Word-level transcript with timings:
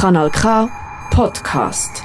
Kanal 0.00 0.30
K 0.30 0.66
Podcast. 1.10 2.02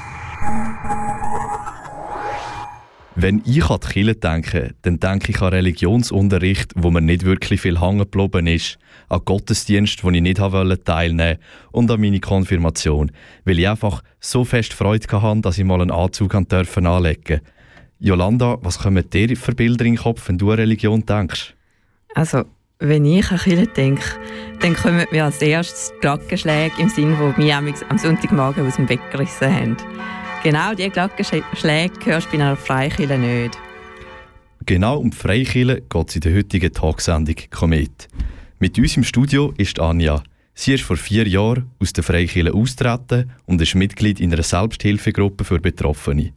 Wenn 3.15 3.41
ich 3.45 3.69
an 3.69 3.79
die 3.79 3.87
Kirche 3.87 4.15
denke, 4.15 4.75
dann 4.81 4.99
denke 4.99 5.31
ich 5.31 5.41
an 5.41 5.53
Religionsunterricht, 5.53 6.73
wo 6.75 6.91
mir 6.91 6.99
nicht 6.99 7.23
wirklich 7.23 7.61
viel 7.61 7.79
hängen 7.79 7.99
geblieben 7.99 8.47
ist, 8.47 8.79
an 9.07 9.21
Gottesdienst, 9.23 10.03
wo 10.03 10.09
ich 10.11 10.21
nicht 10.21 10.39
teilnehmen 10.39 10.83
wollte 10.83 11.39
und 11.71 11.89
an 11.89 12.01
meine 12.01 12.19
Konfirmation, 12.19 13.13
weil 13.45 13.59
ich 13.59 13.69
einfach 13.69 14.03
so 14.19 14.43
fest 14.43 14.73
Freude 14.73 15.07
hatte, 15.21 15.39
dass 15.39 15.57
ich 15.57 15.63
mal 15.63 15.79
einen 15.79 15.91
Anzug 15.91 16.35
an 16.35 16.49
dürfen 16.49 16.87
anlegen 16.87 17.39
Jolanda, 17.99 18.57
was 18.59 18.79
kommen 18.79 19.09
dir 19.09 19.37
für 19.37 19.55
Bilder 19.55 19.85
in 19.85 19.93
den 19.93 20.03
Kopf, 20.03 20.27
wenn 20.27 20.37
du 20.37 20.51
an 20.51 20.57
Religion 20.57 21.05
denkst? 21.05 21.55
Also, 22.13 22.43
wenn 22.79 23.05
ich 23.05 23.31
an 23.31 23.37
Kirche 23.37 23.67
denke, 23.67 24.03
dann 24.59 24.75
kommen 24.75 25.05
mir 25.11 25.25
als 25.25 25.41
erstes 25.41 25.93
Glockenschläge 26.01 26.73
im 26.79 26.89
Sinn, 26.89 27.17
wo 27.17 27.33
mich 27.39 27.53
am 27.53 27.97
Sonntagmorgen 27.97 28.67
aus 28.67 28.75
dem 28.75 28.85
Bett 28.85 28.99
gerissen 29.11 29.53
haben. 29.53 29.77
Genau 30.43 30.73
diese 30.73 30.89
Glockenschläge 30.89 31.93
hörst 32.03 32.27
du 32.27 32.37
bei 32.37 32.43
einer 32.43 32.55
Freikirche 32.55 33.17
nicht. 33.17 33.57
Genau 34.65 34.99
um 34.99 35.11
die 35.11 35.17
Freikirche 35.17 35.81
geht 35.81 36.09
es 36.09 36.15
in 36.15 36.21
der 36.21 36.35
heutigen 36.35 36.73
Talksendung 36.73 37.35
Komet. 37.49 38.07
Mit 38.59 38.77
uns 38.77 38.97
im 38.97 39.03
Studio 39.03 39.53
ist 39.57 39.79
Anja. 39.79 40.23
Sie 40.53 40.73
ist 40.73 40.83
vor 40.83 40.97
vier 40.97 41.27
Jahren 41.27 41.69
aus 41.79 41.93
der 41.93 42.03
Freikirche 42.03 42.53
austreten 42.53 43.31
und 43.45 43.61
ist 43.61 43.75
Mitglied 43.75 44.19
in 44.19 44.33
einer 44.33 44.43
Selbsthilfegruppe 44.43 45.43
für 45.43 45.59
Betroffene. 45.59 46.33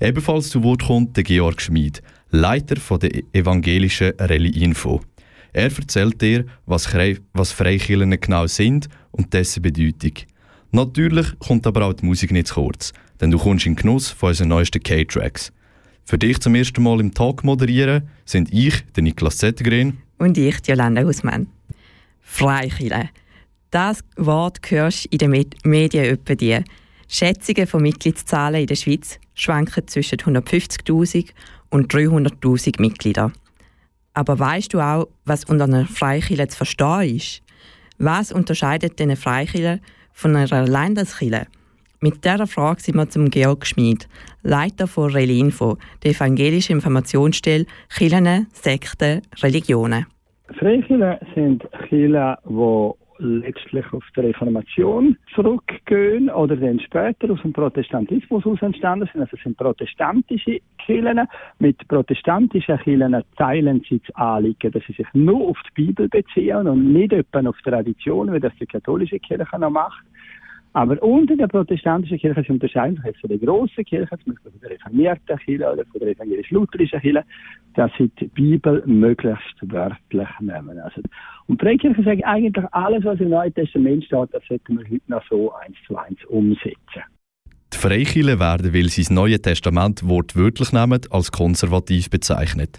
Ebenfalls 0.00 0.50
zu 0.50 0.62
Wort 0.62 0.84
kommt 0.86 1.16
der 1.16 1.24
Georg 1.24 1.60
Schmid, 1.60 2.02
Leiter 2.30 2.76
der 2.98 3.10
evangelischen 3.32 4.12
Rallye 4.18 4.62
Info. 4.62 5.00
Er 5.58 5.76
erzählt 5.76 6.22
dir, 6.22 6.44
was, 6.66 6.86
was 7.32 7.50
Freikirchen 7.50 8.20
genau 8.20 8.46
sind 8.46 8.88
und 9.10 9.34
dessen 9.34 9.60
Bedeutung. 9.60 10.12
Natürlich 10.70 11.36
kommt 11.40 11.66
aber 11.66 11.84
auch 11.84 11.94
die 11.94 12.06
Musik 12.06 12.30
nicht 12.30 12.46
zu 12.46 12.54
kurz, 12.54 12.92
denn 13.20 13.32
du 13.32 13.38
kommst 13.38 13.66
in 13.66 13.74
den 13.74 13.82
Genuss 13.82 14.08
von 14.08 14.28
unseren 14.28 14.50
neuesten 14.50 14.80
K-Tracks. 14.80 15.52
Für 16.04 16.16
dich 16.16 16.38
zum 16.38 16.54
ersten 16.54 16.80
Mal 16.80 17.00
im 17.00 17.12
Talk 17.12 17.42
moderieren 17.42 18.08
sind 18.24 18.52
ich, 18.52 18.84
der 18.94 19.02
Niklas 19.02 19.38
Zettergren 19.38 19.98
und 20.18 20.38
ich, 20.38 20.64
Jolanda 20.64 21.02
Hausmann. 21.02 21.48
Freikirche. 22.20 23.08
Das 23.72 24.04
Wort 24.16 24.60
hörst 24.70 25.06
du 25.06 25.08
in 25.10 25.18
den 25.18 25.44
Medien 25.64 26.04
etwa 26.04 26.36
die. 26.36 26.58
Schätzungen 27.08 27.66
von 27.66 27.82
Mitgliedszahlen 27.82 28.60
in 28.60 28.68
der 28.68 28.76
Schweiz 28.76 29.18
schwanken 29.34 29.88
zwischen 29.88 30.18
150.000 30.18 31.30
und 31.70 31.92
300.000 31.92 32.80
Mitgliedern. 32.80 33.32
Aber 34.18 34.36
weißt 34.36 34.74
du 34.74 34.80
auch, 34.80 35.06
was 35.26 35.44
unter 35.44 35.62
einer 35.62 35.86
Freikirche 35.86 36.48
zu 36.48 36.56
verstehen 36.56 37.14
ist? 37.14 37.40
Was 37.98 38.32
unterscheidet 38.32 39.00
eine 39.00 39.14
Freikirche 39.14 39.78
von 40.12 40.34
einer 40.34 40.66
Landeskirche? 40.66 41.46
Mit 42.00 42.24
dieser 42.24 42.48
Frage 42.48 42.80
sind 42.80 42.96
wir 42.96 43.08
zum 43.08 43.30
Georg 43.30 43.64
Schmid, 43.64 44.08
Leiter 44.42 44.88
von 44.88 45.12
Relinfo, 45.12 45.78
der 46.02 46.10
evangelischen 46.10 46.72
Informationsstelle 46.72 47.66
Kirchen, 47.96 48.48
Sekten, 48.52 49.22
Religionen. 49.40 50.06
Freikirchen 50.58 51.18
sind 51.36 51.62
Kirchen, 51.88 52.34
die 52.44 52.92
letztlich 53.18 53.84
auf 53.92 54.04
die 54.16 54.20
Reformation 54.20 55.16
zurückgehen 55.34 56.30
oder 56.30 56.56
dann 56.56 56.80
später 56.80 57.30
aus 57.30 57.42
dem 57.42 57.52
Protestantismus 57.52 58.46
aus 58.46 58.62
entstanden 58.62 59.08
sind. 59.12 59.22
Also 59.22 59.36
es 59.36 59.42
sind 59.42 59.56
protestantische 59.56 60.60
Kirchen. 60.78 61.26
Mit 61.58 61.86
protestantischen 61.88 62.78
Kirchen 62.78 63.22
teilen 63.36 63.82
sie 63.88 64.00
das 64.00 64.14
Anliegen, 64.16 64.72
dass 64.72 64.82
sie 64.86 64.92
sich 64.92 65.06
nur 65.14 65.48
auf 65.48 65.58
die 65.68 65.86
Bibel 65.86 66.08
beziehen 66.08 66.66
und 66.66 66.92
nicht 66.92 67.12
etwa 67.12 67.40
auf 67.40 67.56
die 67.58 67.70
Tradition, 67.70 68.32
wie 68.32 68.40
das 68.40 68.52
die 68.60 68.66
katholische 68.66 69.18
Kirche 69.18 69.58
noch 69.58 69.70
macht. 69.70 70.04
Aber 70.74 71.02
unter 71.02 71.36
der 71.36 71.46
protestantischen 71.46 72.18
Kirche 72.18 72.42
sie 72.46 72.52
unterscheiden 72.52 72.96
sich 72.96 73.04
jetzt 73.06 73.20
von 73.20 73.30
der 73.30 73.38
grossen 73.38 73.84
Kirche, 73.84 74.18
zum 74.22 74.34
Beispiel 74.34 74.50
von 74.52 74.60
der 74.60 74.70
reformierten 74.70 75.38
Kirche 75.38 75.72
oder 75.72 75.84
von 75.86 76.00
der 76.00 76.08
evangelisch-lutherischen 76.10 77.00
Kirche, 77.00 77.24
dass 77.74 77.90
sie 77.96 78.10
die 78.20 78.28
Bibel 78.28 78.82
möglichst 78.86 79.56
wörtlich 79.62 80.28
nehmen. 80.40 80.78
Also, 80.78 81.00
und 81.46 81.60
die 81.60 81.64
Freikirche 81.64 82.02
sagen 82.02 82.24
eigentlich, 82.24 82.64
alles, 82.72 83.04
was 83.04 83.20
im 83.20 83.30
Neuen 83.30 83.54
Testament 83.54 84.04
steht, 84.04 84.28
das 84.32 84.42
sollten 84.48 84.78
wir 84.78 84.84
heute 84.84 85.02
noch 85.06 85.22
so 85.28 85.52
eins 85.54 85.76
zu 85.86 85.96
eins 85.96 86.22
umsetzen. 86.26 87.02
Die 87.72 87.76
Freikirche 87.76 88.38
werden, 88.38 88.74
weil 88.74 88.88
sie 88.88 89.02
das 89.02 89.10
Neue 89.10 89.40
Testament 89.40 90.06
wortwörtlich 90.06 90.72
nehmen, 90.72 91.00
als 91.10 91.32
konservativ 91.32 92.10
bezeichnet. 92.10 92.78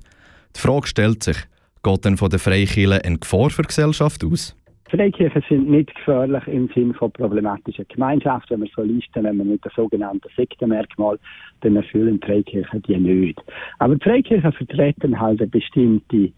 Die 0.55 0.59
Frage 0.59 0.87
stellt 0.87 1.23
sich, 1.23 1.37
geht 1.83 2.05
denn 2.05 2.17
von 2.17 2.29
der 2.29 2.39
Freikirche 2.39 3.01
eine 3.03 3.17
Gefahr 3.17 3.49
für 3.49 3.61
die 3.61 3.67
Gesellschaft 3.67 4.23
aus? 4.23 4.55
Freikirchen 4.89 5.43
sind 5.47 5.69
nicht 5.69 5.93
gefährlich 5.95 6.45
im 6.47 6.67
Sinne 6.69 6.93
von 6.93 7.11
problematischen 7.11 7.85
Gemeinschaften. 7.87 8.59
Wenn 8.59 8.67
wir 8.67 8.71
so 8.75 8.81
listen, 8.81 9.23
wenn 9.23 9.37
wir 9.37 9.45
mit 9.45 9.63
dem 9.63 9.71
sogenannten 9.75 10.27
Sektenmerkmal, 10.35 11.19
dann 11.61 11.75
erfüllen 11.75 12.19
Freikirchen 12.21 12.81
die 12.83 12.97
nicht. 12.97 13.41
Aber 13.79 13.95
die 13.95 14.03
Freikirchen 14.03 14.51
vertreten 14.51 15.19
halt 15.19 15.41
eine 15.41 15.49
bestimmte 15.49 16.31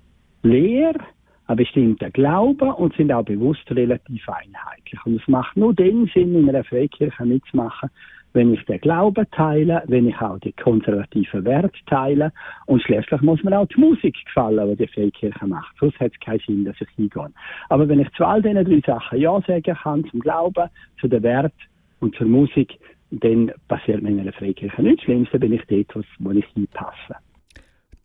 Lehre, 0.43 0.99
einen 1.47 1.57
bestimmten 1.57 2.11
Glauben 2.13 2.71
und 2.71 2.95
sind 2.95 3.11
auch 3.11 3.25
bewusst 3.25 3.69
relativ 3.71 4.27
einheitlich. 4.29 4.99
Und 5.05 5.21
es 5.21 5.27
macht 5.27 5.55
nur 5.57 5.73
den 5.73 6.09
Sinn, 6.13 6.35
in 6.35 6.49
einer 6.49 6.63
Freikirche 6.63 7.25
mitzumachen, 7.25 7.89
wenn 8.33 8.53
ich 8.53 8.63
den 8.65 8.79
Glauben 8.79 9.25
teile, 9.31 9.83
wenn 9.87 10.07
ich 10.07 10.19
auch 10.21 10.39
die 10.39 10.53
konservativen 10.53 11.43
Werte 11.45 11.77
teile 11.87 12.31
und 12.65 12.81
schließlich 12.81 13.21
muss 13.21 13.43
mir 13.43 13.57
auch 13.57 13.67
die 13.67 13.79
Musik 13.79 14.15
gefallen, 14.25 14.69
die 14.69 14.85
die 14.85 14.93
Freikirche 14.93 15.47
macht. 15.47 15.75
Sonst 15.79 15.99
hat 15.99 16.11
es 16.13 16.19
keinen 16.19 16.39
Sinn, 16.45 16.65
dass 16.65 16.75
ich 16.79 16.89
hingehe. 16.95 17.29
Aber 17.69 17.87
wenn 17.87 17.99
ich 17.99 18.11
zu 18.13 18.25
all 18.25 18.41
diesen 18.41 18.63
drei 18.63 18.81
Sachen 18.85 19.19
Ja 19.19 19.41
sagen 19.41 19.75
kann, 19.75 20.05
zum 20.09 20.19
Glauben, 20.21 20.69
zu 20.99 21.07
den 21.07 21.23
Wert 21.23 21.53
und 21.99 22.15
zur 22.15 22.27
Musik, 22.27 22.77
dann 23.11 23.51
passiert 23.67 24.01
mir 24.01 24.09
in 24.09 24.21
einer 24.21 24.33
Freikirche 24.33 24.81
nichts 24.81 25.03
Schlimmes, 25.03 25.27
dann 25.31 25.41
bin 25.41 25.53
ich 25.53 25.61
dort, 25.67 26.05
wo 26.19 26.31
ich 26.31 26.45
hinpasse. 26.53 27.15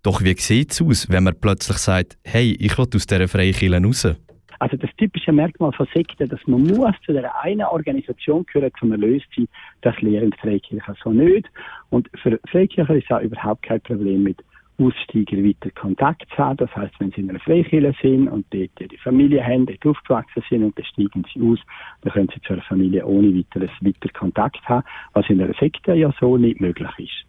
Doch 0.03 0.23
wie 0.23 0.35
sieht 0.35 0.73
es 0.73 0.83
aus, 0.83 1.09
wenn 1.11 1.25
man 1.25 1.35
plötzlich 1.41 1.79
sagt, 1.79 2.19
hey, 2.25 2.57
ich 2.59 2.77
will 2.77 2.87
aus 2.95 3.07
dieser 3.07 3.29
Freikirche 3.29 3.83
raus? 3.83 4.17
Also 4.59 4.77
das 4.77 4.91
typische 4.97 5.33
Merkmal 5.33 5.73
von 5.73 5.87
Sekten, 5.95 6.29
dass 6.29 6.41
man 6.47 6.63
muss 6.63 6.95
zu 7.05 7.13
der 7.13 7.39
einen 7.43 7.63
Organisation 7.63 8.45
gehören, 8.47 8.73
zum 8.79 8.93
erlöst 8.93 9.27
sein, 9.37 9.49
das 9.83 9.99
lehren 10.01 10.31
die 10.31 10.39
Freikirchen 10.39 10.95
so 11.03 11.11
nicht. 11.11 11.49
Und 11.91 12.09
für 12.23 12.39
Freikirchen 12.51 12.97
ist 12.97 13.05
es 13.05 13.17
auch 13.17 13.21
überhaupt 13.21 13.63
kein 13.63 13.81
Problem 13.81 14.23
mit 14.23 14.39
Aussteiger 14.79 15.39
weiter 15.39 15.71
Kontakt 15.71 16.29
zu 16.31 16.39
haben. 16.39 16.59
Das 16.59 16.75
heißt, 16.77 16.95
wenn 16.99 17.11
sie 17.13 17.23
in 17.23 17.31
einer 17.31 17.41
Freikirche 17.41 17.95
sind 18.03 18.29
und 18.29 18.47
dort 18.51 18.71
die 18.79 18.99
Familie 18.99 19.45
haben, 19.45 19.67
dort 19.67 19.87
aufgewachsen 19.87 20.43
sind 20.51 20.65
und 20.65 20.79
dann 20.79 20.85
steigen 20.85 21.25
sie 21.33 21.41
aus, 21.41 21.59
dann 22.03 22.13
können 22.13 22.29
sie 22.35 22.41
zu 22.43 22.53
einer 22.53 22.63
Familie 22.63 23.07
ohne 23.07 23.35
weiteres 23.35 23.71
weiter 23.81 24.09
Kontakt 24.13 24.63
haben, 24.69 24.85
was 25.15 25.29
in 25.31 25.41
einer 25.41 25.55
Sekte 25.55 25.95
ja 25.95 26.13
so 26.21 26.37
nicht 26.37 26.61
möglich 26.61 26.91
ist. 26.99 27.27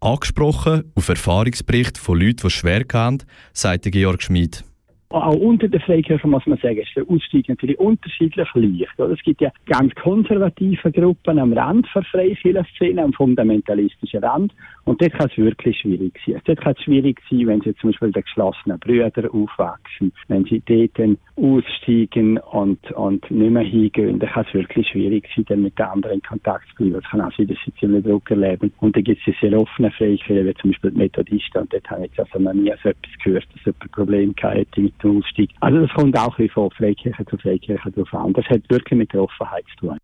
Angesprochen 0.00 0.92
auf 0.94 1.08
Erfahrungsberichte 1.08 2.00
von 2.00 2.18
Leuten, 2.18 2.40
die 2.44 2.50
schwer 2.50 2.84
haben, 2.92 3.18
sagt 3.52 3.90
Georg 3.90 4.22
Schmid 4.22 4.64
auch 5.10 5.34
unter 5.34 5.68
den 5.68 5.80
Freikirchen 5.80 6.30
muss 6.30 6.46
man 6.46 6.58
sagen, 6.58 6.78
ist 6.78 6.94
der 6.94 7.08
Ausstieg 7.08 7.48
natürlich 7.48 7.78
unterschiedlich 7.78 8.48
leicht. 8.54 8.98
Oder? 8.98 9.14
Es 9.14 9.22
gibt 9.22 9.40
ja 9.40 9.50
ganz 9.66 9.92
konservative 9.96 10.92
Gruppen 10.92 11.38
am 11.38 11.52
Rand 11.52 11.88
der 11.94 12.04
Freikirchen-Szene, 12.04 13.02
am 13.02 13.12
fundamentalistischen 13.12 14.22
Rand. 14.22 14.54
Und 14.84 15.02
dort 15.02 15.12
kann 15.12 15.28
es 15.30 15.36
wirklich 15.36 15.78
schwierig 15.78 16.18
sein. 16.24 16.40
Dort 16.44 16.60
kann 16.60 16.74
es 16.76 16.84
schwierig 16.84 17.20
sein, 17.28 17.46
wenn 17.46 17.60
sie 17.60 17.74
zum 17.76 17.90
Beispiel 17.90 18.12
den 18.12 18.22
geschlossenen 18.22 18.78
Brüdern 18.78 19.30
aufwachsen. 19.30 20.12
Wenn 20.28 20.44
sie 20.44 20.62
dort 20.64 20.98
dann 20.98 21.18
aussteigen 21.36 22.38
und, 22.38 22.92
und 22.92 23.28
nicht 23.30 23.50
mehr 23.50 23.62
hingehen, 23.62 24.20
dann 24.20 24.30
kann 24.30 24.46
es 24.46 24.54
wirklich 24.54 24.88
schwierig 24.88 25.28
sein, 25.34 25.44
dann 25.48 25.62
mit 25.62 25.78
den 25.78 25.86
anderen 25.86 26.16
in 26.16 26.22
Kontakt 26.22 26.68
zu 26.70 26.76
bleiben. 26.76 27.02
Es 27.02 27.10
kann 27.10 27.20
auch 27.20 27.32
sein, 27.36 27.48
dass 27.48 27.58
sie 27.64 27.74
ziemlich 27.74 28.04
Druck 28.04 28.30
erleben. 28.30 28.72
Und 28.78 28.94
dann 28.94 29.02
gibt 29.02 29.26
es 29.26 29.34
sehr 29.40 29.58
offene 29.58 29.90
Freikirchen, 29.90 30.46
wie 30.46 30.54
zum 30.54 30.70
Beispiel 30.70 30.90
die 30.92 30.98
Methodisten. 30.98 31.62
Und 31.62 31.72
dort 31.72 31.90
habe 31.90 32.04
ich 32.04 32.12
jetzt 32.16 32.20
also 32.20 32.38
noch 32.38 32.52
nie 32.52 32.72
so 32.82 32.90
etwas 32.90 33.12
gehört, 33.24 33.48
dass 33.54 33.64
jemand 33.64 33.92
Probleme 33.92 34.34
hatte 34.40 34.80
mit 34.80 34.99
zum 34.99 34.99
Ausstieg. 35.08 35.50
Also 35.60 35.80
das 35.80 35.90
kommt 35.94 36.18
auch 36.18 36.36
von 36.52 36.70
Freikirche 36.72 37.24
zu 37.26 37.38
Freikirche 37.38 37.90
drauf 37.90 38.12
an. 38.14 38.32
Das 38.32 38.44
hat 38.46 38.62
wirklich 38.68 38.98
mit 38.98 39.12
der 39.12 39.22
Offenheit 39.22 39.64
zu 39.78 39.86
tun. 39.86 39.98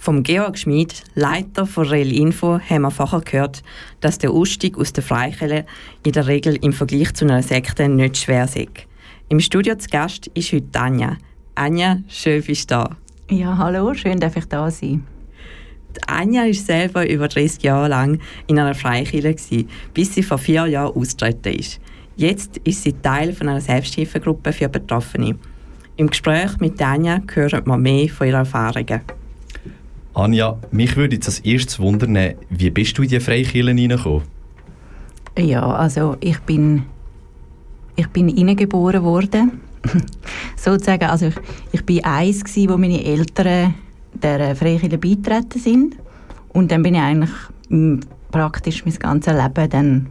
Vom 0.00 0.22
Georg 0.22 0.56
Schmid, 0.56 1.02
Leiter 1.16 1.66
von 1.66 1.88
Rail 1.88 2.12
Info, 2.16 2.60
haben 2.60 2.82
wir 2.82 2.90
vorher 2.92 3.20
gehört, 3.20 3.64
dass 4.00 4.18
der 4.18 4.30
Ausstieg 4.30 4.78
aus 4.78 4.92
der 4.92 5.02
Freikirche 5.02 5.66
in 6.06 6.12
der 6.12 6.28
Regel 6.28 6.56
im 6.62 6.72
Vergleich 6.72 7.14
zu 7.14 7.24
einer 7.24 7.42
Sekte 7.42 7.88
nicht 7.88 8.16
schwer 8.16 8.44
ist. 8.44 8.86
Im 9.28 9.40
Studio 9.40 9.74
zu 9.74 9.88
Gast 9.88 10.28
ist 10.28 10.52
heute 10.52 10.80
Anja. 10.80 11.16
Anja, 11.56 11.98
schön 12.08 12.42
bist 12.44 12.70
du 12.70 12.76
da. 12.76 12.96
Ja, 13.28 13.58
hallo, 13.58 13.92
schön, 13.92 14.20
dass 14.20 14.36
ich 14.36 14.44
da 14.44 14.70
sein. 14.70 15.04
Anja 16.06 16.42
war 16.42 16.54
selber 16.54 17.10
über 17.10 17.26
30 17.26 17.62
Jahre 17.64 17.88
lang 17.88 18.20
in 18.46 18.58
einer 18.58 18.74
Freikirche, 18.74 19.66
bis 19.92 20.14
sie 20.14 20.22
vor 20.22 20.38
vier 20.38 20.66
Jahren 20.66 20.94
austreten 20.94 21.54
ist. 21.54 21.80
Jetzt 22.18 22.56
ist 22.64 22.82
sie 22.82 22.94
Teil 22.94 23.32
von 23.32 23.48
einer 23.48 23.60
Selbsthilfegruppe 23.60 24.52
für 24.52 24.68
Betroffene. 24.68 25.36
Im 25.96 26.08
Gespräch 26.08 26.58
mit 26.58 26.82
Anja 26.82 27.20
hören 27.32 27.64
wir 27.64 27.78
mehr 27.78 28.08
von 28.08 28.26
ihren 28.26 28.40
Erfahrungen. 28.40 29.02
Anja, 30.14 30.58
mich 30.72 30.96
würde 30.96 31.14
jetzt 31.14 31.28
als 31.28 31.38
erstes 31.38 31.78
wundern, 31.78 32.34
wie 32.50 32.70
bist 32.70 32.98
du 32.98 33.02
in 33.02 33.08
die 33.08 33.20
Freikirche 33.20 33.68
hineingekommen? 33.68 34.22
Ja, 35.38 35.64
also 35.64 36.16
ich 36.18 36.40
bin, 36.40 36.86
ich 37.94 38.08
bin 38.08 38.26
hineingeboren 38.26 39.04
worden. 39.04 39.60
Sozusagen, 40.56 41.04
also 41.04 41.26
ich, 41.26 41.36
ich 41.70 41.86
bin 41.86 42.02
eins 42.02 42.42
gewesen, 42.42 42.68
wo 42.68 42.76
meine 42.76 43.04
Eltern 43.04 43.74
der 44.12 44.56
Freikirche 44.56 44.98
beitreten 44.98 45.60
sind. 45.60 45.96
Und 46.48 46.72
dann 46.72 46.82
bin 46.82 46.96
ich 46.96 47.00
eigentlich 47.00 47.30
praktisch 48.32 48.84
mein 48.84 48.94
ganzes 48.96 49.34
Leben 49.34 49.70
dann 49.70 50.06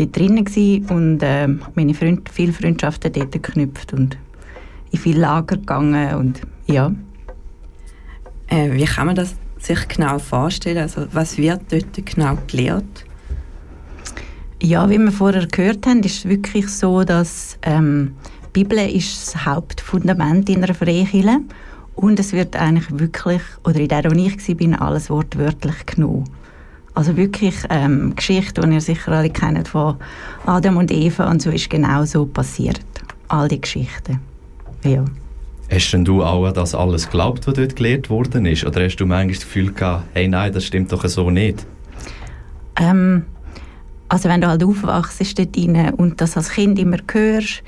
dort 0.00 0.16
drinnen 0.16 0.86
und 0.88 1.22
äh, 1.22 1.48
meine 1.74 1.94
Freund, 1.94 2.28
viele 2.28 2.52
Freundschaften 2.52 3.12
dort 3.12 3.32
geknüpft 3.32 3.92
und 3.92 4.16
in 4.90 4.98
viele 4.98 5.20
Lager 5.20 5.56
gegangen 5.56 6.14
und 6.14 6.40
ja. 6.66 6.92
Äh, 8.48 8.72
wie 8.72 8.84
kann 8.84 9.06
man 9.06 9.16
das 9.16 9.36
sich 9.58 9.86
genau 9.88 10.18
vorstellen? 10.18 10.78
Also 10.78 11.06
was 11.12 11.38
wird 11.38 11.62
dort 11.70 12.06
genau 12.06 12.36
gelehrt? 12.46 13.04
Ja, 14.62 14.88
wie 14.90 14.98
wir 14.98 15.12
vorher 15.12 15.46
gehört 15.46 15.86
haben, 15.86 16.00
ist 16.00 16.18
es 16.18 16.28
wirklich 16.28 16.68
so, 16.68 17.04
dass 17.04 17.58
ähm, 17.62 18.14
die 18.54 18.64
Bibel 18.64 18.78
ist 18.78 19.34
das 19.34 19.46
Hauptfundament 19.46 20.48
in 20.50 20.62
einer 20.62 20.74
Freikirche 20.74 21.40
und 21.94 22.18
es 22.18 22.32
wird 22.32 22.56
eigentlich 22.56 22.86
wirklich, 22.98 23.42
oder 23.64 23.78
in 23.78 23.88
der, 23.88 24.04
wo 24.04 24.14
ich 24.14 24.48
war, 24.48 24.82
alles 24.82 25.08
wortwörtlich 25.08 25.86
genommen. 25.86 26.24
Also 26.94 27.16
wirklich 27.16 27.56
ähm, 27.70 28.14
Geschichte, 28.16 28.60
die 28.62 28.74
ihr 28.74 28.80
sicher 28.80 29.12
alle 29.12 29.30
kennt 29.30 29.68
von 29.68 29.96
Adam 30.46 30.76
und 30.76 30.90
Eva 30.90 31.30
und 31.30 31.40
so 31.40 31.50
ist 31.50 31.70
genau 31.70 32.04
so 32.04 32.26
passiert. 32.26 32.80
All 33.28 33.48
die 33.48 33.60
Geschichten. 33.60 34.20
Ja. 34.84 35.04
Hast 35.70 35.92
denn 35.92 36.04
du 36.04 36.24
auch 36.24 36.46
an 36.46 36.54
das 36.54 36.74
alles 36.74 37.06
geglaubt, 37.06 37.46
was 37.46 37.54
dort 37.54 37.76
gelehrt 37.76 38.10
worden 38.10 38.44
ist? 38.46 38.64
Oder 38.64 38.84
hast 38.84 38.96
du 38.96 39.06
manchmal 39.06 39.34
das 39.34 39.44
Gefühl 39.44 39.72
gehabt, 39.72 40.04
hey, 40.14 40.26
nein, 40.26 40.52
das 40.52 40.64
stimmt 40.64 40.90
doch 40.90 41.06
so 41.06 41.30
nicht? 41.30 41.64
Ähm, 42.76 43.24
also 44.08 44.28
wenn 44.28 44.40
du 44.40 44.48
halt 44.48 44.64
aufwachst 44.64 45.38
dort 45.38 45.56
rein 45.56 45.94
und 45.94 46.20
das 46.20 46.36
als 46.36 46.50
Kind 46.50 46.78
immer 46.80 46.96
hörst, 47.12 47.62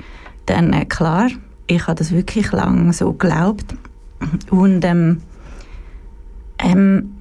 dann 0.45 0.73
äh, 0.73 0.83
klar, 0.83 1.29
ich 1.67 1.87
habe 1.87 1.95
das 1.95 2.11
wirklich 2.11 2.51
lange 2.51 2.91
so 2.91 3.13
geglaubt. 3.13 3.73
Und 4.49 4.83
ähm, 4.83 5.21
ähm, 6.59 7.12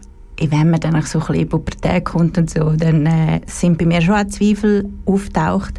wenn 0.51 0.71
man 0.71 0.81
dann 0.81 1.01
so 1.03 1.19
ein 1.19 1.27
bisschen 1.27 1.43
in 1.43 1.49
Pubertät 1.49 2.05
kommt 2.05 2.39
und 2.39 2.51
so, 2.51 2.71
dann 2.71 3.07
äh, 3.07 3.41
sind 3.47 3.79
bei 3.79 3.87
mir 3.87 4.01
schon 4.01 4.15
auch 4.15 4.27
Zweifel 4.27 4.89
auftaucht. 5.07 5.75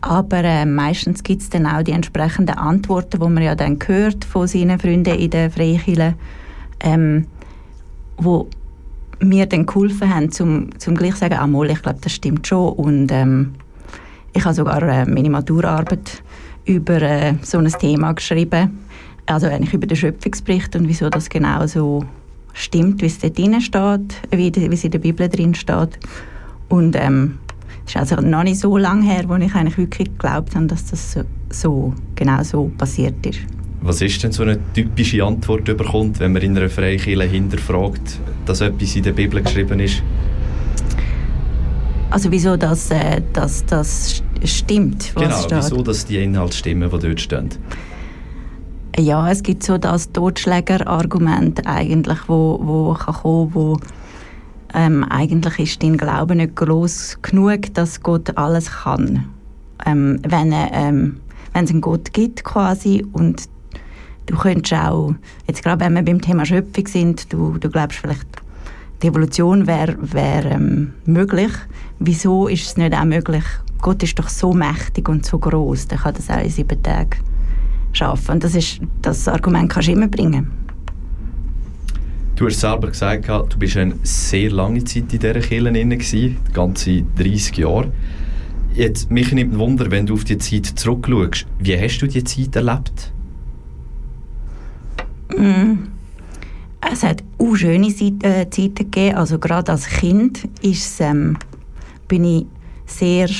Aber 0.00 0.44
äh, 0.44 0.64
meistens 0.64 1.22
gibt 1.22 1.42
es 1.42 1.50
dann 1.50 1.66
auch 1.66 1.82
die 1.82 1.92
entsprechenden 1.92 2.56
Antworten, 2.56 3.20
die 3.20 3.28
man 3.28 3.42
ja 3.42 3.54
dann 3.54 3.78
hört 3.84 4.24
von 4.24 4.46
seinen 4.46 4.78
Freunden 4.78 5.14
in 5.18 5.30
der 5.30 5.50
Freikirche, 5.50 6.14
ähm, 6.80 7.26
wo 8.16 8.48
mir 9.20 9.46
dann 9.46 9.66
geholfen 9.66 10.14
haben, 10.14 10.30
zum, 10.30 10.78
zum 10.78 10.94
gleich 10.94 11.14
zu 11.14 11.20
sagen, 11.20 11.36
ah, 11.38 11.46
mal, 11.46 11.70
ich 11.70 11.82
glaube, 11.82 11.98
das 12.00 12.12
stimmt 12.12 12.46
schon. 12.46 12.72
Und 12.74 13.10
ähm, 13.10 13.54
ich 14.32 14.44
habe 14.44 14.54
sogar 14.54 14.82
äh, 14.82 15.06
meine 15.06 15.30
Maturarbeit 15.30 16.22
über 16.66 17.00
äh, 17.00 17.34
so 17.42 17.58
ein 17.58 17.66
Thema 17.66 18.12
geschrieben, 18.12 18.78
also 19.24 19.46
eigentlich 19.46 19.72
über 19.72 19.86
den 19.86 19.96
Schöpfungsbericht 19.96 20.76
und 20.76 20.88
wieso 20.88 21.08
das 21.08 21.28
genau 21.28 21.66
so 21.66 22.04
stimmt, 22.56 23.02
wie 23.02 23.06
es 23.06 23.18
dort 23.18 23.38
drin 23.38 23.60
steht, 23.60 24.16
wie, 24.30 24.52
wie 24.54 24.74
es 24.74 24.84
in 24.84 24.90
der 24.90 24.98
Bibel 24.98 25.28
drin 25.28 25.54
steht. 25.54 25.98
Und 26.68 26.96
ähm, 26.96 27.38
es 27.84 27.94
ist 27.94 27.96
also 27.96 28.16
noch 28.16 28.42
nicht 28.42 28.58
so 28.58 28.76
lange 28.76 29.04
her, 29.04 29.24
wo 29.28 29.36
ich 29.36 29.54
eigentlich 29.54 29.78
wirklich 29.78 30.08
geglaubt 30.08 30.56
habe, 30.56 30.66
dass 30.66 30.86
das 30.86 31.12
so, 31.12 31.22
so 31.50 31.94
genau 32.14 32.42
so 32.42 32.70
passiert 32.76 33.24
ist. 33.24 33.40
Was 33.82 34.00
ist 34.00 34.22
denn 34.22 34.32
so 34.32 34.42
eine 34.42 34.58
typische 34.72 35.22
Antwort, 35.22 35.68
die 35.68 35.74
bekommt, 35.74 36.18
wenn 36.18 36.32
man 36.32 36.42
in 36.42 36.56
einer 36.56 36.68
Freikirche 36.68 37.22
hinterfragt, 37.24 38.18
dass 38.46 38.60
etwas 38.60 38.96
in 38.96 39.02
der 39.04 39.12
Bibel 39.12 39.40
geschrieben 39.42 39.78
ist? 39.78 40.02
Also 42.10 42.30
wieso 42.30 42.56
das, 42.56 42.90
äh, 42.90 43.20
das, 43.32 43.64
das 43.66 44.22
stimmt, 44.44 45.12
was 45.14 45.46
genau, 45.46 45.62
wieso 45.62 45.82
dass 45.82 46.06
die 46.06 46.18
Inhalte 46.18 46.56
stimmen, 46.56 46.90
die 46.90 46.98
dort 46.98 47.20
stehen? 47.20 47.50
Ja, 48.98 49.30
es 49.30 49.42
gibt 49.42 49.62
so 49.62 49.76
das 49.76 50.10
Totschlägerargument 50.12 51.66
eigentlich, 51.66 52.18
wo, 52.28 52.58
wo 52.62 52.94
kann 52.94 53.14
kommen, 53.14 53.54
wo 53.54 53.78
ähm, 54.72 55.04
eigentlich 55.04 55.58
ist 55.58 55.82
dein 55.82 55.98
Glaube 55.98 56.34
nicht 56.34 56.56
groß 56.56 57.18
genug, 57.20 57.74
dass 57.74 58.00
Gott 58.00 58.38
alles 58.38 58.70
kann. 58.70 59.26
Ähm, 59.84 60.20
wenn 60.26 60.50
ähm, 60.54 61.20
wenn 61.52 61.64
es 61.64 61.70
einen 61.70 61.82
Gott 61.82 62.14
gibt 62.14 62.42
quasi 62.42 63.04
und 63.12 63.50
du 64.24 64.36
könntest 64.36 64.72
auch, 64.72 65.12
jetzt 65.46 65.62
gerade 65.62 65.84
wenn 65.84 65.92
wir 65.92 66.02
beim 66.02 66.22
Thema 66.22 66.46
Schöpfung 66.46 66.86
sind, 66.86 67.30
du, 67.30 67.58
du 67.58 67.68
glaubst 67.68 67.98
vielleicht, 67.98 68.26
die 69.02 69.08
Evolution 69.08 69.66
wäre 69.66 69.94
wär, 70.00 70.46
ähm, 70.46 70.94
möglich. 71.04 71.52
Wieso 71.98 72.48
ist 72.48 72.66
es 72.66 72.76
nicht 72.78 72.94
auch 72.94 73.04
möglich? 73.04 73.44
Gott 73.82 74.02
ist 74.02 74.18
doch 74.18 74.30
so 74.30 74.54
mächtig 74.54 75.06
und 75.10 75.26
so 75.26 75.38
groß, 75.38 75.88
der 75.88 75.98
kann 75.98 76.14
das 76.14 76.30
auch 76.30 76.42
in 76.42 76.48
sieben 76.48 76.82
Tagen 76.82 77.35
schaffen. 77.96 78.32
Und 78.32 78.44
das, 78.44 78.54
ist, 78.54 78.80
das 79.02 79.26
Argument 79.28 79.70
kannst 79.70 79.88
du 79.88 79.92
immer 79.92 80.08
bringen. 80.08 80.50
Du 82.36 82.46
hast 82.46 82.60
selber 82.60 82.88
gesagt, 82.88 83.28
du 83.28 83.58
bist 83.58 83.78
eine 83.78 83.94
sehr 84.02 84.50
lange 84.50 84.84
Zeit 84.84 85.10
in 85.14 85.18
dieser 85.18 85.40
Kirche 85.40 85.72
drin, 85.72 86.36
ganze 86.52 87.02
30 87.16 87.56
Jahre. 87.56 87.92
Jetzt, 88.74 89.10
mich 89.10 89.32
nimmt 89.32 89.58
Wunder, 89.58 89.90
wenn 89.90 90.04
du 90.04 90.12
auf 90.14 90.24
die 90.24 90.36
Zeit 90.36 90.66
zurückschaust. 90.66 91.46
Wie 91.58 91.80
hast 91.80 91.98
du 91.98 92.06
die 92.06 92.22
Zeit 92.22 92.54
erlebt? 92.56 93.10
Mm. 95.34 95.88
Es 96.92 97.02
hat 97.02 97.24
auch 97.38 97.56
schöne 97.56 97.88
Zeit, 97.88 98.22
äh, 98.22 98.50
Zeiten 98.50 98.74
gegeben. 98.74 99.16
Also 99.16 99.38
gerade 99.38 99.72
als 99.72 99.86
Kind 99.86 100.46
ist, 100.60 101.00
ähm, 101.00 101.38
bin 102.06 102.24
ich 102.24 102.46
sehr, 102.84 103.30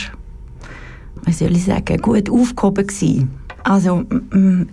wie 1.24 1.32
soll 1.32 1.54
ich 1.54 1.64
sagen, 1.64 1.98
gut 1.98 2.30
aufgehoben 2.30 2.86
gewesen. 2.86 3.30
Also 3.66 4.04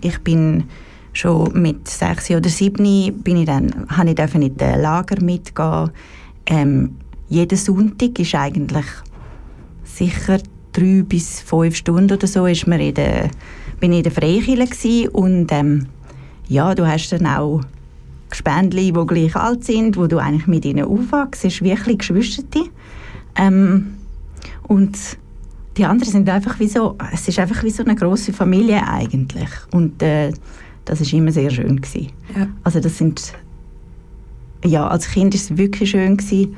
ich 0.02 0.18
bin 0.20 0.64
schon 1.12 1.60
mit 1.60 1.88
sechs 1.88 2.30
oder 2.30 2.48
sieben 2.48 3.22
bin 3.24 3.38
ich 3.38 3.46
dann, 3.46 3.86
habe 3.88 4.10
ich 4.10 4.34
in 4.36 4.56
den 4.56 4.80
Lager 4.80 5.20
mitgehen. 5.20 5.90
Ähm, 6.46 6.94
jeden 7.28 7.58
Sonntag 7.58 8.16
ist 8.20 8.36
eigentlich 8.36 8.84
sicher 9.82 10.38
drei 10.72 11.02
bis 11.02 11.40
fünf 11.40 11.74
Stunden 11.74 12.12
oder 12.12 12.28
so 12.28 12.46
ist 12.46 12.68
man 12.68 12.78
in 12.78 12.94
der, 12.94 13.30
bin 13.80 13.90
ich 13.90 13.98
in 13.98 14.04
der 14.04 14.12
Freikirche 14.12 15.10
und 15.10 15.50
ähm, 15.50 15.88
ja, 16.46 16.72
du 16.76 16.86
hast 16.86 17.10
dann 17.10 17.26
auch 17.26 17.62
Gespendli, 18.30 18.92
die 18.92 19.06
gleich 19.06 19.34
alt 19.34 19.64
sind, 19.64 19.96
wo 19.96 20.06
du 20.06 20.18
eigentlich 20.18 20.46
mit 20.46 20.64
ihnen 20.64 20.84
aufwachst, 20.84 21.44
ein 21.44 21.50
bisschen 21.50 21.98
Geschwisterte. 21.98 22.60
Ähm, 23.34 23.94
und 24.68 24.96
die 25.76 25.84
anderen 25.84 26.12
sind 26.12 26.28
einfach 26.28 26.58
wie 26.60 26.68
so, 26.68 26.96
es 27.12 27.26
ist 27.26 27.38
einfach 27.38 27.62
wie 27.64 27.70
so 27.70 27.84
eine 27.84 27.94
große 27.94 28.32
Familie 28.32 28.86
eigentlich. 28.86 29.48
Und 29.72 30.02
äh, 30.02 30.32
das 30.84 31.00
ist 31.00 31.12
immer 31.12 31.32
sehr 31.32 31.50
schön 31.50 31.80
gewesen. 31.80 32.12
Ja. 32.36 32.46
Also 32.62 32.80
das 32.80 32.98
sind, 32.98 33.32
ja, 34.64 34.86
als 34.86 35.08
Kind 35.08 35.34
ist 35.34 35.50
es 35.50 35.56
wirklich 35.56 35.90
schön 35.90 36.16
gewesen. 36.16 36.56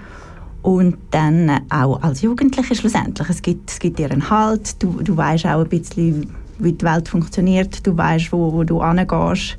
Und 0.62 0.96
dann 1.12 1.61
auch 1.70 2.02
als 2.02 2.23
Jugendliche 2.23 2.75
schlussendlich. 2.75 3.28
Es 3.30 3.40
gibt, 3.40 3.70
es 3.70 3.78
gibt 3.78 3.99
dir 3.99 4.11
einen 4.11 4.28
Halt, 4.28 4.82
du, 4.82 5.00
du 5.00 5.16
weißt 5.16 5.46
auch 5.46 5.61
ein 5.61 5.68
bisschen, 5.68 6.30
wie 6.58 6.73
die 6.73 6.85
Welt 6.85 7.08
funktioniert, 7.08 7.87
du 7.87 7.96
weißt, 7.96 8.32
wo, 8.32 8.52
wo 8.52 8.64
du 8.64 8.85
hingehst. 8.85 9.56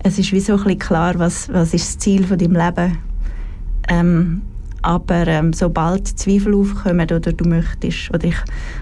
Es 0.00 0.18
ist 0.18 0.32
wie 0.32 0.40
so 0.40 0.54
ein 0.54 0.58
bisschen 0.58 0.78
klar, 0.80 1.18
was, 1.18 1.48
was 1.52 1.74
ist 1.74 1.86
das 1.86 1.98
Ziel 1.98 2.26
von 2.26 2.38
deinem 2.38 2.56
Leben. 2.56 2.98
Ähm, 3.88 4.42
aber 4.82 5.26
ähm, 5.26 5.52
sobald 5.52 6.06
Zweifel 6.06 6.54
aufkommen 6.54 7.00
oder 7.10 7.32
du 7.32 7.48
möchtest, 7.48 8.10
oder 8.14 8.24
ich, 8.24 8.36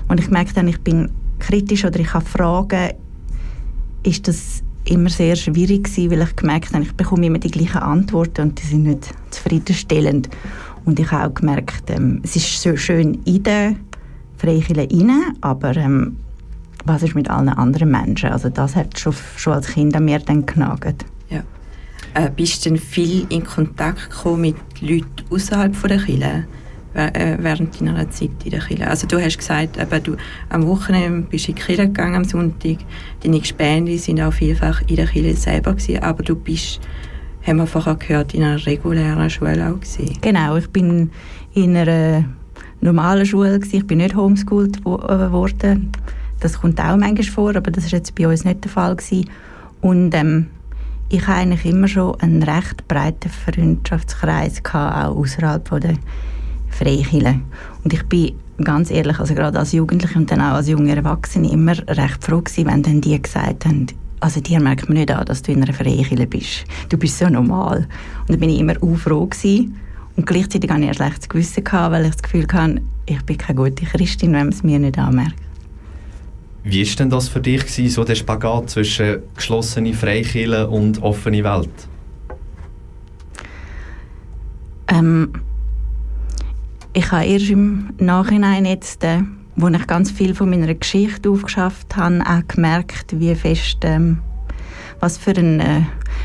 und 0.09 0.21
ich 0.21 0.31
merke 0.31 0.55
dann, 0.55 0.69
ich 0.69 0.81
bin 0.81 1.11
kritisch 1.39 1.85
oder 1.85 2.01
ich 2.01 2.13
habe 2.13 2.25
Fragen, 2.25 2.93
ist 4.03 4.29
das 4.29 4.63
immer 4.85 5.11
sehr 5.11 5.37
schwierig 5.37 5.85
gewesen, 5.85 6.11
weil 6.11 6.23
ich 6.23 6.37
gemerkt 6.37 6.73
habe, 6.73 6.85
ich 6.85 6.93
bekomme 6.93 7.27
immer 7.27 7.39
die 7.39 7.51
gleichen 7.51 7.79
Antworten 7.79 8.43
und 8.43 8.63
die 8.63 8.67
sind 8.67 8.85
nicht 8.85 9.13
zufriedenstellend. 9.31 10.29
Und 10.85 11.01
ich 11.01 11.11
habe 11.11 11.29
auch 11.29 11.35
gemerkt, 11.35 11.91
ähm, 11.91 12.21
es 12.23 12.37
ist 12.37 12.63
so 12.63 12.77
schön 12.77 13.15
in 13.25 13.43
der 13.43 13.75
Freikirche 14.37 14.77
rein, 14.77 15.11
aber 15.41 15.77
ähm, 15.77 16.17
was 16.85 17.03
ist 17.03 17.17
mit 17.17 17.29
allen 17.29 17.49
anderen 17.49 17.91
Menschen? 17.91 18.31
Also 18.31 18.49
das 18.49 18.77
hat 18.77 18.99
schon, 18.99 19.15
schon 19.37 19.55
als 19.55 19.67
Kind 19.67 19.97
an 19.97 20.05
mir 20.05 20.21
dann 20.21 20.47
genagt. 20.47 21.05
Äh, 22.17 22.31
bist 22.35 22.65
du 22.65 22.71
denn 22.71 22.79
viel 22.79 23.27
in 23.29 23.45
Kontakt 23.45 24.09
gekommen 24.09 24.41
mit 24.41 24.57
Leuten 24.81 25.07
außerhalb 25.29 25.75
der 25.87 25.99
Kirche 25.99 26.45
äh, 26.95 27.37
während 27.39 27.79
deiner 27.79 28.09
Zeit 28.11 28.31
in 28.43 28.53
der 28.53 28.61
Kirche? 28.61 28.89
Also 28.89 29.07
du 29.07 29.21
hast 29.21 29.37
gesagt, 29.37 29.77
eben, 29.77 30.03
du 30.03 30.17
am 30.49 30.67
Wochenende 30.67 31.29
bist 31.29 31.51
in 31.51 31.57
die 31.57 31.61
Kirche 31.61 31.89
gegangen 31.89 32.15
am 32.15 32.25
Sonntag, 32.25 32.79
deine 33.23 33.39
Gespende 33.39 33.99
sind 33.99 34.23
auch 34.23 34.33
vielfach 34.33 34.81
in 34.87 34.97
der 34.97 35.09
Kirche 35.09 35.37
selber 35.37 35.75
gewesen, 35.75 36.03
aber 36.03 36.23
du 36.23 36.35
bist 36.35 36.81
haben 37.47 37.59
wir 37.59 37.67
vorher 37.67 37.97
gehört, 37.97 38.33
in 38.33 38.43
einer 38.43 38.65
regulären 38.65 39.29
Schule 39.29 39.69
auch 39.69 39.79
gewesen. 39.79 40.17
Genau, 40.23 40.57
ich 40.57 40.69
bin 40.71 41.11
in 41.53 41.77
einer 41.77 42.25
normalen 42.81 43.27
Schule 43.27 43.61
gewesen. 43.61 43.77
ich 43.77 43.87
bin 43.87 43.99
nicht 43.99 44.17
homeschooled 44.17 44.79
äh, 44.81 44.85
worden. 44.87 45.93
Das 46.41 46.61
kommt 46.61 46.81
auch 46.81 46.97
manchmal 46.97 47.25
vor, 47.25 47.57
aber 47.57 47.71
das 47.71 47.85
ist 47.85 47.93
jetzt 47.93 48.15
bei 48.15 48.27
uns 48.27 48.45
nicht 48.45 48.65
der 48.65 48.71
Fall 48.71 48.97
gewesen. 48.97 49.29
Und 49.83 50.15
ähm, 50.15 50.47
ich 51.09 51.27
hatte 51.27 51.39
eigentlich 51.39 51.65
immer 51.65 51.89
schon 51.89 52.21
einen 52.21 52.43
recht 52.43 52.89
breiten 52.89 53.31
Freundschaftskreis 53.31 54.63
gehabt, 54.63 55.07
auch 55.07 55.17
außerhalb 55.17 55.81
der 55.81 55.95
Freikirche. 56.71 57.41
Und 57.85 57.93
ich 57.93 58.03
bin 58.05 58.33
ganz 58.63 58.91
ehrlich, 58.91 59.19
also 59.21 59.35
gerade 59.35 59.59
als 59.59 59.73
Jugendliche 59.73 60.19
und 60.19 60.31
dann 60.31 60.41
auch 60.41 60.55
als 60.55 60.69
junge 60.69 60.97
Erwachsene 60.97 61.51
immer 61.51 61.77
recht 61.89 62.25
froh 62.25 62.41
gewesen, 62.41 62.67
wenn 62.67 62.83
dann 62.83 63.01
die 63.01 63.21
gesagt 63.21 63.65
haben, 63.65 63.87
also 64.21 64.41
dir 64.41 64.61
merkt 64.61 64.89
man 64.89 64.99
nicht 64.99 65.11
an, 65.11 65.25
dass 65.27 65.43
du 65.43 65.53
in 65.53 65.63
einer 65.63 65.73
Freikirche 65.73 66.27
bist. 66.27 66.65
Du 66.89 66.97
bist 66.97 67.19
so 67.19 67.29
normal. 67.29 67.87
Und 68.21 68.31
dann 68.31 68.41
bin 68.41 68.51
ich 68.51 68.59
immer 68.59 68.75
auch 68.81 68.97
froh 68.97 69.27
gewesen. 69.27 69.77
Und 70.17 70.27
gleichzeitig 70.27 70.71
hatte 70.71 70.83
ich 70.83 70.89
ein 70.89 70.95
schlechtes 70.95 71.29
Gewissen, 71.29 71.63
gehabt, 71.63 71.93
weil 71.93 72.07
ich 72.07 72.13
das 72.13 72.23
Gefühl 72.23 72.47
hatte, 72.53 72.81
ich 73.05 73.23
bin 73.23 73.39
keine 73.39 73.57
gute 73.57 73.85
Christin, 73.85 74.33
wenn 74.33 74.47
man 74.47 74.49
es 74.49 74.63
mir 74.63 74.79
nicht 74.79 74.99
anmerkt. 74.99 75.46
Wie 76.69 76.85
war 76.85 76.97
denn 76.97 77.11
das 77.11 77.29
für 77.29 77.41
dich, 77.41 77.61
gewesen, 77.61 77.91
so 77.91 78.03
der 78.03 78.17
Spagat 78.17 78.71
zwischen 78.71 79.23
geschlossene 79.37 79.95
Freikirche 79.95 80.67
und 80.67 81.01
offene 81.01 81.45
Welt? 81.45 81.71
Ähm, 84.89 85.31
ich 86.93 87.13
habe 87.13 87.25
erst 87.25 87.51
im 87.51 87.91
Nachhinein 87.99 88.65
jetzt, 88.65 89.05
äh, 89.05 89.23
wo 89.55 89.69
ich 89.69 89.87
ganz 89.87 90.11
viel 90.11 90.35
von 90.35 90.51
meiner 90.51 90.75
Geschichte 90.75 91.31
aufgeschafft 91.31 91.95
habe, 91.95 92.25
auch 92.27 92.49
gemerkt, 92.49 93.15
wie 93.17 93.37
fest, 93.37 93.79
ähm, 93.83 94.19
was 94.99 95.19
für 95.19 95.37
ein 95.37 95.61
äh, 95.61 95.83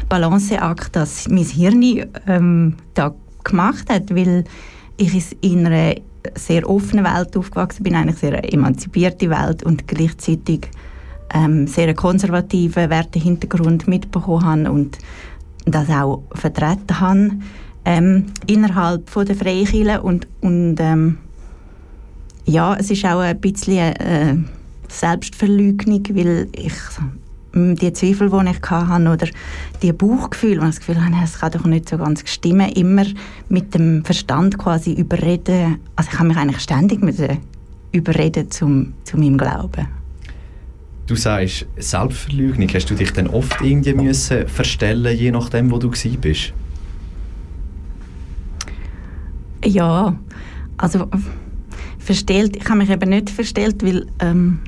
Balanceakt 0.10 0.96
das 0.96 1.28
mein 1.30 1.46
Hirn 1.46 2.08
ähm, 2.26 2.78
da 2.96 3.14
gemacht 3.44 3.92
hat, 3.92 4.16
weil 4.16 4.46
ich 4.98 5.38
in 5.42 5.68
einer 5.68 5.98
sehr 6.36 6.70
offenen 6.70 7.06
Welt 7.06 7.36
aufgewachsen 7.36 7.84
bin, 7.84 7.96
eigentlich 7.96 8.18
sehr 8.18 8.54
emanzipierte 8.54 9.30
Welt 9.30 9.64
und 9.64 9.88
gleichzeitig 9.88 10.70
ähm, 11.34 11.68
sehr 11.68 11.94
konservativen 11.94 12.90
Wertehintergrund 12.90 13.88
mitbekommen 13.88 14.46
habe 14.46 14.72
und 14.72 14.98
das 15.66 15.90
auch 15.90 16.24
vertreten 16.34 17.00
habe. 17.00 17.32
Ähm, 17.84 18.26
innerhalb 18.46 19.10
von 19.10 19.26
der 19.26 19.36
Freikirche 19.36 20.02
und, 20.02 20.28
und 20.42 20.76
ähm, 20.80 21.18
ja, 22.46 22.76
es 22.76 22.92
ist 22.92 23.06
auch 23.06 23.20
ein 23.20 23.40
bisschen 23.40 23.96
äh, 23.96 24.36
Selbstverleugnung, 24.88 26.04
weil 26.12 26.48
ich 26.54 26.74
die 27.54 27.94
Zweifel, 27.94 28.30
die 28.30 28.50
ich 28.52 28.70
hatte, 28.70 29.10
oder 29.10 29.28
die 29.82 29.92
Bauchgefühl, 29.92 30.62
wo 30.62 30.66
ich 30.66 30.76
das 30.76 30.80
Gefühl 30.80 31.04
hatte, 31.04 31.16
es 31.24 31.40
kann 31.40 31.52
doch 31.52 31.66
nicht 31.66 31.90
so 31.90 31.98
ganz 31.98 32.24
stimmen, 32.30 32.72
immer 32.72 33.06
mit 33.50 33.74
dem 33.74 34.06
Verstand 34.06 34.58
quasi 34.58 34.94
überreden. 34.94 35.80
Also 35.96 36.12
ich 36.14 36.20
habe 36.20 36.30
mich 36.30 36.38
eigentlich 36.38 36.62
ständig 36.62 37.02
mit 37.02 37.18
überreden 37.92 38.50
zum, 38.50 38.94
zu 39.04 39.18
meinem 39.18 39.38
Glauben. 39.38 39.88
Du 41.08 41.16
sagst 41.16 41.66
Selbstverleugnung. 41.78 42.70
Hast 42.74 42.90
du 42.90 42.96
dich 42.96 43.12
dann 43.12 43.28
oft 43.28 43.60
irgendwie 43.62 43.94
müssen 43.94 44.48
verstellen, 44.48 45.18
je 45.18 45.32
nachdem, 45.32 45.70
wo 45.72 45.78
du 45.78 45.90
bist? 45.90 46.54
Ja, 49.66 50.16
also 50.78 51.10
verstellt, 52.00 52.56
ich 52.56 52.66
habe 52.66 52.78
mich 52.78 52.90
eben 52.90 53.10
nicht 53.10 53.30
verstellt, 53.30 53.84
weil 53.84 54.08
ähm, 54.20 54.60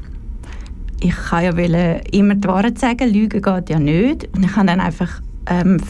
ich 1.04 1.16
kann 1.16 1.44
ja 1.44 1.58
wollen, 1.58 2.02
immer 2.12 2.36
die 2.36 2.48
Wahrheit 2.48 2.80
sagen, 2.80 3.12
Lügen 3.12 3.42
geht 3.42 3.70
ja 3.70 3.80
nicht. 3.80 4.28
Und 4.36 4.44
ich 4.44 4.56
habe 4.56 4.68
dann 4.68 4.80
einfach, 4.80 5.22
ähm, 5.48 5.82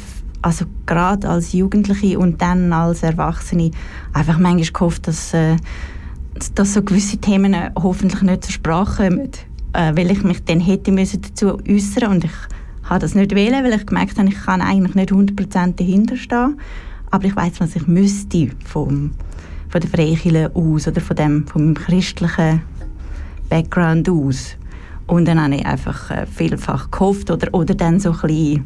also 0.41 0.65
gerade 0.85 1.29
als 1.29 1.53
Jugendliche 1.53 2.19
und 2.19 2.41
dann 2.41 2.73
als 2.73 3.03
Erwachsene, 3.03 3.71
einfach 4.13 4.39
manchmal 4.39 4.71
gehofft, 4.71 5.07
dass, 5.07 5.33
äh, 5.33 5.55
dass 6.55 6.73
so 6.73 6.81
gewisse 6.81 7.17
Themen 7.17 7.55
hoffentlich 7.81 8.21
nicht 8.23 8.43
zur 8.43 8.53
Sprache 8.53 9.07
kommen, 9.09 9.29
äh, 9.73 9.95
weil 9.95 10.11
ich 10.11 10.23
mich 10.23 10.43
dann 10.43 10.59
hätte 10.59 10.91
müssen 10.91 11.21
dazu 11.21 11.59
äußern 11.67 12.11
und 12.11 12.23
ich 12.25 12.31
habe 12.83 12.99
das 12.99 13.15
nicht 13.15 13.33
wählen, 13.33 13.63
weil 13.63 13.73
ich 13.73 13.85
gemerkt 13.85 14.17
habe, 14.17 14.27
ich 14.27 14.43
kann 14.43 14.61
eigentlich 14.61 14.95
nicht 14.95 15.11
100% 15.11 15.75
dahinter 15.75 16.17
stehen 16.17 16.57
aber 17.13 17.25
ich 17.25 17.35
weiß, 17.35 17.59
was 17.59 17.75
ich 17.75 17.85
müsste 17.85 18.49
vom, 18.65 19.11
von 19.69 19.81
der 19.81 19.87
Freikirche 19.87 20.51
aus 20.55 20.87
oder 20.87 20.99
von, 20.99 21.15
dem, 21.15 21.45
von 21.45 21.63
meinem 21.63 21.75
christlichen 21.75 22.63
Background 23.49 24.09
aus. 24.09 24.57
Und 25.07 25.27
dann 25.27 25.41
habe 25.41 25.55
ich 25.55 25.65
einfach 25.65 26.11
äh, 26.11 26.25
vielfach 26.25 26.91
gehofft 26.91 27.29
oder, 27.29 27.53
oder 27.53 27.75
dann 27.75 27.99
so 27.99 28.15
ein 28.23 28.65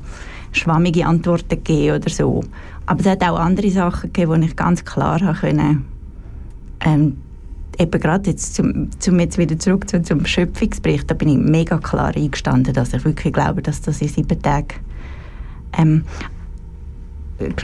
schwammige 0.51 1.06
Antworten 1.06 1.50
gegeben 1.50 1.96
oder 1.98 2.10
so. 2.10 2.44
Aber 2.86 3.00
es 3.01 3.08
hat 3.08 3.24
auch 3.24 3.39
andere 3.39 3.70
Sachen 3.70 4.13
gegeben, 4.13 4.41
die 4.41 4.48
ich 4.48 4.56
ganz 4.56 4.86
klar 4.86 5.20
habe 5.22 5.38
können, 5.38 5.86
ähm, 6.82 7.17
eben 7.79 8.01
gerade 8.01 8.29
jetzt, 8.29 8.56
zum, 8.56 8.89
zum 9.00 9.20
jetzt 9.20 9.38
wieder 9.38 9.58
zurück 9.58 9.89
zu, 9.89 10.01
zum 10.01 10.25
Schöpfungsbericht, 10.25 11.10
da 11.10 11.13
bin 11.13 11.29
ich 11.29 11.38
mega 11.38 11.77
klar 11.77 12.15
eingestanden, 12.15 12.74
dass 12.74 12.94
ich 12.94 13.03
wirklich 13.06 13.34
glaube, 13.34 13.62
dass 13.62 13.82
das 13.82 14.01
in 14.01 14.08
sieben 14.08 14.41
Tagen 14.41 14.67
ähm, 15.77 16.03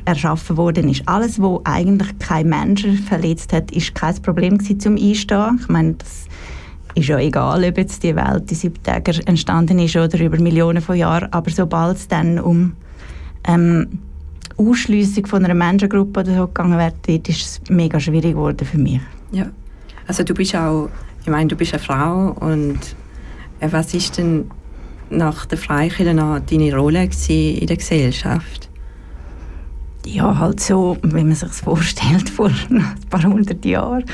erschaffen 0.06 0.58
worden 0.58 0.90
ist. 0.90 1.08
Alles, 1.08 1.42
was 1.42 1.62
eigentlich 1.64 2.18
kein 2.20 2.50
Mensch 2.50 2.86
verletzt 3.08 3.54
hat, 3.54 3.72
ist 3.72 3.96
kein 3.96 4.22
Problem 4.22 4.58
gewesen, 4.58 4.80
zum 4.80 4.96
Einstehen. 4.98 5.60
Ich 5.62 5.70
meine, 5.70 5.94
das 5.94 6.26
ist 6.96 7.08
ja 7.08 7.18
egal, 7.20 7.64
ob 7.64 7.78
jetzt 7.78 8.04
die 8.04 8.16
Welt 8.16 8.50
in 8.50 8.58
sieben 8.58 8.82
Tagen 8.84 9.20
entstanden 9.26 9.80
ist 9.80 9.96
oder 9.96 10.20
über 10.20 10.40
Millionen 10.40 10.82
von 10.82 10.96
Jahren, 10.96 11.32
aber 11.32 11.50
sobald 11.50 11.98
es 11.98 12.08
dann 12.08 12.40
um 12.40 12.74
ähm, 13.48 14.00
Ausschließung 14.58 15.26
von 15.26 15.44
einer 15.44 15.54
Menschengruppe 15.54 16.22
oder 16.22 16.36
so 16.36 16.48
gegangen 16.48 16.78
wird, 16.78 17.28
ist 17.28 17.42
es 17.42 17.62
mega 17.70 18.00
schwierig 18.00 18.34
geworden 18.34 18.66
für 18.66 18.78
mich. 18.78 19.02
Ja, 19.32 19.48
also 20.08 20.24
du 20.24 20.34
bist 20.34 20.56
auch, 20.56 20.90
ich 21.22 21.30
meine, 21.30 21.48
du 21.48 21.56
bist 21.56 21.74
eine 21.74 21.82
Frau 21.82 22.32
und 22.40 22.80
äh, 23.60 23.68
was 23.72 23.94
ist 23.94 24.18
denn 24.18 24.52
nach 25.10 25.46
der 25.46 25.58
Freikirche 25.58 26.06
deine 26.06 26.76
Rolle 26.76 27.10
in 27.28 27.68
der 27.68 27.78
Gesellschaft? 27.78 28.70
ja, 30.06 30.38
halt 30.38 30.60
so, 30.60 30.98
wie 31.02 31.24
man 31.24 31.36
sich 31.36 31.52
vorstellt, 31.52 32.30
vor 32.36 32.50
ein 32.50 32.96
paar 33.10 33.24
hundert 33.24 33.64
Jahren. 33.66 34.06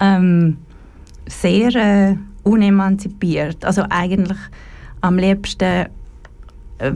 Ähm, 0.00 0.58
sehr 1.32 1.74
äh, 1.74 2.16
unemanzipiert. 2.42 3.64
Also 3.64 3.84
eigentlich 3.88 4.38
am 5.00 5.18
liebsten 5.18 5.86
äh, 6.78 6.92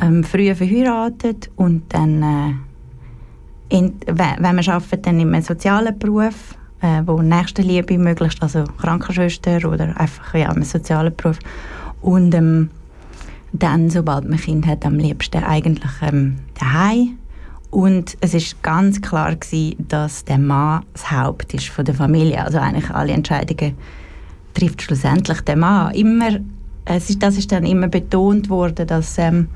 ähm, 0.00 0.24
früh 0.24 0.54
verheiratet 0.54 1.50
und 1.56 1.82
dann, 1.92 2.22
äh, 2.22 3.76
in, 3.76 3.94
wenn 4.06 4.42
man 4.42 4.68
arbeitet, 4.68 5.06
dann 5.06 5.20
in 5.20 5.34
einem 5.34 5.42
sozialen 5.42 5.98
Beruf, 5.98 6.54
äh, 6.80 7.02
wo 7.04 7.20
Nächstenliebe 7.20 7.98
möglichst, 7.98 8.42
also 8.42 8.64
Krankenschwester 8.64 9.68
oder 9.68 9.98
einfach 10.00 10.34
ja, 10.34 10.50
einem 10.50 10.62
sozialen 10.62 11.14
Beruf. 11.14 11.38
Und 12.00 12.34
ähm, 12.34 12.70
dann, 13.52 13.90
sobald 13.90 14.28
man 14.28 14.38
Kind 14.38 14.66
hat, 14.66 14.84
am 14.84 14.94
liebsten 14.94 15.42
eigentlich 15.42 15.92
ähm, 16.02 16.36
daheim. 16.58 17.17
Und 17.70 18.16
es 18.20 18.34
ist 18.34 18.62
ganz 18.62 19.00
klar 19.00 19.36
gewesen, 19.36 19.86
dass 19.88 20.24
der 20.24 20.38
Mann 20.38 20.84
das 20.92 21.10
Haupt 21.10 21.52
ist 21.54 21.68
von 21.68 21.84
der 21.84 21.94
Familie. 21.94 22.42
Also 22.44 22.58
eigentlich 22.58 22.90
alle 22.90 23.12
Entscheidungen 23.12 23.76
trifft 24.54 24.82
schlussendlich 24.82 25.40
der 25.42 25.56
Mann. 25.56 25.94
Immer, 25.94 26.40
es 26.86 27.10
ist, 27.10 27.22
das 27.22 27.36
ist 27.36 27.52
dann 27.52 27.66
immer 27.66 27.88
betont 27.88 28.48
worden, 28.48 28.86
dass 28.86 29.18
ähm, 29.18 29.48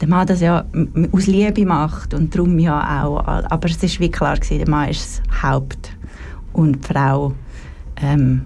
der 0.00 0.08
Mann 0.08 0.26
das 0.26 0.40
ja 0.40 0.64
aus 1.12 1.26
Liebe 1.26 1.64
macht 1.64 2.12
und 2.12 2.34
darum 2.34 2.58
ja 2.58 3.04
auch. 3.04 3.24
Aber 3.24 3.68
es 3.68 3.82
ist 3.82 4.00
wie 4.00 4.10
klar 4.10 4.34
gewesen, 4.34 4.58
der 4.58 4.68
Mann 4.68 4.88
ist 4.88 5.22
das 5.22 5.42
Haupt 5.42 5.96
und 6.52 6.84
die 6.84 6.92
Frau 6.92 7.32
ähm, 8.02 8.42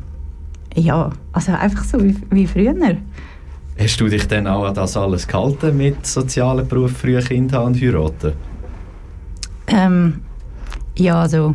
ja, 0.75 1.11
also 1.33 1.53
einfach 1.53 1.85
so 1.85 2.03
wie, 2.03 2.15
wie 2.31 2.47
früher. 2.47 2.75
Hast 3.79 4.01
du 4.01 4.09
dich 4.09 4.27
dann 4.29 4.47
auch 4.47 4.65
an 4.65 4.75
das 4.75 4.97
alles 4.97 5.27
gehalten 5.27 5.77
mit 5.77 6.07
sozialen 6.07 6.67
Berufen, 6.67 6.97
frühe 6.97 7.21
Kinder 7.21 7.65
und 7.65 7.81
heiraten? 7.81 8.33
Ähm, 9.69 10.23
ja, 10.97 11.21
also 11.21 11.55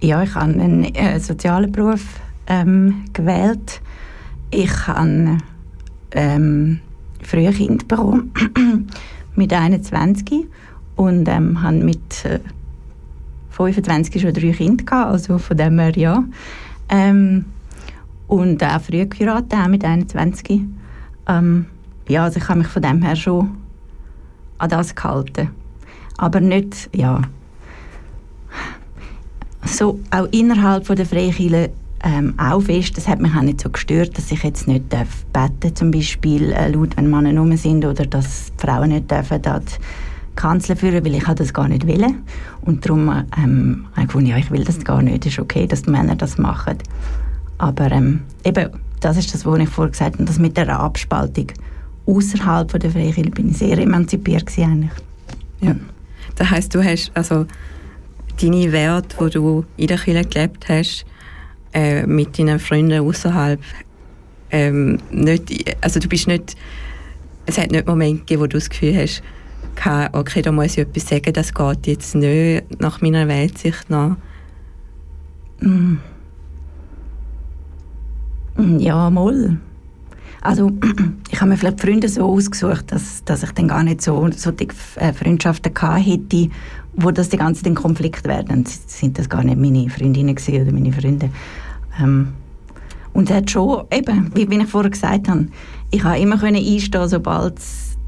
ja, 0.00 0.22
ich 0.22 0.34
habe 0.34 0.52
einen 0.52 0.84
äh, 0.94 1.18
sozialen 1.20 1.70
Beruf 1.72 2.04
ähm, 2.46 3.04
gewählt. 3.12 3.80
Ich 4.50 4.86
habe 4.86 5.38
ähm, 6.12 6.80
frühe 7.22 7.52
Kind 7.52 7.88
bekommen, 7.88 8.32
mit 9.36 9.52
21 9.52 10.46
und 10.96 11.28
ähm, 11.28 11.62
habe 11.62 11.76
mit 11.76 12.24
äh, 12.24 12.40
25 13.50 14.22
schon 14.22 14.32
drei 14.32 14.52
Kinder 14.52 14.84
gehabt, 14.84 15.10
also 15.10 15.38
von 15.38 15.56
dem 15.56 15.78
her 15.78 15.96
ja. 15.96 16.24
Ähm, 16.88 17.46
und 18.28 18.62
auch 18.64 18.80
früh 18.80 19.06
geheiratet, 19.06 19.54
auch 19.54 19.68
mit 19.68 19.84
21. 19.84 20.62
Ähm, 21.28 21.66
ja, 22.08 22.24
also 22.24 22.38
ich 22.38 22.48
habe 22.48 22.60
mich 22.60 22.68
von 22.68 22.82
dem 22.82 23.02
her 23.02 23.16
schon 23.16 23.50
an 24.58 24.70
das 24.70 24.94
gehalten. 24.94 25.50
Aber 26.18 26.40
nicht, 26.40 26.90
ja, 26.94 27.22
so 29.64 30.00
auch 30.10 30.26
innerhalb 30.30 30.86
von 30.86 30.96
der 30.96 31.06
Freikirche 31.06 31.70
ähm, 32.04 32.34
auch 32.36 32.62
fest, 32.62 32.96
das 32.96 33.06
hat 33.06 33.20
mich 33.20 33.34
auch 33.34 33.42
nicht 33.42 33.60
so 33.60 33.70
gestört, 33.70 34.18
dass 34.18 34.30
ich 34.32 34.42
jetzt 34.42 34.66
nicht 34.66 34.92
darf 34.92 35.24
beten 35.32 35.74
zum 35.74 35.90
Beispiel, 35.90 36.52
äh, 36.52 36.68
laut, 36.68 36.96
wenn 36.96 37.08
Männer 37.08 37.38
rum 37.38 37.56
sind 37.56 37.84
oder 37.84 38.04
dass 38.04 38.52
Frauen 38.56 38.88
nicht 38.88 39.10
dürfen 39.10 39.40
dort 39.40 39.78
Kanzler 40.34 40.76
führen, 40.76 41.04
weil 41.04 41.14
ich 41.14 41.24
das 41.24 41.52
gar 41.52 41.68
nicht 41.68 41.86
will. 41.86 42.04
Und 42.62 42.84
darum 42.84 43.08
ähm, 43.36 43.86
habe 43.92 44.00
ich 44.00 44.06
gefunden, 44.06 44.26
ja, 44.28 44.36
ich 44.36 44.50
will 44.50 44.64
das 44.64 44.82
gar 44.82 45.02
nicht, 45.02 45.26
es 45.26 45.32
ist 45.32 45.38
okay, 45.38 45.66
dass 45.66 45.82
die 45.82 45.90
Männer 45.90 46.16
das 46.16 46.38
machen. 46.38 46.78
Aber 47.58 47.92
ähm, 47.92 48.22
eben, 48.44 48.70
das 49.00 49.16
ist 49.16 49.32
das, 49.32 49.46
was 49.46 49.58
ich 49.60 49.68
vorher 49.68 49.92
gesagt 49.92 50.14
habe, 50.14 50.24
das 50.24 50.38
mit 50.38 50.56
der 50.56 50.80
Abspaltung 50.80 51.46
außerhalb 52.06 52.80
der 52.80 52.90
Freikirche 52.90 53.30
bin 53.30 53.50
ich 53.50 53.58
sehr 53.58 53.78
emanzipiert 53.78 54.50
eigentlich. 54.58 54.90
Ja. 55.60 55.76
Das 56.36 56.50
heißt, 56.50 56.74
du 56.74 56.82
hast 56.82 57.10
also 57.14 57.46
deine 58.40 58.72
Werte, 58.72 59.16
die 59.24 59.30
du 59.30 59.64
in 59.76 59.86
der 59.86 59.98
Kirche 59.98 60.24
gelebt 60.28 60.68
hast, 60.68 61.04
äh, 61.72 62.06
mit 62.06 62.38
deinen 62.38 62.58
Freunden 62.58 63.00
außerhalb 63.00 63.60
ähm, 64.50 64.98
nicht, 65.10 65.76
also 65.80 65.98
du 65.98 66.08
bist 66.08 66.28
nicht, 66.28 66.56
es 67.46 67.58
hat 67.58 67.70
nicht 67.70 67.86
Momente 67.86 68.20
gegeben, 68.20 68.42
wo 68.42 68.46
du 68.46 68.58
das 68.58 68.68
Gefühl 68.68 68.96
hast, 68.96 69.22
okay, 70.12 70.42
da 70.42 70.52
muss 70.52 70.72
ich 70.72 70.78
etwas 70.78 71.08
sagen, 71.08 71.32
das 71.32 71.54
geht 71.54 71.86
jetzt 71.86 72.14
nicht 72.14 72.80
nach 72.80 73.00
meiner 73.00 73.26
Weltsicht 73.26 73.88
nach. 73.88 74.16
Mm. 75.60 75.96
Ja, 78.78 79.08
mal. 79.08 79.58
Also 80.42 80.72
ich 81.30 81.40
habe 81.40 81.50
mir 81.50 81.56
vielleicht 81.56 81.80
Freunde 81.80 82.08
so 82.08 82.24
ausgesucht, 82.26 82.92
dass, 82.92 83.24
dass 83.24 83.42
ich 83.42 83.52
dann 83.52 83.68
gar 83.68 83.82
nicht 83.82 84.02
so, 84.02 84.28
so 84.36 84.50
die 84.50 84.68
äh, 84.96 85.12
Freundschaften 85.12 85.72
hätte, 85.96 86.50
wo 86.94 87.10
das 87.10 87.28
die 87.28 87.36
ganze 87.36 87.62
Zeit 87.62 87.74
Konflikt 87.76 88.26
werden. 88.26 88.66
Sind 88.66 89.18
das 89.18 89.28
gar 89.28 89.44
nicht 89.44 89.58
meine 89.58 89.88
Freundinnen 89.88 90.36
oder 90.36 90.72
meine 90.72 90.92
Freunde. 90.92 91.30
Ähm, 92.00 92.28
und 93.12 93.30
hat 93.30 93.50
schon, 93.50 93.84
eben, 93.92 94.30
wie, 94.34 94.50
wie 94.50 94.58
ich 94.58 94.68
vorher 94.68 94.90
gesagt 94.90 95.28
habe, 95.28 95.46
ich 95.90 96.02
habe 96.02 96.18
immer 96.18 96.38
können 96.38 96.64
einstehen, 96.64 97.08
sobald 97.08 97.56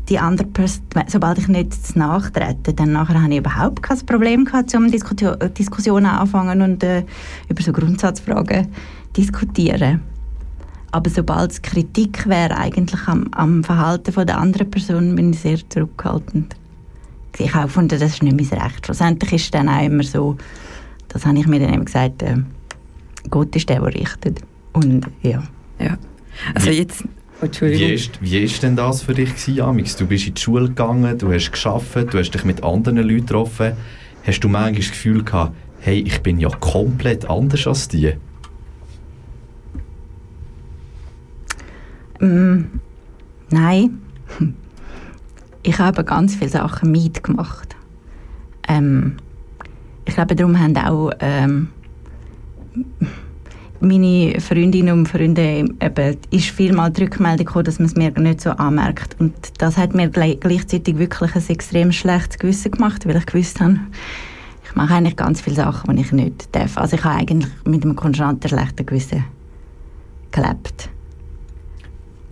die 0.09 0.19
andere 0.19 0.49
Person, 0.49 0.83
sobald 1.07 1.39
ich 1.39 1.49
nicht 1.49 1.97
nachtrete, 1.97 2.75
dann 2.75 2.93
nachher 2.93 3.23
habe 3.23 3.33
ich 3.33 3.39
überhaupt 3.39 3.83
kein 3.83 3.99
Problem 4.05 4.45
gehabt, 4.45 4.75
um 4.75 4.91
Diskussionen 4.91 6.07
anfangen 6.07 6.63
und 6.63 6.83
äh, 6.83 7.05
über 7.49 7.63
so 7.63 7.73
Grundsatzfragen 7.73 8.69
diskutieren. 9.17 10.14
Aber 10.95 11.11
sobald 11.11 11.51
es 11.51 11.61
Kritik 11.61 12.25
wäre 12.29 12.57
eigentlich 12.57 13.09
am, 13.09 13.27
am 13.33 13.65
Verhalten 13.65 14.13
von 14.13 14.29
der 14.29 14.39
anderen 14.39 14.71
Person, 14.71 15.17
bin 15.17 15.33
ich 15.33 15.41
sehr 15.41 15.59
zurückhaltend. 15.69 16.55
Ich 17.37 17.53
habe 17.53 17.67
gefunden, 17.67 17.99
das 17.99 18.01
ist 18.01 18.23
nicht 18.23 18.37
mein 18.37 18.61
Recht. 18.61 18.87
Schlussendlich 18.87 19.33
ist 19.33 19.45
es 19.47 19.51
dann 19.51 19.69
auch 19.69 19.85
immer 19.85 20.05
so, 20.05 20.37
das 21.09 21.27
habe 21.27 21.37
ich 21.37 21.49
mir 21.49 21.59
dann 21.59 21.75
immer 21.75 21.85
gesagt, 21.85 22.23
äh, 22.23 22.37
Gott 23.29 23.57
ist 23.57 23.69
der, 23.69 23.81
der 23.81 23.93
richtet. 23.93 24.39
Und 24.73 25.09
ja. 25.23 25.43
ja. 25.81 25.99
Also 26.55 26.71
jetzt. 26.71 27.03
Wie 27.61 27.93
ist, 27.93 28.23
wie 28.23 28.39
ist 28.39 28.63
denn 28.63 28.77
das 28.77 29.03
für 29.03 29.15
dich 29.15 29.31
gewesen, 29.31 29.63
Amix? 29.63 29.97
Du 29.97 30.07
bist 30.07 30.29
in 30.29 30.35
die 30.35 30.41
Schule 30.41 30.69
gegangen, 30.69 31.19
du 31.19 31.33
hast 31.33 31.51
geschafft, 31.51 31.97
du 32.13 32.19
hast 32.21 32.31
dich 32.31 32.45
mit 32.45 32.63
anderen 32.63 32.99
Leuten 32.99 33.27
getroffen. 33.27 33.73
Hast 34.25 34.39
du 34.39 34.49
manchmal 34.49 34.75
das 34.75 34.91
Gefühl 34.91 35.25
gehabt, 35.25 35.57
hey, 35.81 36.05
ich 36.07 36.23
bin 36.23 36.39
ja 36.39 36.51
komplett 36.51 37.29
anders 37.29 37.67
als 37.67 37.89
die? 37.89 38.13
Mm, 42.25 42.81
nein. 43.51 44.01
Ich 45.67 45.79
habe 45.79 46.05
ganz 46.05 46.35
viele 46.35 46.51
Sachen 46.51 46.93
mitgemacht. 46.93 47.75
Ähm, 48.69 49.17
ich 50.05 50.13
glaube, 50.13 50.37
darum 50.37 50.61
haben 50.61 50.77
auch 50.77 51.11
ähm, 51.21 51.69
meine 53.81 54.39
Freundinnen 54.43 54.93
und 54.93 55.09
Freunde 55.09 55.65
eben, 55.81 56.17
ist 56.31 56.51
vielmal 56.51 56.91
die 56.91 57.05
Rückmeldung 57.05 57.47
gekommen, 57.47 57.65
dass 57.65 57.79
man 57.79 57.87
es 57.87 57.97
mir 57.97 58.11
nicht 58.11 58.43
so 58.43 58.51
anmerkt. 58.51 59.19
Und 59.19 59.35
das 59.57 59.79
hat 59.79 59.95
mir 59.95 60.11
gleichzeitig 60.11 60.99
wirklich 60.99 61.35
ein 61.35 61.49
extrem 61.49 61.93
schlechtes 61.93 62.39
Gewissen 62.39 62.73
gemacht, 62.73 63.07
weil 63.09 63.17
ich 63.17 63.25
gewusst 63.25 63.59
habe, 63.59 63.81
ich 64.67 64.75
mache 64.75 64.93
eigentlich 64.93 65.17
ganz 65.17 65.41
viele 65.41 65.57
Sachen, 65.57 65.97
die 65.97 66.03
ich 66.03 66.13
nicht 66.13 66.55
darf. 66.55 66.77
Also 66.77 66.97
ich 66.97 67.05
habe 67.05 67.21
eigentlich 67.21 67.51
mit 67.65 67.85
einem 67.85 67.97
konstanten 67.97 68.49
schlechten 68.49 68.85
Gewissen 68.85 69.25
gelebt. 70.31 70.91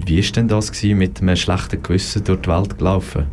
Wie 0.07 0.23
war 0.23 0.33
denn 0.33 0.49
das 0.49 0.73
gewesen, 0.73 0.99
mit 0.99 1.21
einem 1.21 1.37
schlechten 1.37 1.83
Gewissen 1.83 2.25
durch 2.25 2.41
die 2.41 2.49
Welt 2.49 2.79
gelaufen? 2.79 3.27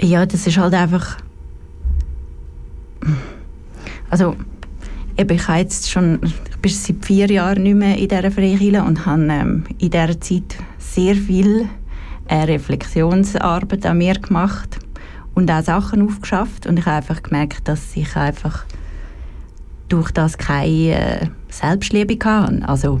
Ja, 0.00 0.26
das 0.26 0.46
ist 0.46 0.58
halt 0.58 0.74
einfach... 0.74 1.16
Also, 4.10 4.36
eben, 5.16 5.36
ich, 5.36 5.48
jetzt 5.48 5.90
schon, 5.90 6.20
ich 6.22 6.56
bin 6.58 6.70
seit 6.70 7.04
vier 7.04 7.30
Jahren 7.30 7.62
nicht 7.62 7.76
mehr 7.76 7.96
in 7.96 8.08
dieser 8.08 8.30
Freikirche 8.30 8.82
und 8.82 9.06
habe 9.06 9.22
ähm, 9.22 9.64
in 9.78 9.90
dieser 9.90 10.20
Zeit 10.20 10.56
sehr 10.78 11.14
viel 11.14 11.68
äh, 12.28 12.42
Reflexionsarbeit 12.44 13.86
an 13.86 13.98
mir 13.98 14.14
gemacht 14.14 14.78
und 15.34 15.50
auch 15.50 15.62
Sachen 15.62 16.02
aufgeschafft 16.02 16.66
und 16.66 16.78
ich 16.78 16.86
habe 16.86 16.96
einfach 16.96 17.22
gemerkt, 17.22 17.68
dass 17.68 17.96
ich 17.96 18.16
einfach 18.16 18.64
durch 19.88 20.10
das 20.10 20.38
keine 20.38 20.90
äh, 20.90 21.26
Selbstliebe 21.48 22.18
hatte. 22.24 22.68
Also 22.68 23.00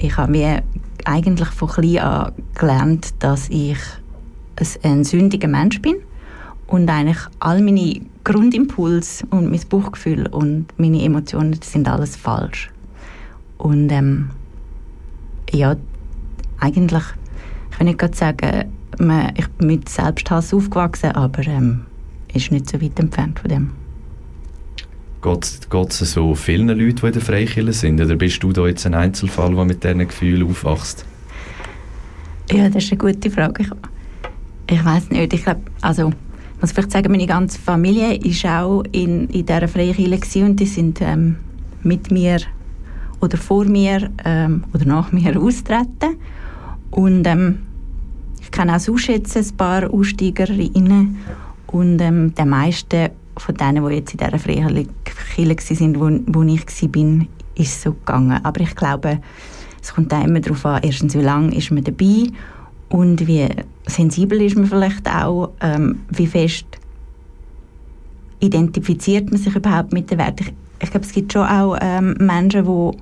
ich 0.00 0.16
habe 0.16 0.32
mir 0.32 0.62
eigentlich 1.04 1.48
von 1.48 1.68
klein 1.68 1.98
an 1.98 2.32
gelernt, 2.54 3.14
dass 3.18 3.48
ich 3.48 3.78
ein 4.82 5.04
sündiger 5.04 5.48
Mensch 5.48 5.80
bin 5.80 5.96
und 6.66 6.88
eigentlich 6.88 7.18
all 7.40 7.62
meine 7.62 8.00
Grundimpulse 8.24 9.24
und 9.30 9.50
mein 9.50 9.60
Bauchgefühl 9.68 10.26
und 10.26 10.66
meine 10.78 11.02
Emotionen 11.02 11.58
sind 11.62 11.88
alles 11.88 12.16
falsch. 12.16 12.70
Und 13.56 13.90
ähm, 13.90 14.30
ja, 15.52 15.76
eigentlich, 16.60 17.04
ich 17.70 17.78
will 17.78 17.86
nicht 17.86 17.98
gerade 17.98 18.16
sagen, 18.16 18.72
ich 19.36 19.48
bin 19.48 19.66
mit 19.66 19.88
Selbsthass 19.88 20.52
aufgewachsen, 20.52 21.12
aber 21.12 21.46
ähm, 21.46 21.86
ist 22.34 22.50
nicht 22.52 22.68
so 22.68 22.80
weit 22.82 22.98
entfernt 22.98 23.38
von 23.38 23.48
dem. 23.48 23.77
Geht 25.20 25.90
es 25.90 26.12
so 26.12 26.34
vielen 26.34 26.68
Leuten, 26.68 26.96
die 26.96 27.06
in 27.06 27.12
der 27.12 27.22
Freikirche 27.22 27.72
sind? 27.72 28.00
Oder 28.00 28.16
bist 28.16 28.42
du 28.42 28.52
da 28.52 28.66
jetzt 28.66 28.86
ein 28.86 28.94
Einzelfall, 28.94 29.54
der 29.54 29.64
mit 29.64 29.82
diesen 29.82 29.98
Gefühlen 29.98 30.48
aufwachst? 30.48 31.04
Ja, 32.50 32.68
das 32.68 32.84
ist 32.84 32.92
eine 32.92 32.98
gute 32.98 33.30
Frage. 33.30 33.64
Ich, 33.64 33.70
ich 34.70 34.84
weiß 34.84 35.10
nicht. 35.10 35.32
Ich 35.32 35.42
glaube, 35.42 35.60
also 35.80 36.10
ich 36.10 36.62
muss 36.62 36.72
vielleicht 36.72 36.92
sagen, 36.92 37.10
meine 37.10 37.26
ganze 37.26 37.58
Familie 37.58 38.20
war 38.20 38.64
auch 38.64 38.84
in, 38.92 39.28
in 39.28 39.44
dieser 39.44 39.68
Freikirche 39.68 40.44
und 40.44 40.58
die 40.60 40.66
sind 40.66 41.00
ähm, 41.00 41.36
mit 41.82 42.10
mir 42.10 42.38
oder 43.20 43.36
vor 43.36 43.64
mir 43.64 44.10
ähm, 44.24 44.64
oder 44.72 44.84
nach 44.84 45.12
mir 45.12 45.40
austreten. 45.40 46.16
Und 46.90 47.26
ähm, 47.26 47.58
ich 48.40 48.50
kenne 48.50 48.76
auch 48.76 48.80
sonst 48.80 49.08
jetzt 49.08 49.36
ein 49.36 49.56
paar 49.56 49.92
Aussteigerinnen 49.92 51.18
und 51.66 52.00
ähm, 52.00 52.34
der 52.34 52.46
meiste 52.46 53.10
von 53.38 53.54
denen, 53.54 53.86
die 53.88 53.94
jetzt 53.94 54.12
in 54.12 54.18
dieser 54.18 54.38
Freikirche 54.38 54.86
waren, 55.80 56.00
wo, 56.00 56.38
wo 56.38 56.42
ich 56.42 56.66
war, 56.66 57.26
ist 57.54 57.82
so 57.82 57.92
gegangen. 57.92 58.40
Aber 58.42 58.60
ich 58.60 58.74
glaube, 58.74 59.20
es 59.82 59.94
kommt 59.94 60.12
auch 60.12 60.24
immer 60.24 60.40
darauf 60.40 60.64
an, 60.66 60.82
erstens, 60.82 61.14
wie 61.14 61.22
lange 61.22 61.54
ist 61.54 61.70
man 61.70 61.84
dabei 61.84 62.26
und 62.88 63.26
wie 63.26 63.48
sensibel 63.86 64.40
ist 64.42 64.56
man 64.56 64.66
vielleicht 64.66 65.08
auch, 65.08 65.52
ähm, 65.60 66.00
wie 66.10 66.26
fest 66.26 66.66
identifiziert 68.40 69.30
man 69.30 69.40
sich 69.40 69.54
überhaupt 69.54 69.92
mit 69.92 70.10
der 70.10 70.18
Welt. 70.18 70.40
Ich, 70.40 70.52
ich 70.80 70.90
glaube, 70.90 71.06
es 71.06 71.12
gibt 71.12 71.32
schon 71.32 71.46
auch 71.46 71.76
ähm, 71.80 72.14
Menschen, 72.20 72.64
die 72.64 72.98